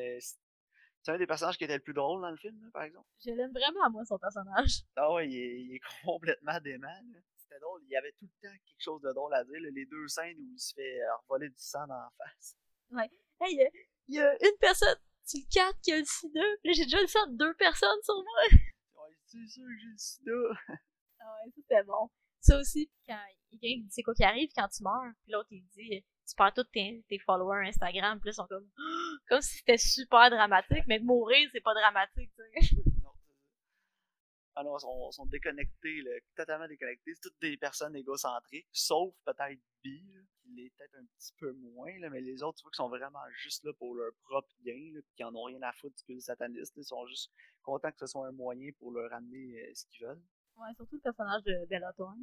c'est 1.02 1.12
un 1.12 1.18
des 1.18 1.26
personnages 1.26 1.56
qui 1.56 1.64
était 1.64 1.76
le 1.76 1.82
plus 1.82 1.94
drôle 1.94 2.20
dans 2.20 2.30
le 2.30 2.36
film, 2.36 2.70
par 2.72 2.82
exemple. 2.82 3.08
Je 3.24 3.30
l'aime 3.30 3.52
vraiment, 3.52 3.90
moi, 3.90 4.04
son 4.04 4.18
personnage. 4.18 4.82
Ah 4.96 5.12
ouais, 5.14 5.28
il 5.28 5.74
est, 5.74 5.80
complètement 6.04 6.60
dément. 6.60 6.88
C'était 7.36 7.60
drôle, 7.60 7.82
il 7.84 7.90
y 7.90 7.96
avait 7.96 8.12
tout 8.12 8.26
le 8.26 8.48
temps 8.48 8.54
quelque 8.54 8.82
chose 8.82 9.00
de 9.00 9.12
drôle 9.12 9.34
à 9.34 9.44
dire. 9.44 9.60
les 9.60 9.86
deux 9.86 10.08
scènes 10.08 10.36
où 10.38 10.52
il 10.52 10.58
se 10.58 10.74
fait 10.74 11.00
revoler 11.22 11.48
du 11.48 11.58
sang 11.58 11.86
dans 11.86 11.94
la 11.94 12.12
face. 12.18 12.56
Ouais. 12.90 13.10
Hey, 13.40 13.70
il 14.08 14.14
y, 14.14 14.20
a 14.20 14.32
une 14.34 14.58
personne 14.58 14.96
tu 15.28 15.38
le 15.38 15.44
4 15.52 15.80
qui 15.82 15.92
a 15.92 15.98
le 15.98 16.04
sida. 16.04 16.40
Là, 16.40 16.72
j'ai 16.72 16.84
déjà 16.84 17.00
le 17.00 17.06
sang 17.06 17.26
de 17.26 17.36
deux 17.36 17.54
personnes 17.54 18.02
sur 18.02 18.14
moi. 18.14 18.42
Ouais, 18.96 19.14
c'est 19.26 19.46
sûr 19.46 19.64
que 19.64 19.78
j'ai 19.78 19.86
le 19.86 19.98
sida. 19.98 20.32
ah 21.20 21.34
ouais, 21.44 21.52
c'était 21.54 21.82
bon. 21.84 22.10
Ça 22.40 22.58
aussi, 22.58 22.90
quand 23.06 23.18
il 23.52 23.58
y 23.62 23.74
a 23.74 23.82
dit 23.82 23.88
c'est 23.90 24.02
quoi 24.02 24.14
qui 24.14 24.24
arrive 24.24 24.50
quand 24.54 24.68
tu 24.68 24.82
meurs, 24.82 25.12
puis 25.22 25.32
l'autre 25.32 25.48
il 25.50 25.64
dit 25.68 26.04
tu 26.28 26.34
perds 26.36 26.54
tous 26.54 26.64
tes, 26.64 27.04
tes 27.08 27.18
followers 27.18 27.68
Instagram, 27.68 28.20
puis 28.20 28.28
là 28.28 28.32
ils 28.32 28.34
sont 28.34 28.46
comme 28.46 28.68
comme 29.28 29.40
si 29.40 29.58
c'était 29.58 29.78
super 29.78 30.30
dramatique, 30.30 30.84
mais 30.86 30.98
mourir 30.98 31.48
c'est 31.52 31.60
pas 31.60 31.74
dramatique, 31.74 32.30
tu 32.36 32.66
sais. 32.66 32.76
Ah 34.54 34.62
non, 34.64 34.78
sont, 34.78 35.10
sont 35.12 35.26
déconnectés, 35.26 36.02
là, 36.02 36.10
totalement 36.36 36.66
déconnectés. 36.66 37.14
C'est 37.14 37.30
toutes 37.30 37.40
des 37.40 37.56
personnes 37.56 37.94
égocentriques, 37.96 38.66
sauf 38.72 39.14
peut-être 39.24 39.60
B, 39.84 39.88
qui 40.42 40.48
l'est 40.54 40.70
peut-être 40.76 40.96
un 40.96 41.04
petit 41.16 41.32
peu 41.38 41.52
moins, 41.52 41.96
là, 42.00 42.10
mais 42.10 42.20
les 42.20 42.42
autres, 42.42 42.58
tu 42.58 42.62
vois, 42.62 42.72
qui 42.72 42.76
sont 42.76 42.88
vraiment 42.88 43.22
juste 43.42 43.64
là 43.64 43.72
pour 43.78 43.94
leur 43.94 44.12
propre 44.24 44.48
bien, 44.60 44.92
là, 44.92 45.00
qui 45.16 45.24
en 45.24 45.34
ont 45.34 45.44
rien 45.44 45.62
à 45.62 45.72
foutre 45.72 45.94
du 45.96 46.04
culte 46.04 46.22
sataniste. 46.22 46.74
Ils 46.76 46.84
sont 46.84 47.06
juste 47.06 47.30
contents 47.62 47.92
que 47.92 47.98
ce 48.00 48.06
soit 48.06 48.26
un 48.26 48.32
moyen 48.32 48.70
pour 48.78 48.90
leur 48.92 49.12
amener 49.12 49.60
euh, 49.60 49.70
ce 49.74 49.86
qu'ils 49.86 50.06
veulent. 50.06 50.22
Ouais, 50.56 50.74
surtout 50.74 50.96
le 50.96 51.02
personnage 51.02 51.44
de 51.44 51.66
Bella 51.66 51.92
Thorne. 51.92 52.18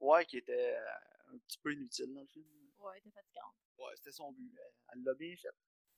Ouais, 0.00 0.24
qui 0.26 0.38
était 0.38 0.74
euh, 0.74 1.34
un 1.34 1.38
petit 1.38 1.58
peu 1.58 1.72
inutile 1.72 2.12
dans 2.12 2.22
le 2.22 2.26
film. 2.26 2.44
Ouais, 2.80 2.98
était 2.98 3.10
fatigante. 3.10 3.54
Ouais, 3.78 3.92
c'était 3.96 4.12
son 4.12 4.32
but. 4.32 4.52
Elle 4.92 5.02
l'a 5.02 5.14
bien 5.14 5.36
fait. 5.36 5.48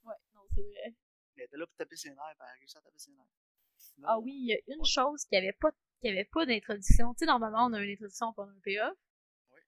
Ouais, 0.05 0.14
non, 0.35 0.42
c'est 0.55 0.62
vrai. 0.62 0.95
Elle 1.37 1.45
était 1.45 1.57
là 1.57 1.66
pour 1.66 1.77
taper 1.77 1.97
ses 1.97 2.11
nerfs, 2.11 2.35
elle 2.35 2.42
a 2.42 2.53
réussi 2.59 2.77
à 2.77 2.81
taper 2.81 2.99
ses 2.99 3.12
nerfs. 3.12 3.27
Ah 4.05 4.18
oui, 4.18 4.33
il 4.33 4.47
y 4.47 4.53
a 4.53 4.75
une 4.75 4.85
chose 4.85 5.25
qui 5.25 5.37
avait 5.37 5.53
pas 5.53 5.71
qui 6.01 6.09
avait 6.09 6.25
pas 6.25 6.45
d'introduction. 6.45 7.14
Tu 7.14 7.21
sais, 7.21 7.27
normalement, 7.27 7.66
on 7.66 7.73
a 7.73 7.81
une 7.81 7.92
introduction 7.92 8.33
pour 8.33 8.45
un 8.45 8.61
payoff. 8.62 8.97
Oui. 9.53 9.61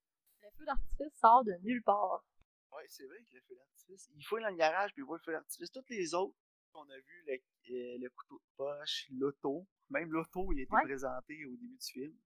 Le 0.43 0.51
feu 0.59 0.65
d'artifice 0.65 1.21
sort 1.21 1.45
de 1.45 1.55
nulle 1.63 1.83
part. 1.83 2.25
Oui, 2.73 2.83
c'est 2.89 3.07
vrai 3.07 3.19
que 3.23 3.35
le 3.37 3.41
feu 3.43 3.55
d'artifice, 3.55 4.11
il 4.17 4.25
faut 4.25 4.41
dans 4.41 4.49
le 4.49 4.57
garage, 4.57 4.93
puis 4.93 5.03
il 5.03 5.07
voit 5.07 5.17
le 5.17 5.23
feu 5.23 5.33
d'artifice. 5.33 5.71
Toutes 5.71 5.89
les 5.91 6.13
autres 6.15 6.37
qu'on 6.73 6.89
a 6.91 6.97
vu, 6.97 7.25
le, 7.27 7.35
euh, 7.35 7.99
le, 8.01 8.11
couteau 8.11 8.39
de 8.39 8.57
poche, 8.57 9.07
l'auto, 9.13 9.67
même 9.91 10.11
l'auto, 10.11 10.53
il 10.53 10.61
a 10.61 10.63
été 10.63 10.77
présenté 10.83 11.45
au 11.47 11.51
début 11.51 11.77
du 11.77 11.87
film. 11.87 12.19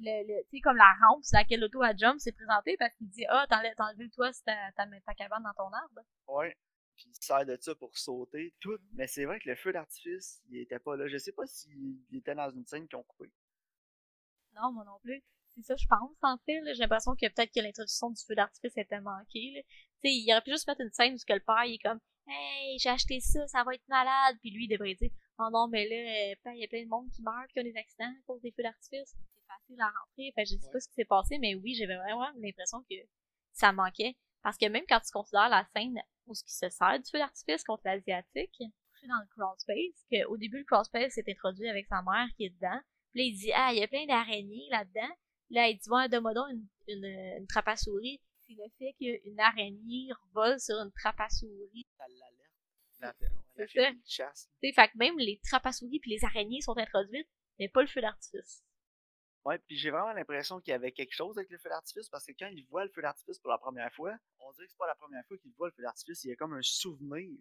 Le, 0.00 0.26
le, 0.26 0.42
tu 0.44 0.56
sais, 0.56 0.60
comme 0.60 0.76
la 0.76 0.92
rampe 1.06 1.22
sur 1.24 1.38
laquelle 1.38 1.60
l'auto 1.60 1.80
a 1.82 1.94
jump 1.94 2.18
s'est 2.18 2.32
présenté 2.32 2.76
parce 2.78 2.94
qu'il 2.96 3.08
dit 3.08 3.24
Ah, 3.28 3.46
t'enlèves 3.48 3.74
le 3.98 4.10
toit 4.10 4.32
si 4.32 4.42
ta, 4.42 4.72
ta, 4.72 4.86
ta 4.86 5.14
cabane 5.14 5.42
dans 5.44 5.54
ton 5.54 5.72
arbre. 5.72 6.00
Oui 6.28 6.46
puis 6.96 7.10
il 7.10 7.24
sert 7.24 7.44
de 7.44 7.56
ça 7.60 7.74
pour 7.74 7.96
sauter, 7.96 8.54
tout. 8.60 8.78
Mais 8.92 9.06
c'est 9.06 9.24
vrai 9.24 9.40
que 9.40 9.48
le 9.48 9.56
feu 9.56 9.72
d'artifice, 9.72 10.42
il 10.48 10.58
était 10.58 10.78
pas 10.78 10.96
là. 10.96 11.06
Je 11.08 11.18
sais 11.18 11.32
pas 11.32 11.46
s'il 11.46 11.98
était 12.12 12.34
dans 12.34 12.50
une 12.50 12.64
scène 12.64 12.86
qu'ils 12.88 12.98
ont 12.98 13.02
coupé. 13.02 13.30
Non, 14.54 14.72
moi 14.72 14.84
non 14.84 14.98
plus. 15.02 15.22
C'est 15.56 15.62
ça, 15.62 15.76
je 15.76 15.86
pense, 15.86 16.16
en 16.22 16.36
fait. 16.46 16.60
J'ai 16.74 16.80
l'impression 16.80 17.14
que 17.14 17.26
peut-être 17.26 17.52
que 17.52 17.60
l'introduction 17.60 18.10
du 18.10 18.22
feu 18.24 18.34
d'artifice 18.34 18.76
était 18.76 19.00
manquée. 19.00 19.64
Tu 20.02 20.08
sais, 20.08 20.14
il 20.14 20.32
aurait 20.32 20.42
pu 20.42 20.50
juste 20.50 20.66
mettre 20.66 20.80
une 20.80 20.92
scène 20.92 21.14
où 21.14 21.18
le 21.28 21.40
père, 21.40 21.64
il 21.64 21.74
est 21.74 21.78
comme 21.78 22.00
Hey, 22.26 22.78
j'ai 22.78 22.88
acheté 22.88 23.20
ça, 23.20 23.46
ça 23.46 23.64
va 23.64 23.74
être 23.74 23.86
malade. 23.88 24.36
Puis 24.40 24.50
lui, 24.50 24.64
il 24.64 24.68
devrait 24.68 24.94
dire 24.94 25.10
Oh 25.38 25.48
non, 25.52 25.68
mais 25.68 25.88
là, 25.88 25.96
euh, 25.96 26.52
il 26.54 26.60
y 26.60 26.64
a 26.64 26.68
plein 26.68 26.84
de 26.84 26.88
monde 26.88 27.10
qui 27.10 27.22
meurt, 27.22 27.50
qui 27.52 27.58
a 27.58 27.62
des 27.62 27.76
accidents 27.76 28.06
à 28.06 28.22
cause 28.26 28.40
des 28.40 28.52
feux 28.52 28.62
d'artifice. 28.62 29.14
C'est 29.14 29.46
facile 29.46 29.80
à 29.80 29.86
rentrer. 29.86 30.32
Fait 30.34 30.44
je 30.46 30.56
sais 30.56 30.70
pas 30.72 30.80
ce 30.80 30.88
qui 30.88 30.94
s'est 30.94 31.04
passé, 31.04 31.38
mais 31.38 31.54
oui, 31.54 31.74
j'avais 31.74 31.96
vraiment 31.96 32.30
l'impression 32.36 32.82
que 32.88 32.96
ça 33.52 33.72
manquait. 33.72 34.16
Parce 34.42 34.56
que 34.58 34.66
même 34.66 34.84
quand 34.88 35.00
tu 35.00 35.10
considères 35.10 35.48
la 35.48 35.66
scène 35.74 36.00
où 36.26 36.34
ce 36.34 36.44
qui 36.44 36.52
se 36.52 36.68
sert 36.68 36.98
du 36.98 37.10
feu 37.10 37.18
d'artifice 37.18 37.64
contre 37.64 37.82
l'asiatique, 37.84 38.62
dans 39.08 39.20
le 39.20 39.26
crawl 39.36 39.54
space, 39.58 40.06
qu'au 40.10 40.36
début 40.36 40.58
le 40.58 40.64
crawl 40.64 40.84
space 40.84 41.14
s'est 41.14 41.24
introduit 41.28 41.68
avec 41.68 41.86
sa 41.86 42.02
mère 42.02 42.28
qui 42.36 42.46
est 42.46 42.50
dedans. 42.50 42.80
Puis 43.12 43.20
là 43.20 43.24
il 43.26 43.34
dit 43.34 43.52
ah 43.54 43.70
il 43.72 43.78
y 43.78 43.82
a 43.82 43.88
plein 43.88 44.06
d'araignées 44.06 44.68
là-dedans. 44.70 45.14
Là 45.50 45.68
il 45.68 45.78
dit 45.78 45.90
ouais 45.90 46.08
donne-moi 46.08 46.32
une, 46.50 46.66
une, 46.88 47.04
une 47.38 47.46
trappe 47.46 47.68
à 47.68 47.76
souris. 47.76 48.20
C'est 48.46 48.54
le 48.54 48.68
fait 48.78 48.94
qu'une 48.98 49.40
araignée 49.40 50.10
vole 50.32 50.60
sur 50.60 50.76
une 50.76 50.92
trappe 50.92 51.20
à 51.20 51.28
souris. 51.28 51.86
Ça 51.96 52.04
l'alerte. 52.08 52.44
C'est 53.56 53.68
ça. 53.68 53.90
Chasse. 54.06 54.50
fait 54.60 54.72
que 54.72 54.98
même 54.98 55.18
les 55.18 55.40
trappes 55.44 55.66
à 55.66 55.72
souris 55.72 56.00
puis 56.00 56.10
les 56.10 56.24
araignées 56.24 56.60
sont 56.60 56.76
introduites, 56.76 57.28
mais 57.58 57.68
pas 57.68 57.82
le 57.82 57.88
feu 57.88 58.00
d'artifice. 58.00 58.64
Ouais, 59.44 59.58
puis 59.58 59.76
j'ai 59.76 59.90
vraiment 59.90 60.12
l'impression 60.12 60.58
qu'il 60.60 60.70
y 60.70 60.74
avait 60.74 60.92
quelque 60.92 61.12
chose 61.12 61.36
avec 61.36 61.50
le 61.50 61.58
feu 61.58 61.68
d'artifice 61.68 62.08
parce 62.08 62.24
que 62.24 62.32
quand 62.38 62.48
il 62.48 62.66
voit 62.68 62.84
le 62.84 62.90
feu 62.90 63.02
d'artifice 63.02 63.38
pour 63.38 63.50
la 63.50 63.58
première 63.58 63.92
fois, 63.92 64.16
on 64.38 64.52
dirait 64.52 64.64
que 64.64 64.70
c'est 64.70 64.78
pas 64.78 64.86
la 64.86 64.94
première 64.94 65.24
fois 65.26 65.36
qu'il 65.36 65.52
voit 65.52 65.68
le 65.68 65.72
feu 65.72 65.82
d'artifice, 65.82 66.24
il 66.24 66.30
y 66.30 66.32
a 66.32 66.36
comme 66.36 66.54
un 66.54 66.62
souvenir. 66.62 67.38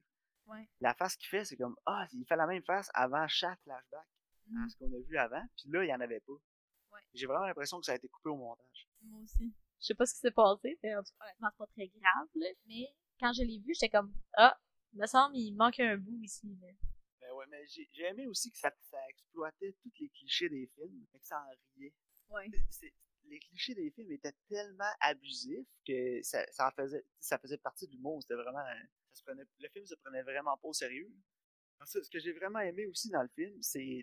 Ouais. 0.48 0.70
La 0.82 0.94
face 0.94 1.16
qu'il 1.16 1.30
fait, 1.30 1.46
c'est 1.46 1.56
comme 1.56 1.78
ah, 1.86 2.06
il 2.12 2.26
fait 2.26 2.36
la 2.36 2.46
même 2.46 2.63
face 2.63 2.89
avant 2.94 3.26
chaque 3.30 3.62
flashback 3.62 3.94
à 4.04 4.50
mmh. 4.50 4.70
ce 4.70 4.76
qu'on 4.78 4.94
a 4.94 5.00
vu 5.08 5.18
avant, 5.18 5.42
puis 5.56 5.72
là 5.72 5.86
il 5.86 5.88
y 5.88 5.94
en 5.94 6.02
avait 6.02 6.20
pas. 6.20 6.34
Ouais. 6.34 7.00
J'ai 7.13 7.26
vraiment 7.26 7.46
l'impression 7.46 7.80
que 7.80 7.86
ça 7.86 7.94
a 7.94 7.96
été 7.96 8.10
coupé 8.10 8.30
au 8.30 8.36
montage. 8.36 8.89
Moi 9.04 9.22
aussi. 9.22 9.54
Je 9.84 9.88
sais 9.88 9.96
pas 9.96 10.06
ce 10.06 10.15
qui 10.15 10.22
s'est 10.22 10.32
passé, 10.32 10.80
mais 10.82 10.96
en 10.96 11.04
tout 11.04 11.12
cas, 11.19 11.26
honnêtement, 11.26 11.50
c'est 11.52 11.58
pas 11.58 11.67
très 11.67 11.88
grave, 11.89 12.28
là. 12.36 12.48
mais 12.65 12.88
quand 13.19 13.34
je 13.34 13.43
l'ai 13.43 13.60
vu, 13.60 13.74
j'étais 13.74 13.89
comme 13.89 14.12
ah, 14.34 14.58
il 14.93 15.02
me 15.02 15.06
semble 15.06 15.36
il 15.38 15.54
manque 15.54 15.80
un 15.80 15.98
bout 15.98 16.19
ici. 16.24 16.58
Là 16.62 16.67
mais 17.50 17.65
j'ai 17.67 18.04
aimé 18.04 18.28
aussi 18.28 18.52
que 18.52 18.58
ça, 18.58 18.72
ça, 18.82 18.98
exploitait 19.10 19.76
tous 19.82 19.91
les 20.00 20.10
clichés 20.10 20.50
des 20.50 20.67
films, 20.76 21.06
mais 21.12 21.19
que 21.19 21.26
ça 21.26 21.39
en 21.39 21.50
riait. 21.76 21.93
Ouais. 22.30 22.50
Les 23.26 23.39
clichés 23.39 23.76
des 23.76 23.89
films 23.91 24.12
étaient 24.12 24.36
tellement 24.50 24.91
abusifs 25.00 25.67
que 25.88 26.22
ça, 26.24 26.46
ça 26.52 26.72
faisait, 26.76 27.06
ça 27.19 27.38
faisait 27.39 27.58
partie 27.58 27.88
de 27.88 27.93
l'humour. 27.93 28.22
C'était 28.22 28.36
vraiment, 28.36 28.63
ça 29.12 29.19
se 29.19 29.24
prenait, 29.24 29.43
le 29.60 29.69
film 29.69 29.86
se 29.86 29.96
prenait 29.96 30.24
vraiment 30.24 30.58
pas 30.58 30.67
au 30.67 30.74
sérieux. 30.74 31.12
Ce 31.86 32.10
que 32.10 32.19
j'ai 32.19 32.34
vraiment 32.34 32.60
aimé 32.60 32.86
aussi 32.88 33.10
dans 33.10 33.22
le 33.22 33.30
film, 33.30 33.58
c'est 33.62 34.02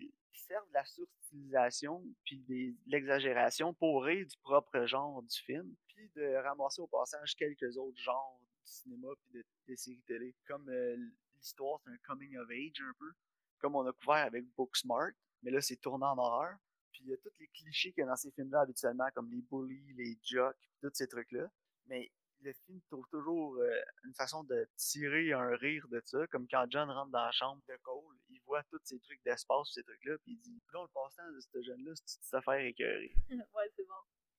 faire 0.51 0.65
de 0.67 0.73
la 0.73 0.85
surutilisation 0.85 2.03
puis 2.23 2.39
de 2.47 2.75
l'exagération 2.87 3.73
pour 3.73 4.03
rire 4.03 4.25
du 4.25 4.37
propre 4.37 4.85
genre 4.85 5.23
du 5.23 5.37
film, 5.37 5.75
puis 5.87 6.09
de 6.15 6.35
ramasser 6.43 6.81
au 6.81 6.87
passage 6.87 7.35
quelques 7.35 7.77
autres 7.77 8.01
genres 8.01 8.39
du 8.65 8.71
cinéma 8.71 9.07
puis 9.21 9.43
de, 9.67 9.75
séries 9.75 10.03
télé, 10.05 10.35
comme 10.45 10.67
euh, 10.69 10.97
l'histoire 11.35 11.79
c'est 11.83 11.91
un 11.91 11.97
coming 12.05 12.35
of 12.37 12.49
age 12.49 12.81
un 12.81 12.93
peu, 12.99 13.11
comme 13.59 13.75
on 13.75 13.85
a 13.85 13.93
couvert 13.93 14.25
avec 14.25 14.45
Booksmart, 14.55 15.11
mais 15.43 15.51
là 15.51 15.61
c'est 15.61 15.77
tourné 15.77 16.05
en 16.05 16.17
horreur. 16.17 16.57
Puis 16.91 17.03
il 17.05 17.09
y 17.09 17.13
a 17.13 17.17
tous 17.17 17.31
les 17.39 17.47
clichés 17.47 17.93
qu'il 17.93 18.01
y 18.01 18.03
a 18.03 18.07
dans 18.07 18.17
ces 18.17 18.31
films-là 18.31 18.61
habituellement, 18.61 19.07
comme 19.15 19.31
les 19.31 19.41
bullies, 19.41 19.93
les 19.93 20.17
jocks, 20.21 20.57
tous 20.81 20.91
ces 20.93 21.07
trucs-là. 21.07 21.49
Mais 21.85 22.11
le 22.41 22.53
film 22.65 22.81
trouve 22.89 23.07
toujours 23.09 23.55
euh, 23.55 23.81
une 24.03 24.13
façon 24.13 24.43
de 24.43 24.67
tirer 24.75 25.31
un 25.33 25.55
rire 25.55 25.87
de 25.89 26.01
ça, 26.05 26.25
comme 26.27 26.47
quand 26.47 26.65
John 26.69 26.89
rentre 26.89 27.11
dans 27.11 27.25
la 27.25 27.31
chambre 27.31 27.61
de 27.67 27.75
Cole, 27.83 28.17
il 28.29 28.41
voit 28.45 28.63
tous 28.63 28.79
ces 28.83 28.99
trucs 28.99 29.23
d'espace, 29.23 29.71
ces 29.73 29.83
trucs-là, 29.83 30.17
puis 30.23 30.33
il 30.33 30.39
dit 30.39 30.61
Non, 30.73 30.83
le 30.83 30.89
passe-temps 30.89 31.31
de 31.31 31.39
ce 31.39 31.61
jeune-là, 31.61 31.91
c'est 32.05 32.19
une 32.19 32.37
affaire 32.37 32.65
écœurée. 32.65 33.15
ouais, 33.29 33.71
c'est 33.75 33.85
bon. 33.85 33.93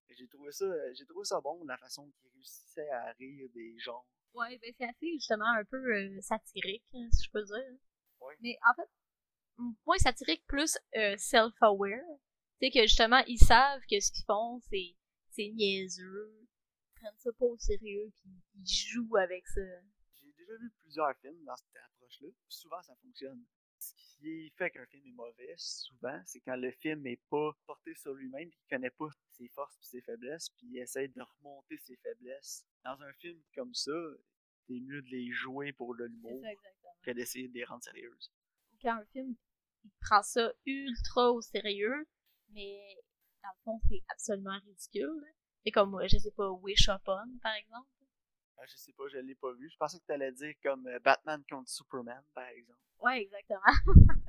J'ai 0.09 0.29
trouvé 0.29 0.53
ça, 0.53 0.67
j'ai 0.95 1.07
trouvé 1.07 1.25
ça 1.25 1.41
bon, 1.41 1.65
la 1.65 1.79
façon 1.79 2.11
qu'il 2.11 2.31
réussissait 2.35 2.91
à 2.91 3.13
rire 3.13 3.49
des 3.55 3.79
gens. 3.79 4.05
Ouais, 4.35 4.59
ben 4.59 4.73
c'est 4.77 4.85
assez 4.85 5.13
justement 5.13 5.49
un 5.57 5.65
peu 5.65 5.77
euh, 5.77 6.21
satirique, 6.21 6.85
hein, 6.95 7.09
si 7.13 7.25
je 7.25 7.31
peux 7.31 7.43
dire. 7.43 7.79
Ouais. 8.21 8.37
Mais 8.41 8.59
en 8.69 8.75
fait, 8.75 8.91
moins 9.87 9.99
satirique, 9.99 10.45
plus 10.47 10.79
euh, 10.97 11.17
self-aware. 11.17 12.19
Tu 12.61 12.67
sais 12.67 12.71
que 12.71 12.83
justement, 12.83 13.23
ils 13.27 13.39
savent 13.39 13.83
que 13.91 14.01
ce 14.01 14.13
qu'ils 14.13 14.25
font, 14.25 14.61
c'est, 14.71 14.97
c'est 15.31 15.49
niaiseux. 15.49 16.42
Prennent 17.03 17.19
ça 17.19 17.33
pas 17.33 17.47
au 17.47 17.59
sérieux, 17.59 18.13
puis 18.15 18.31
ils 18.55 18.67
jouent 18.67 19.17
avec 19.17 19.45
ça. 19.49 19.61
J'ai 20.21 20.33
déjà 20.39 20.57
vu 20.57 20.71
plusieurs 20.79 21.17
films 21.19 21.43
dans 21.45 21.57
cette 21.57 21.83
approche-là. 21.85 22.29
Souvent, 22.49 22.81
ça 22.83 22.95
fonctionne. 23.03 23.45
Ce 23.81 23.93
qui 23.95 24.51
fait 24.57 24.71
qu'un 24.71 24.87
film 24.87 25.05
est 25.09 25.13
mauvais, 25.13 25.55
souvent, 25.57 26.23
c'est 26.25 26.39
quand 26.43 26.55
le 26.55 26.71
film 26.71 27.05
est 27.09 27.21
pas 27.29 27.51
porté 27.67 27.93
sur 27.97 28.15
lui-même, 28.15 28.49
qu'il 28.51 28.69
connaît 28.71 28.91
pas 28.91 29.09
ses 29.33 29.49
forces 29.49 29.77
et 29.81 29.85
ses 29.85 30.01
faiblesses, 30.03 30.51
puis 30.51 30.69
il 30.69 30.79
essaie 30.79 31.09
de 31.09 31.21
remonter 31.21 31.77
ses 31.79 31.97
faiblesses. 31.97 32.65
Dans 32.85 33.03
un 33.03 33.13
film 33.15 33.43
comme 33.57 33.75
ça, 33.75 33.91
c'est 34.69 34.79
mieux 34.79 35.03
de 35.03 35.09
les 35.09 35.33
jouer 35.33 35.73
pour 35.73 35.95
le 35.95 36.07
l'humour 36.07 36.41
que 37.03 37.11
d'essayer 37.11 37.49
de 37.49 37.55
les 37.55 37.65
rendre 37.65 37.83
sérieuses. 37.83 38.33
Quand 38.81 38.99
un 38.99 39.05
film 39.07 39.35
il 39.85 39.91
prend 40.01 40.23
ça 40.23 40.53
ultra 40.65 41.33
au 41.33 41.41
sérieux, 41.41 42.07
mais 42.51 42.97
dans 43.43 43.49
le 43.49 43.63
fond, 43.65 43.81
c'est 43.89 44.03
absolument 44.09 44.61
ridicule. 44.61 45.25
C'est 45.65 45.71
comme, 45.71 45.99
je 46.07 46.19
sais 46.19 46.31
pas, 46.33 46.51
Wish 46.51 46.89
Upon, 46.89 47.39
par 47.43 47.55
exemple. 47.55 47.89
Ah, 48.59 48.67
je 48.67 48.77
sais 48.77 48.93
pas, 48.93 49.05
je 49.09 49.19
l'ai 49.19 49.35
pas 49.35 49.53
vu. 49.53 49.69
Je 49.71 49.77
pensais 49.77 49.99
que 49.99 50.05
tu 50.05 50.13
allais 50.13 50.33
dire 50.33 50.55
comme 50.63 50.87
euh, 50.87 50.99
Batman 51.01 51.43
contre 51.49 51.69
Superman, 51.69 52.23
par 52.35 52.47
exemple. 52.47 52.79
Ouais, 53.01 53.23
exactement. 53.23 53.61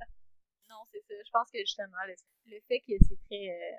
non, 0.69 0.77
c'est 0.91 1.01
ça. 1.01 1.13
Je 1.25 1.31
pense 1.31 1.51
que 1.51 1.59
justement, 1.59 1.97
le, 2.45 2.59
fait 2.67 2.79
que 2.79 2.93
c'est 3.07 3.19
très 3.25 3.49
euh, 3.49 3.77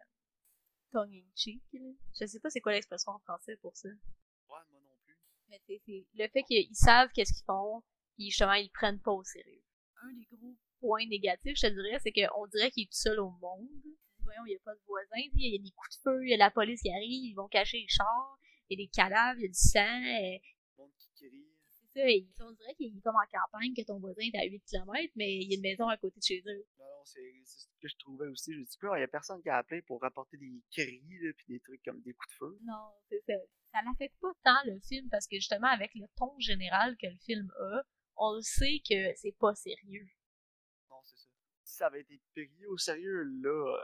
tongue-in-cheek, 0.92 1.62
je 1.72 2.26
sais 2.26 2.40
pas 2.40 2.50
c'est 2.50 2.60
quoi 2.60 2.72
l'expression 2.72 3.12
en 3.12 3.18
français 3.20 3.56
pour 3.56 3.76
ça. 3.76 3.88
Ouais, 3.88 4.62
moi 4.70 4.80
non 4.80 4.96
plus. 5.04 5.18
Mais 5.48 5.60
c'est 5.66 5.80
le 5.86 6.28
fait 6.28 6.42
qu'ils 6.44 6.74
savent 6.74 7.10
qu'est-ce 7.12 7.32
qu'ils 7.32 7.44
font, 7.44 7.82
puis 8.14 8.30
justement, 8.30 8.52
ils 8.52 8.70
prennent 8.70 9.00
pas 9.00 9.12
au 9.12 9.24
sérieux. 9.24 9.62
Un 10.02 10.12
des 10.12 10.26
gros 10.30 10.54
point 10.78 11.06
négatif, 11.06 11.56
je 11.56 11.66
te 11.66 11.72
dirais, 11.72 11.98
c'est 12.00 12.12
qu'on 12.12 12.46
dirait 12.46 12.70
qu'il 12.70 12.84
est 12.84 12.86
tout 12.86 12.98
seul 12.98 13.18
au 13.18 13.30
monde. 13.30 13.68
Voyons, 14.24 14.42
il 14.46 14.50
n'y 14.50 14.56
a 14.56 14.60
pas 14.64 14.74
de 14.74 14.80
voisins, 14.86 15.28
il 15.34 15.52
y 15.52 15.56
a 15.56 15.62
des 15.62 15.70
coups 15.70 15.96
de 15.96 16.02
feu, 16.02 16.24
il 16.24 16.30
y 16.30 16.34
a 16.34 16.36
la 16.38 16.50
police 16.50 16.82
qui 16.82 16.90
arrive, 16.90 17.24
ils 17.24 17.34
vont 17.34 17.48
cacher 17.48 17.78
les 17.78 17.88
chars, 17.88 18.38
il 18.68 18.78
y 18.78 18.82
a 18.82 18.86
des 18.86 18.90
cadavres, 18.90 19.38
il 19.38 19.42
y 19.42 19.46
a 19.46 19.48
du 19.48 19.54
sang. 19.54 19.80
euh, 19.80 20.38
Le 20.78 20.82
monde 20.82 20.90
qui 20.98 21.08
crie. 21.16 21.46
c'est 21.70 22.00
ça, 22.00 22.08
et 22.08 22.26
on 22.40 22.52
dirait 22.52 22.74
qu'il 22.74 22.96
est 22.96 23.00
comme 23.00 23.16
en 23.16 23.26
campagne, 23.30 23.74
que 23.74 23.82
ton 23.82 23.98
voisin 23.98 24.22
est 24.22 24.38
à 24.38 24.44
8 24.44 24.62
km, 24.66 25.12
mais 25.16 25.36
il 25.36 25.50
y 25.50 25.54
a 25.54 25.56
une 25.56 25.62
maison 25.62 25.88
à 25.88 25.96
côté 25.96 26.18
de 26.18 26.24
chez 26.24 26.42
eux. 26.46 26.64
Non, 26.78 26.84
non, 26.84 27.04
c'est 27.04 27.32
ce 27.44 27.66
que 27.80 27.88
je 27.88 27.96
trouvais 27.98 28.26
aussi. 28.28 28.52
Je 28.52 28.58
me 28.58 28.64
dis, 28.64 28.76
il 28.82 29.00
y 29.00 29.02
a 29.04 29.08
personne 29.08 29.42
qui 29.42 29.48
a 29.50 29.58
appelé 29.58 29.82
pour 29.82 30.00
rapporter 30.00 30.36
des 30.38 30.62
cris, 30.72 31.02
là, 31.20 31.32
puis 31.36 31.46
des 31.48 31.60
trucs 31.60 31.82
comme 31.84 32.00
des 32.02 32.12
coups 32.14 32.28
de 32.32 32.34
feu. 32.38 32.58
Non, 32.64 32.88
c'est 33.08 33.20
ça. 33.26 33.34
Ça 33.72 33.82
n'affecte 33.82 34.14
pas 34.20 34.32
tant 34.44 34.62
le 34.66 34.78
film 34.80 35.08
parce 35.10 35.26
que 35.26 35.36
justement, 35.36 35.66
avec 35.66 35.90
le 35.96 36.06
ton 36.16 36.32
général 36.38 36.96
que 36.96 37.06
le 37.06 37.18
film 37.18 37.50
a, 37.60 37.82
on 38.16 38.36
le 38.36 38.42
sait 38.42 38.80
que 38.88 39.12
c'est 39.16 39.36
pas 39.38 39.54
sérieux. 39.56 40.06
Non, 40.88 40.96
c'est 41.02 41.16
ça. 41.16 41.28
Si 41.64 41.74
ça 41.76 41.86
avait 41.88 42.02
été 42.02 42.20
pris 42.32 42.66
au 42.66 42.78
sérieux, 42.78 43.24
là, 43.42 43.76
euh, 43.76 43.80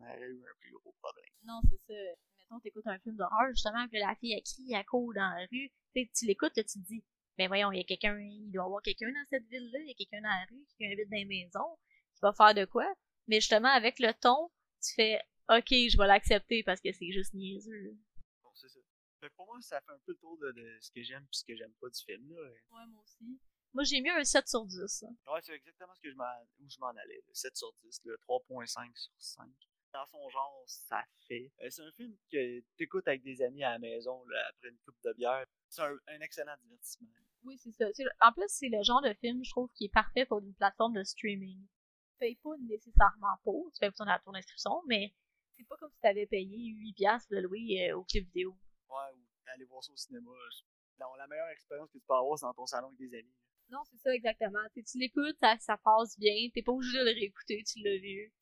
on 0.00 0.04
aurait 0.04 0.20
eu 0.28 0.42
un 0.44 0.58
plus 0.60 0.72
gros 0.72 0.92
problème. 1.00 1.24
Non, 1.44 1.60
c'est 1.68 1.78
ça. 1.86 2.00
Mettons, 2.38 2.60
t'écoutes 2.60 2.86
un 2.86 2.98
film 2.98 3.16
d'horreur, 3.16 3.48
justement, 3.50 3.86
puis 3.88 3.98
la 4.00 4.14
fille, 4.16 4.32
elle 4.32 4.42
crie, 4.42 4.72
elle 4.72 4.84
court 4.86 5.12
dans 5.14 5.30
la 5.36 5.46
rue. 5.50 5.70
Tu 5.94 6.02
sais, 6.02 6.10
tu 6.14 6.26
l'écoutes, 6.26 6.56
là, 6.56 6.64
tu 6.64 6.80
te 6.80 6.86
dis, 6.86 7.04
ben 7.38 7.48
voyons, 7.48 7.70
il 7.72 7.78
y 7.78 7.80
a 7.80 7.84
quelqu'un, 7.84 8.18
il 8.20 8.50
doit 8.50 8.64
y 8.64 8.66
avoir 8.66 8.82
quelqu'un 8.82 9.08
dans 9.12 9.24
cette 9.30 9.46
ville-là, 9.48 9.78
il 9.80 9.88
y 9.88 9.90
a 9.92 9.94
quelqu'un 9.94 10.20
dans 10.22 10.28
la 10.28 10.44
rue, 10.50 10.64
quelqu'un 10.76 10.92
habite 10.92 11.10
dans 11.10 11.16
les 11.16 11.24
maisons, 11.24 11.78
qui 12.14 12.20
va 12.22 12.32
faire 12.32 12.54
de 12.54 12.64
quoi. 12.64 12.92
Mais 13.28 13.40
justement, 13.40 13.68
avec 13.68 13.98
le 14.00 14.12
ton, 14.14 14.50
tu 14.82 14.94
fais, 14.94 15.20
ok, 15.48 15.68
je 15.70 15.96
vais 15.96 16.06
l'accepter 16.06 16.62
parce 16.64 16.80
que 16.80 16.92
c'est 16.92 17.12
juste 17.12 17.32
niaiseux. 17.34 17.96
Bon, 18.42 18.50
c'est 18.54 18.68
ça. 18.68 18.80
Mais 19.22 19.30
pour 19.30 19.46
moi, 19.46 19.58
ça 19.60 19.80
fait 19.82 19.92
un 19.92 19.98
peu 20.06 20.12
le 20.12 20.18
tour 20.18 20.38
de, 20.38 20.50
de 20.52 20.78
ce 20.80 20.90
que 20.90 21.02
j'aime 21.02 21.22
puis 21.26 21.38
ce 21.38 21.44
que 21.44 21.54
j'aime 21.54 21.72
pas 21.80 21.88
du 21.88 22.00
film, 22.04 22.28
là. 22.34 22.40
Ouais, 22.42 22.86
moi 22.88 23.02
aussi. 23.02 23.38
Moi, 23.72 23.84
j'ai 23.84 24.00
mis 24.00 24.08
un 24.10 24.24
7 24.24 24.48
sur 24.48 24.64
10. 24.66 25.04
hein. 25.04 25.14
Ouais, 25.32 25.40
c'est 25.42 25.52
exactement 25.54 25.94
ce 25.94 26.00
que 26.00 26.10
je 26.10 26.16
m'en, 26.16 26.24
où 26.58 26.68
je 26.68 26.78
m'en 26.80 26.88
allais. 26.88 27.16
là. 27.26 27.30
7 27.32 27.56
sur 27.56 27.72
10, 27.84 28.00
là, 28.06 28.14
3.5 28.26 28.90
sur 28.96 29.12
5. 29.18 29.48
Dans 29.92 30.06
son 30.06 30.28
genre, 30.28 30.62
ça 30.66 31.02
fait. 31.26 31.50
Euh, 31.62 31.68
c'est 31.70 31.82
un 31.82 31.90
film 31.92 32.16
que 32.30 32.60
t'écoutes 32.76 33.08
avec 33.08 33.22
des 33.22 33.42
amis 33.42 33.64
à 33.64 33.70
la 33.72 33.78
maison 33.80 34.24
là, 34.28 34.46
après 34.50 34.68
une 34.68 34.78
coupe 34.78 34.94
de 35.04 35.12
bière. 35.14 35.44
C'est 35.68 35.82
un, 35.82 35.96
un 36.06 36.20
excellent 36.20 36.54
divertissement. 36.62 37.08
Oui, 37.42 37.58
c'est 37.58 37.72
ça. 37.72 37.86
C'est- 37.94 38.04
En 38.20 38.32
plus, 38.32 38.44
c'est 38.48 38.68
le 38.68 38.82
genre 38.84 39.02
de 39.02 39.12
film, 39.14 39.42
je 39.44 39.50
trouve, 39.50 39.68
qui 39.74 39.86
est 39.86 39.92
parfait 39.92 40.26
pour 40.26 40.38
une 40.40 40.54
plateforme 40.54 40.94
de 40.94 41.02
streaming. 41.02 41.58
Tu 42.12 42.16
payes 42.20 42.36
pas 42.36 42.56
nécessairement 42.60 43.36
pour, 43.42 43.70
tu 43.72 43.80
payes 43.80 43.90
pour 43.90 44.04
ton, 44.06 44.12
ton 44.24 44.34
inscription, 44.34 44.80
mais 44.86 45.12
c'est 45.56 45.66
pas 45.66 45.76
comme 45.76 45.90
si 45.90 46.00
t'avais 46.00 46.26
payé 46.26 46.68
8$ 46.72 46.92
piastres 46.94 47.30
de 47.32 47.38
louer 47.40 47.90
euh, 47.90 47.96
au 47.98 48.04
clip 48.04 48.26
vidéo. 48.26 48.56
Ouais, 48.88 49.14
ou 49.16 49.24
aller 49.52 49.64
voir 49.64 49.82
ça 49.82 49.92
au 49.92 49.96
cinéma. 49.96 50.30
Non, 51.00 51.14
la 51.16 51.26
meilleure 51.26 51.48
expérience 51.48 51.88
que 51.90 51.98
tu 51.98 52.04
peux 52.06 52.14
avoir, 52.14 52.38
c'est 52.38 52.46
dans 52.46 52.54
ton 52.54 52.66
salon 52.66 52.88
avec 52.88 52.98
des 52.98 53.18
amis. 53.18 53.34
Non, 53.70 53.80
c'est 53.90 53.96
ça, 53.98 54.14
exactement. 54.14 54.60
Tu 54.74 54.98
l'écoutes, 54.98 55.36
ça, 55.40 55.56
ça 55.58 55.76
passe 55.78 56.18
bien, 56.18 56.48
t'es 56.54 56.62
pas 56.62 56.72
obligé 56.72 56.98
de 56.98 57.04
le 57.04 57.10
réécouter, 57.12 57.62
tu 57.64 57.80
l'as 57.82 57.98
vu. 57.98 58.32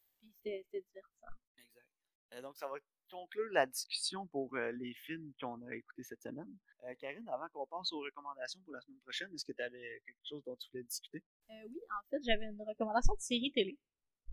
C'était 0.43 0.65
divertissant. 0.73 1.27
Exact. 1.57 1.87
Euh, 2.33 2.43
donc, 2.43 2.57
ça 2.57 2.69
va 2.69 2.77
conclure 3.11 3.51
la 3.53 3.67
discussion 3.67 4.27
pour 4.27 4.55
euh, 4.55 4.71
les 4.73 4.93
films 4.95 5.33
qu'on 5.41 5.63
a 5.67 5.75
écoutés 5.75 6.03
cette 6.03 6.23
semaine. 6.23 6.59
Euh, 6.85 6.95
Karine, 7.01 7.27
avant 7.29 7.49
qu'on 7.49 7.67
passe 7.67 7.91
aux 7.93 8.01
recommandations 8.01 8.61
pour 8.63 8.75
la 8.75 8.81
semaine 8.83 9.01
prochaine, 9.01 9.33
est-ce 9.35 9.45
que 9.45 9.53
tu 9.53 9.63
avais 9.63 10.03
quelque 10.05 10.27
chose 10.29 10.45
dont 10.45 10.57
tu 10.57 10.69
voulais 10.71 10.85
discuter? 10.85 11.23
Oui, 11.49 11.81
en 11.91 12.09
fait, 12.11 12.19
j'avais 12.25 12.47
une 12.47 12.63
recommandation 12.63 13.15
de 13.15 13.21
série 13.21 13.51
télé. 13.53 13.79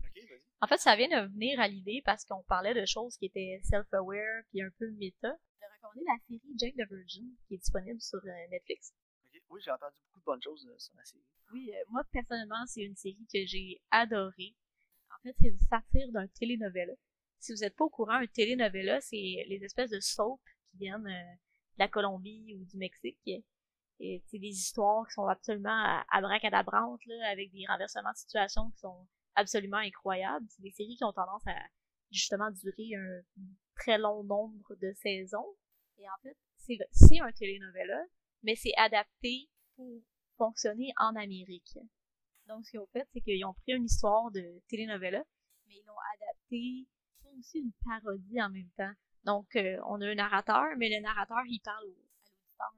Ok, 0.00 0.28
vas-y. 0.28 0.42
En 0.60 0.66
fait, 0.66 0.78
ça 0.78 0.94
vient 0.94 1.08
de 1.08 1.32
venir 1.32 1.58
à 1.58 1.68
l'idée 1.68 2.02
parce 2.04 2.24
qu'on 2.24 2.42
parlait 2.44 2.74
de 2.74 2.84
choses 2.84 3.16
qui 3.16 3.26
étaient 3.26 3.60
self-aware 3.64 4.44
puis 4.50 4.62
un 4.62 4.70
peu 4.78 4.90
méta. 4.92 5.30
De 5.30 5.66
recommander 5.74 6.04
la 6.06 6.18
série 6.28 6.54
Jake 6.58 6.74
the 6.76 6.88
Virgin 6.90 7.34
qui 7.48 7.54
est 7.54 7.58
disponible 7.58 8.00
sur 8.00 8.20
Netflix. 8.50 8.92
Ok, 9.24 9.42
Oui, 9.48 9.60
j'ai 9.64 9.70
entendu 9.70 9.96
beaucoup 10.04 10.20
de 10.20 10.24
bonnes 10.24 10.42
choses 10.42 10.68
sur 10.76 10.94
la 10.96 11.04
série. 11.04 11.24
Oui, 11.52 11.72
moi 11.88 12.02
personnellement, 12.12 12.66
c'est 12.66 12.82
une 12.82 12.96
série 12.96 13.26
que 13.32 13.46
j'ai 13.46 13.80
adorée. 13.90 14.54
C'est 15.38 15.48
une 15.48 15.58
satire 15.58 16.12
d'un 16.12 16.28
telenovela. 16.28 16.92
Si 17.40 17.52
vous 17.52 17.60
n'êtes 17.60 17.76
pas 17.76 17.84
au 17.84 17.90
courant, 17.90 18.14
un 18.14 18.26
telenovela, 18.26 19.00
c'est 19.00 19.44
les 19.48 19.60
espèces 19.62 19.90
de 19.90 20.00
soap 20.00 20.40
qui 20.70 20.78
viennent 20.78 21.06
euh, 21.06 21.34
de 21.74 21.78
la 21.78 21.88
Colombie 21.88 22.54
ou 22.54 22.64
du 22.64 22.76
Mexique. 22.76 23.18
C'est 23.98 24.38
des 24.38 24.48
histoires 24.48 25.06
qui 25.08 25.14
sont 25.14 25.26
absolument 25.26 26.02
abracadabrantes, 26.10 27.00
là, 27.06 27.30
avec 27.30 27.50
des 27.50 27.64
renversements 27.66 28.12
de 28.12 28.16
situation 28.16 28.70
qui 28.70 28.78
sont 28.78 29.06
absolument 29.34 29.78
incroyables. 29.78 30.46
C'est 30.50 30.62
des 30.62 30.70
séries 30.70 30.96
qui 30.96 31.04
ont 31.04 31.12
tendance 31.12 31.46
à 31.46 31.56
justement 32.10 32.50
durer 32.50 32.94
un 32.94 33.22
très 33.74 33.98
long 33.98 34.22
nombre 34.22 34.74
de 34.76 34.92
saisons. 34.92 35.56
Et 35.98 36.08
en 36.08 36.22
fait, 36.22 36.36
c'est 36.58 37.20
un 37.20 37.32
telenovela, 37.32 38.04
mais 38.42 38.54
c'est 38.54 38.74
adapté 38.76 39.48
pour 39.76 40.02
fonctionner 40.36 40.92
en 40.98 41.16
Amérique. 41.16 41.78
Donc, 42.48 42.64
ce 42.64 42.70
qu'ils 42.70 42.80
ont 42.80 42.88
fait, 42.92 43.06
c'est 43.12 43.20
qu'ils 43.20 43.44
ont 43.44 43.54
pris 43.54 43.72
une 43.72 43.84
histoire 43.84 44.30
de 44.30 44.62
telenovela, 44.68 45.22
mais 45.66 45.74
ils 45.76 45.84
l'ont 45.84 45.94
adapté, 46.14 46.56
ils 46.56 46.88
font 47.22 47.38
aussi 47.38 47.58
une 47.58 47.72
parodie 47.84 48.40
en 48.40 48.50
même 48.50 48.70
temps. 48.76 48.92
Donc, 49.24 49.56
euh, 49.56 49.78
on 49.88 50.00
a 50.00 50.06
un 50.06 50.14
narrateur, 50.14 50.64
mais 50.78 50.88
le 50.88 51.02
narrateur, 51.02 51.42
il 51.48 51.60
parle 51.60 51.84
au, 51.84 51.88
à 51.88 52.70
l'auditeur. 52.70 52.74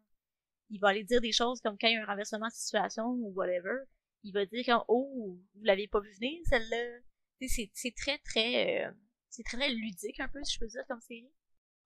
Il 0.71 0.81
va 0.81 0.89
aller 0.89 1.05
dire 1.05 1.21
des 1.21 1.33
choses 1.33 1.61
comme 1.61 1.77
quand 1.79 1.89
il 1.89 1.95
y 1.95 1.97
a 1.97 2.03
un 2.03 2.07
renversement 2.07 2.47
de 2.47 2.53
situation 2.53 3.05
ou 3.05 3.33
whatever. 3.35 3.85
Il 4.23 4.33
va 4.33 4.47
dire 4.47 4.65
comme, 4.65 4.85
oh, 4.89 5.39
vous 5.55 5.65
l'avez 5.65 5.87
pas 5.89 6.01
vu 6.01 6.13
venir, 6.15 6.41
celle-là. 6.49 7.01
C'est 7.47 7.95
très, 7.95 8.19
très, 8.19 8.87
euh, 8.87 8.93
c'est 9.29 9.45
très, 9.45 9.59
très 9.59 9.71
ludique 9.71 10.19
un 10.19 10.29
peu, 10.29 10.43
si 10.43 10.55
je 10.55 10.61
peux 10.61 10.67
dire, 10.67 10.85
comme 10.89 11.01
série. 11.01 11.31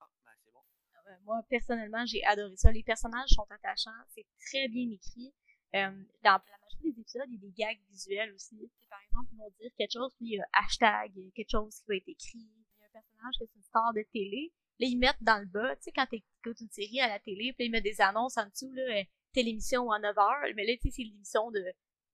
Ah, 0.01 0.07
ben 0.25 0.33
c'est 0.45 0.53
bon. 0.53 0.61
Euh, 1.09 1.17
moi, 1.25 1.43
personnellement, 1.51 2.07
j'ai 2.07 2.25
adoré 2.25 2.57
ça. 2.57 2.71
Les 2.71 2.85
personnages 2.85 3.31
sont 3.31 3.47
attachants, 3.51 3.91
c'est 4.15 4.27
très 4.47 4.69
bien 4.69 4.89
écrit. 4.91 5.35
Euh, 5.75 5.91
dans 6.23 6.33
la 6.33 6.43
majorité 6.61 6.93
des 6.93 7.01
épisodes, 7.01 7.29
il 7.29 7.35
y 7.35 7.37
a 7.37 7.41
des 7.41 7.53
gags 7.53 7.81
visuels 7.91 8.33
aussi. 8.33 8.71
Par 8.89 9.01
exemple, 9.03 9.31
ils 9.33 9.39
vont 9.39 9.51
dire 9.61 9.71
quelque 9.77 9.93
chose, 9.93 10.13
puis 10.17 10.27
il 10.27 10.35
y 10.35 10.41
a 10.41 10.47
hashtag, 10.53 11.13
quelque 11.35 11.51
chose 11.51 11.77
qui 11.81 11.85
va 11.89 11.97
être 11.97 12.09
écrit. 12.09 12.39
Il 12.39 12.81
y 12.81 12.83
a 12.83 12.87
un 12.87 12.93
personnage 12.93 13.35
qui 13.39 13.45
est 13.45 13.55
une 13.57 13.63
star 13.63 13.93
de 13.95 14.05
télé. 14.13 14.53
Là, 14.81 14.87
ils 14.87 14.99
mettent 14.99 15.23
dans 15.23 15.39
le 15.39 15.47
bas, 15.47 15.77
tu 15.77 15.85
sais, 15.85 15.93
quand 15.93 16.07
t'écoutes 16.07 16.61
une 16.61 16.71
série 16.71 17.01
à 17.01 17.09
la 17.09 17.19
télé, 17.21 17.53
puis 17.53 17.67
ils 17.67 17.71
mettent 17.71 17.85
des 17.85 18.01
annonces 18.01 18.37
en 18.37 18.49
dessous, 18.49 18.73
là, 18.73 18.83
euh, 18.83 19.05
telle 19.33 19.49
émission 19.49 19.91
à 19.91 19.99
9h. 19.99 20.55
Mais 20.57 20.67
là, 20.67 20.73
tu 20.77 20.89
sais, 20.89 20.97
c'est 20.97 21.03
l'émission 21.03 21.51
de 21.51 21.65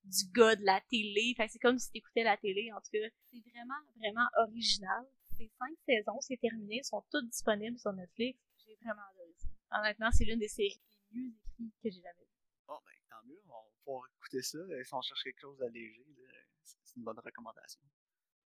du 0.05 0.25
gars 0.33 0.55
de 0.55 0.65
la 0.65 0.81
télé. 0.89 1.33
Fait 1.35 1.47
c'est 1.47 1.59
comme 1.59 1.77
si 1.77 1.91
t'écoutais 1.91 2.23
la 2.23 2.37
télé, 2.37 2.71
en 2.71 2.79
tout 2.79 2.91
cas. 2.93 3.07
C'est 3.31 3.51
vraiment, 3.51 3.79
vraiment 3.97 4.27
original. 4.47 5.05
C'est 5.37 5.49
cinq 5.57 5.75
saisons, 5.85 6.19
c'est 6.21 6.37
terminé, 6.37 6.81
sont 6.83 7.03
toutes 7.11 7.29
disponibles 7.29 7.77
sur 7.79 7.93
Netflix. 7.93 8.39
J'ai 8.65 8.75
vraiment 8.81 9.01
adoré 9.11 9.33
ça. 9.37 9.47
Honnêtement, 9.79 10.09
c'est 10.11 10.25
l'une 10.25 10.39
des 10.39 10.47
séries 10.47 10.81
les 11.11 11.21
mieux 11.21 11.29
écrites 11.29 11.73
que 11.81 11.89
j'ai 11.89 12.01
jamais 12.01 12.19
vues. 12.19 12.65
Bon, 12.67 12.75
ben 12.85 12.98
tant 13.27 13.33
on 13.45 13.63
va 13.63 13.69
pouvoir 13.83 14.03
écouter 14.17 14.41
ça. 14.41 14.57
euh, 14.57 14.83
Si 14.83 14.93
on 14.93 15.01
cherche 15.01 15.23
quelque 15.23 15.39
chose 15.39 15.57
d'allégé, 15.57 16.05
là, 16.17 16.33
c'est 16.63 16.95
une 16.95 17.03
bonne 17.03 17.19
recommandation. 17.19 17.81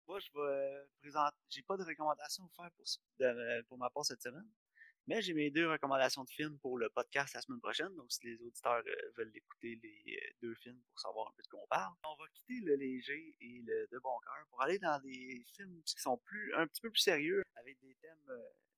Moi, 0.07 0.19
je 0.21 0.31
vais 0.35 0.41
euh, 0.41 0.85
présenter. 1.01 1.37
J'ai 1.49 1.63
pas 1.63 1.77
de 1.77 1.85
recommandation 1.85 2.45
à 2.59 2.71
faire 2.71 2.71
euh, 3.23 3.63
pour 3.69 3.79
ma 3.79 3.91
part 3.91 4.05
cette 4.05 4.23
semaine. 4.23 4.49
Mais 5.07 5.23
j'ai 5.23 5.35
mes 5.35 5.51
deux 5.51 5.69
recommandations 5.69 6.23
de 6.25 6.31
films 6.31 6.59
pour 6.59 6.79
le 6.79 6.89
podcast 6.91 7.35
la 7.35 7.41
semaine 7.41 7.61
prochaine. 7.61 7.95
Donc, 7.97 8.13
si 8.13 8.25
les 8.27 8.41
auditeurs 8.43 8.83
veulent 9.17 9.33
écouter 9.35 9.81
les 9.83 10.35
deux 10.43 10.55
films 10.57 10.81
pour 10.91 11.01
savoir 11.01 11.29
un 11.29 11.33
peu 11.37 11.43
de 11.43 11.49
quoi 11.49 11.61
on 11.63 11.67
parle, 11.67 11.95
on 12.05 12.15
va 12.17 12.29
quitter 12.35 12.61
le 12.61 12.75
léger 12.77 13.35
et 13.41 13.63
le 13.63 13.89
de 13.91 13.99
bon 13.99 14.19
cœur 14.21 14.47
pour 14.51 14.63
aller 14.63 14.79
dans 14.79 15.01
des 15.01 15.45
films 15.57 15.83
qui 15.85 15.99
sont 16.01 16.19
plus 16.19 16.55
un 16.55 16.67
petit 16.67 16.81
peu 16.81 16.91
plus 16.91 17.01
sérieux, 17.01 17.43
avec 17.57 17.81
des 17.81 17.95
thèmes, 17.97 18.31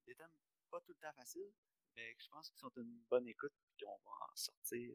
des 0.07 0.15
thèmes 0.15 0.31
pas 0.71 0.81
tout 0.81 0.93
le 0.93 0.99
temps 1.07 1.13
faciles, 1.15 1.53
mais 1.97 2.15
je 2.19 2.29
pense 2.31 2.49
qu'ils 2.49 2.61
sont 2.61 2.73
une 2.77 3.03
bonne 3.11 3.27
écoute 3.29 3.53
et 3.53 3.85
qu'on 3.85 3.99
va 4.05 4.27
en 4.33 4.37
sortir 4.37 4.95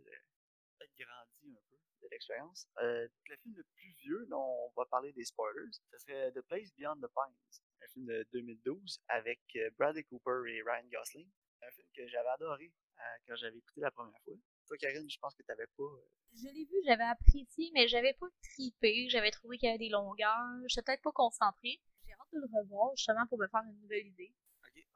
peut-être 0.78 0.96
grandi 0.98 1.58
un 1.58 1.62
peu 1.70 1.78
de 2.02 2.08
l'expérience. 2.12 2.68
Euh, 2.82 3.08
le 3.28 3.38
film 3.38 3.56
le 3.56 3.64
plus 3.64 3.92
vieux 4.04 4.26
dont 4.30 4.68
on 4.68 4.72
va 4.76 4.86
parler 4.86 5.12
des 5.14 5.26
spoilers, 5.26 5.72
ce 5.92 5.98
serait 6.00 6.32
The 6.32 6.42
Place 6.42 6.74
Beyond 6.78 6.98
the 6.98 7.08
Pines, 7.14 7.62
un 7.82 7.88
film 7.88 8.06
de 8.06 8.28
2012 8.34 9.02
avec 9.10 9.40
euh, 9.56 9.70
Bradley 9.78 10.04
Cooper 10.04 10.44
et 10.48 10.62
Ryan 10.62 10.88
Gosling. 10.92 11.30
Un 11.64 11.72
film 11.72 11.88
que 11.96 12.08
j'avais 12.08 12.30
adoré 12.30 12.72
euh, 13.00 13.02
quand 13.28 13.36
j'avais 13.36 13.58
écouté 13.58 13.82
la 13.82 13.92
première 13.92 14.20
fois. 14.24 14.36
Toi, 14.68 14.78
Karine, 14.78 15.10
je 15.10 15.18
pense 15.20 15.34
que 15.34 15.44
t'avais 15.44 15.68
pas. 15.76 15.90
Je 16.34 16.48
l'ai 16.50 16.66
vu, 16.66 16.76
j'avais 16.86 17.04
apprécié, 17.04 17.72
mais 17.74 17.88
j'avais 17.88 18.14
pas 18.14 18.28
tripé. 18.44 19.10
J'avais 19.10 19.32
trouvé 19.32 19.58
qu'il 19.58 19.68
y 19.68 19.70
avait 19.70 19.80
des 19.80 19.90
longueurs. 19.90 20.38
J'étais 20.68 20.84
peut-être 20.84 21.02
pas 21.02 21.12
concentrée. 21.12 21.82
J'ai 22.06 22.14
hâte 22.14 22.32
de 22.32 22.40
le 22.40 22.60
revoir, 22.60 22.96
justement, 22.96 23.26
pour 23.28 23.40
me 23.40 23.48
faire 23.48 23.64
une 23.68 23.80
nouvelle 23.82 24.06
idée. 24.06 24.34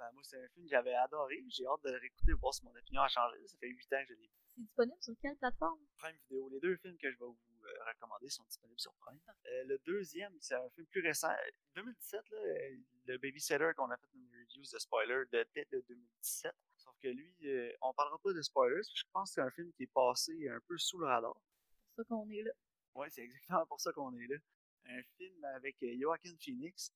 Ben 0.01 0.09
moi, 0.13 0.23
c'est 0.23 0.43
un 0.43 0.47
film 0.49 0.65
que 0.65 0.71
j'avais 0.71 0.95
adoré. 0.95 1.43
J'ai 1.47 1.63
hâte 1.67 1.83
de 1.83 1.91
le 1.91 1.97
réécouter 1.99 2.33
voir 2.33 2.51
si 2.55 2.65
mon 2.65 2.75
opinion 2.75 3.03
a 3.03 3.07
changé. 3.07 3.37
Ça 3.45 3.55
fait 3.59 3.67
8 3.67 3.93
ans 3.93 4.01
que 4.01 4.07
je 4.07 4.13
l'ai 4.13 4.27
vu. 4.27 4.33
C'est 4.47 4.61
disponible 4.61 4.97
sur 4.99 5.13
quelle 5.21 5.37
plateforme? 5.37 5.79
Prime 5.99 6.15
Vidéo. 6.23 6.49
Les 6.49 6.59
deux 6.59 6.75
films 6.77 6.97
que 6.97 7.11
je 7.11 7.19
vais 7.19 7.25
vous 7.25 7.37
euh, 7.65 7.83
recommander 7.85 8.27
sont 8.27 8.43
disponibles 8.45 8.79
sur 8.79 8.95
Prime. 8.95 9.19
Euh, 9.45 9.63
le 9.65 9.77
deuxième, 9.85 10.35
c'est 10.39 10.55
un 10.55 10.67
film 10.71 10.87
plus 10.87 11.01
récent. 11.01 11.29
2017, 11.75 12.31
là, 12.31 12.37
euh, 12.39 12.77
le 13.05 13.17
Babysitter 13.19 13.69
qu'on 13.77 13.91
a 13.91 13.97
fait 13.97 14.07
une 14.15 14.27
review 14.33 14.63
de 14.63 14.79
spoiler 14.79 15.23
de 15.31 15.43
tête 15.53 15.69
de 15.71 15.85
2017. 15.87 16.51
Sauf 16.77 16.95
que 16.99 17.07
lui, 17.07 17.35
euh, 17.45 17.71
on 17.83 17.93
parlera 17.93 18.17
pas 18.17 18.33
de 18.33 18.41
spoilers. 18.41 18.81
Je 18.95 19.03
pense 19.13 19.29
que 19.29 19.33
c'est 19.35 19.41
un 19.41 19.51
film 19.51 19.71
qui 19.73 19.83
est 19.83 19.93
passé 19.93 20.49
un 20.49 20.59
peu 20.67 20.79
sous 20.79 20.97
le 20.97 21.05
radar. 21.05 21.39
C'est 21.69 21.85
pour 21.85 21.95
ça 21.95 22.03
qu'on 22.05 22.29
est 22.31 22.41
là. 22.41 22.51
Ouais, 22.95 23.09
c'est 23.11 23.21
exactement 23.21 23.67
pour 23.67 23.79
ça 23.79 23.93
qu'on 23.93 24.17
est 24.17 24.27
là. 24.27 24.37
Un 24.85 25.03
film 25.19 25.43
avec 25.43 25.77
Joaquin 25.79 26.35
Phoenix, 26.39 26.91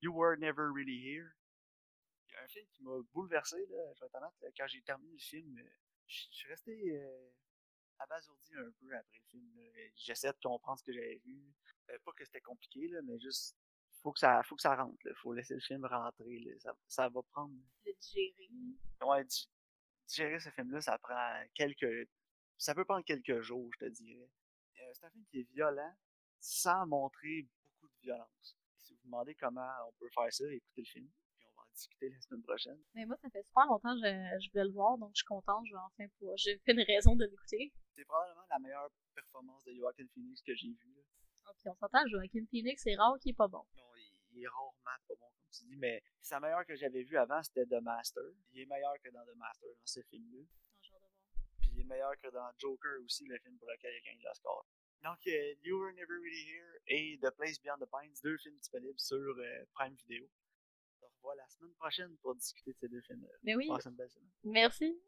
You 0.00 0.14
Were 0.14 0.38
Never 0.38 0.70
Really 0.74 1.04
Here. 1.04 1.34
Un 2.38 2.48
film 2.48 2.66
qui 2.72 2.82
m'a 2.82 2.96
bouleversé, 3.12 3.66
là, 3.66 3.92
je 3.94 4.00
vais 4.00 4.06
être 4.06 4.14
honnête, 4.14 4.34
là, 4.40 4.48
quand 4.56 4.66
j'ai 4.66 4.82
terminé 4.82 5.12
le 5.12 5.18
film, 5.18 5.58
euh, 5.58 5.70
je 6.06 6.26
suis 6.30 6.48
resté 6.48 6.96
euh, 6.96 7.30
abasourdi 7.98 8.54
un 8.54 8.70
peu 8.80 8.96
après 8.96 9.18
le 9.18 9.24
film. 9.30 9.60
J'essaie 9.96 10.32
de 10.32 10.38
comprendre 10.42 10.78
ce 10.78 10.84
que 10.84 10.92
j'avais 10.92 11.20
vu. 11.24 11.52
Euh, 11.90 11.98
pas 12.04 12.12
que 12.12 12.24
c'était 12.24 12.40
compliqué, 12.40 12.88
là, 12.88 13.00
mais 13.02 13.18
juste, 13.18 13.56
faut 14.02 14.12
que 14.12 14.18
ça, 14.20 14.42
faut 14.44 14.56
que 14.56 14.62
ça 14.62 14.74
rentre. 14.76 14.96
Il 15.04 15.14
faut 15.16 15.32
laisser 15.32 15.54
le 15.54 15.60
film 15.60 15.84
rentrer. 15.84 16.38
Là. 16.38 16.52
Ça, 16.60 16.76
ça 16.88 17.08
va 17.08 17.22
prendre. 17.22 17.54
Le 17.84 17.92
digérer. 17.94 18.48
Ouais, 19.02 19.24
di- 19.24 19.48
digérer 20.06 20.40
ce 20.40 20.50
film-là, 20.50 20.80
ça 20.80 20.98
prend 20.98 21.44
quelques. 21.54 22.08
Ça 22.56 22.74
peut 22.74 22.84
prendre 22.84 23.04
quelques 23.04 23.40
jours, 23.40 23.70
je 23.74 23.86
te 23.86 23.90
dirais. 23.90 24.30
Euh, 24.80 24.90
c'est 24.94 25.04
un 25.06 25.10
film 25.10 25.24
qui 25.26 25.40
est 25.40 25.50
violent 25.52 25.94
sans 26.40 26.86
montrer 26.86 27.42
beaucoup 27.42 27.88
de 27.94 28.00
violence. 28.02 28.56
Si 28.78 28.94
vous 28.94 29.00
vous 29.00 29.04
demandez 29.06 29.34
comment 29.34 29.68
on 29.88 29.92
peut 29.92 30.08
faire 30.10 30.32
ça, 30.32 30.44
écoutez 30.50 30.82
le 30.82 30.86
film. 30.86 31.10
Discuter 31.72 32.08
la 32.10 32.20
semaine 32.20 32.42
prochaine. 32.42 32.78
Mais 32.94 33.06
moi, 33.06 33.16
ça 33.22 33.30
fait 33.30 33.42
super 33.42 33.66
longtemps 33.66 33.94
que 33.94 34.00
je, 34.06 34.44
je 34.44 34.50
voulais 34.50 34.64
le 34.64 34.72
voir, 34.72 34.98
donc 34.98 35.10
je 35.14 35.18
suis 35.18 35.26
contente, 35.26 35.64
je 35.66 35.72
vais 35.72 35.78
enfin 35.80 36.08
pouvoir. 36.18 36.36
J'ai 36.36 36.58
fait 36.58 36.72
une 36.72 36.82
raison 36.82 37.16
de 37.16 37.24
l'écouter. 37.24 37.72
C'est 37.94 38.04
probablement 38.04 38.44
la 38.50 38.58
meilleure 38.58 38.90
performance 39.14 39.64
de 39.64 39.74
Joaquin 39.74 40.06
Phoenix 40.14 40.42
que 40.42 40.54
j'ai 40.54 40.68
vue. 40.68 41.04
Ah, 41.46 41.52
Puis 41.58 41.68
on 41.68 41.74
s'entend, 41.74 42.06
Joaquin 42.08 42.44
Phoenix, 42.50 42.82
c'est 42.82 42.94
rare 42.96 43.18
qu'il 43.20 43.30
est 43.32 43.34
pas 43.36 43.48
bon. 43.48 43.64
Non, 43.76 43.82
il, 43.96 44.12
il 44.32 44.42
est 44.44 44.48
rarement 44.48 44.72
pas 44.84 45.14
bon, 45.18 45.26
comme 45.26 45.50
tu 45.52 45.64
dis, 45.64 45.76
mais 45.76 46.02
sa 46.20 46.38
meilleure 46.40 46.66
que 46.66 46.76
j'avais 46.76 47.02
vue 47.02 47.16
avant, 47.16 47.42
c'était 47.42 47.64
The 47.66 47.80
Master. 47.82 48.22
Il 48.52 48.60
est 48.60 48.66
meilleur 48.66 48.94
que 49.02 49.08
dans 49.10 49.24
The 49.24 49.36
Master, 49.36 49.68
dans 49.68 49.86
ce 49.86 50.00
film-là. 50.02 50.44
Voir. 50.90 51.10
Puis 51.60 51.70
il 51.74 51.80
est 51.80 51.84
meilleur 51.84 52.12
que 52.22 52.28
dans 52.30 52.50
Joker 52.58 53.00
aussi, 53.04 53.24
le 53.26 53.38
film 53.38 53.56
pour 53.58 53.68
lequel 53.70 53.92
il 53.94 53.98
a 53.98 54.10
gagné 54.12 54.22
l'Oscar. 54.24 54.66
Donc, 55.02 55.18
euh, 55.28 55.54
You 55.62 55.78
Were 55.78 55.92
Never 55.94 56.12
Really 56.12 56.46
Here 56.46 56.78
et 56.88 57.18
The 57.22 57.30
Place 57.30 57.58
Beyond 57.62 57.78
the 57.78 57.88
Pines, 57.90 58.12
deux 58.22 58.36
films 58.36 58.58
disponibles 58.58 59.00
sur 59.00 59.16
euh, 59.16 59.64
Prime 59.72 59.94
Video. 59.94 60.28
Revoit 61.22 61.34
la 61.36 61.48
semaine 61.48 61.74
prochaine 61.74 62.16
pour 62.22 62.34
discuter 62.34 62.72
de 62.72 62.76
ces 62.80 62.88
deux 62.88 63.00
films-là. 63.02 63.28
Mais 63.42 63.54
oui, 63.54 63.68
merci. 64.44 64.98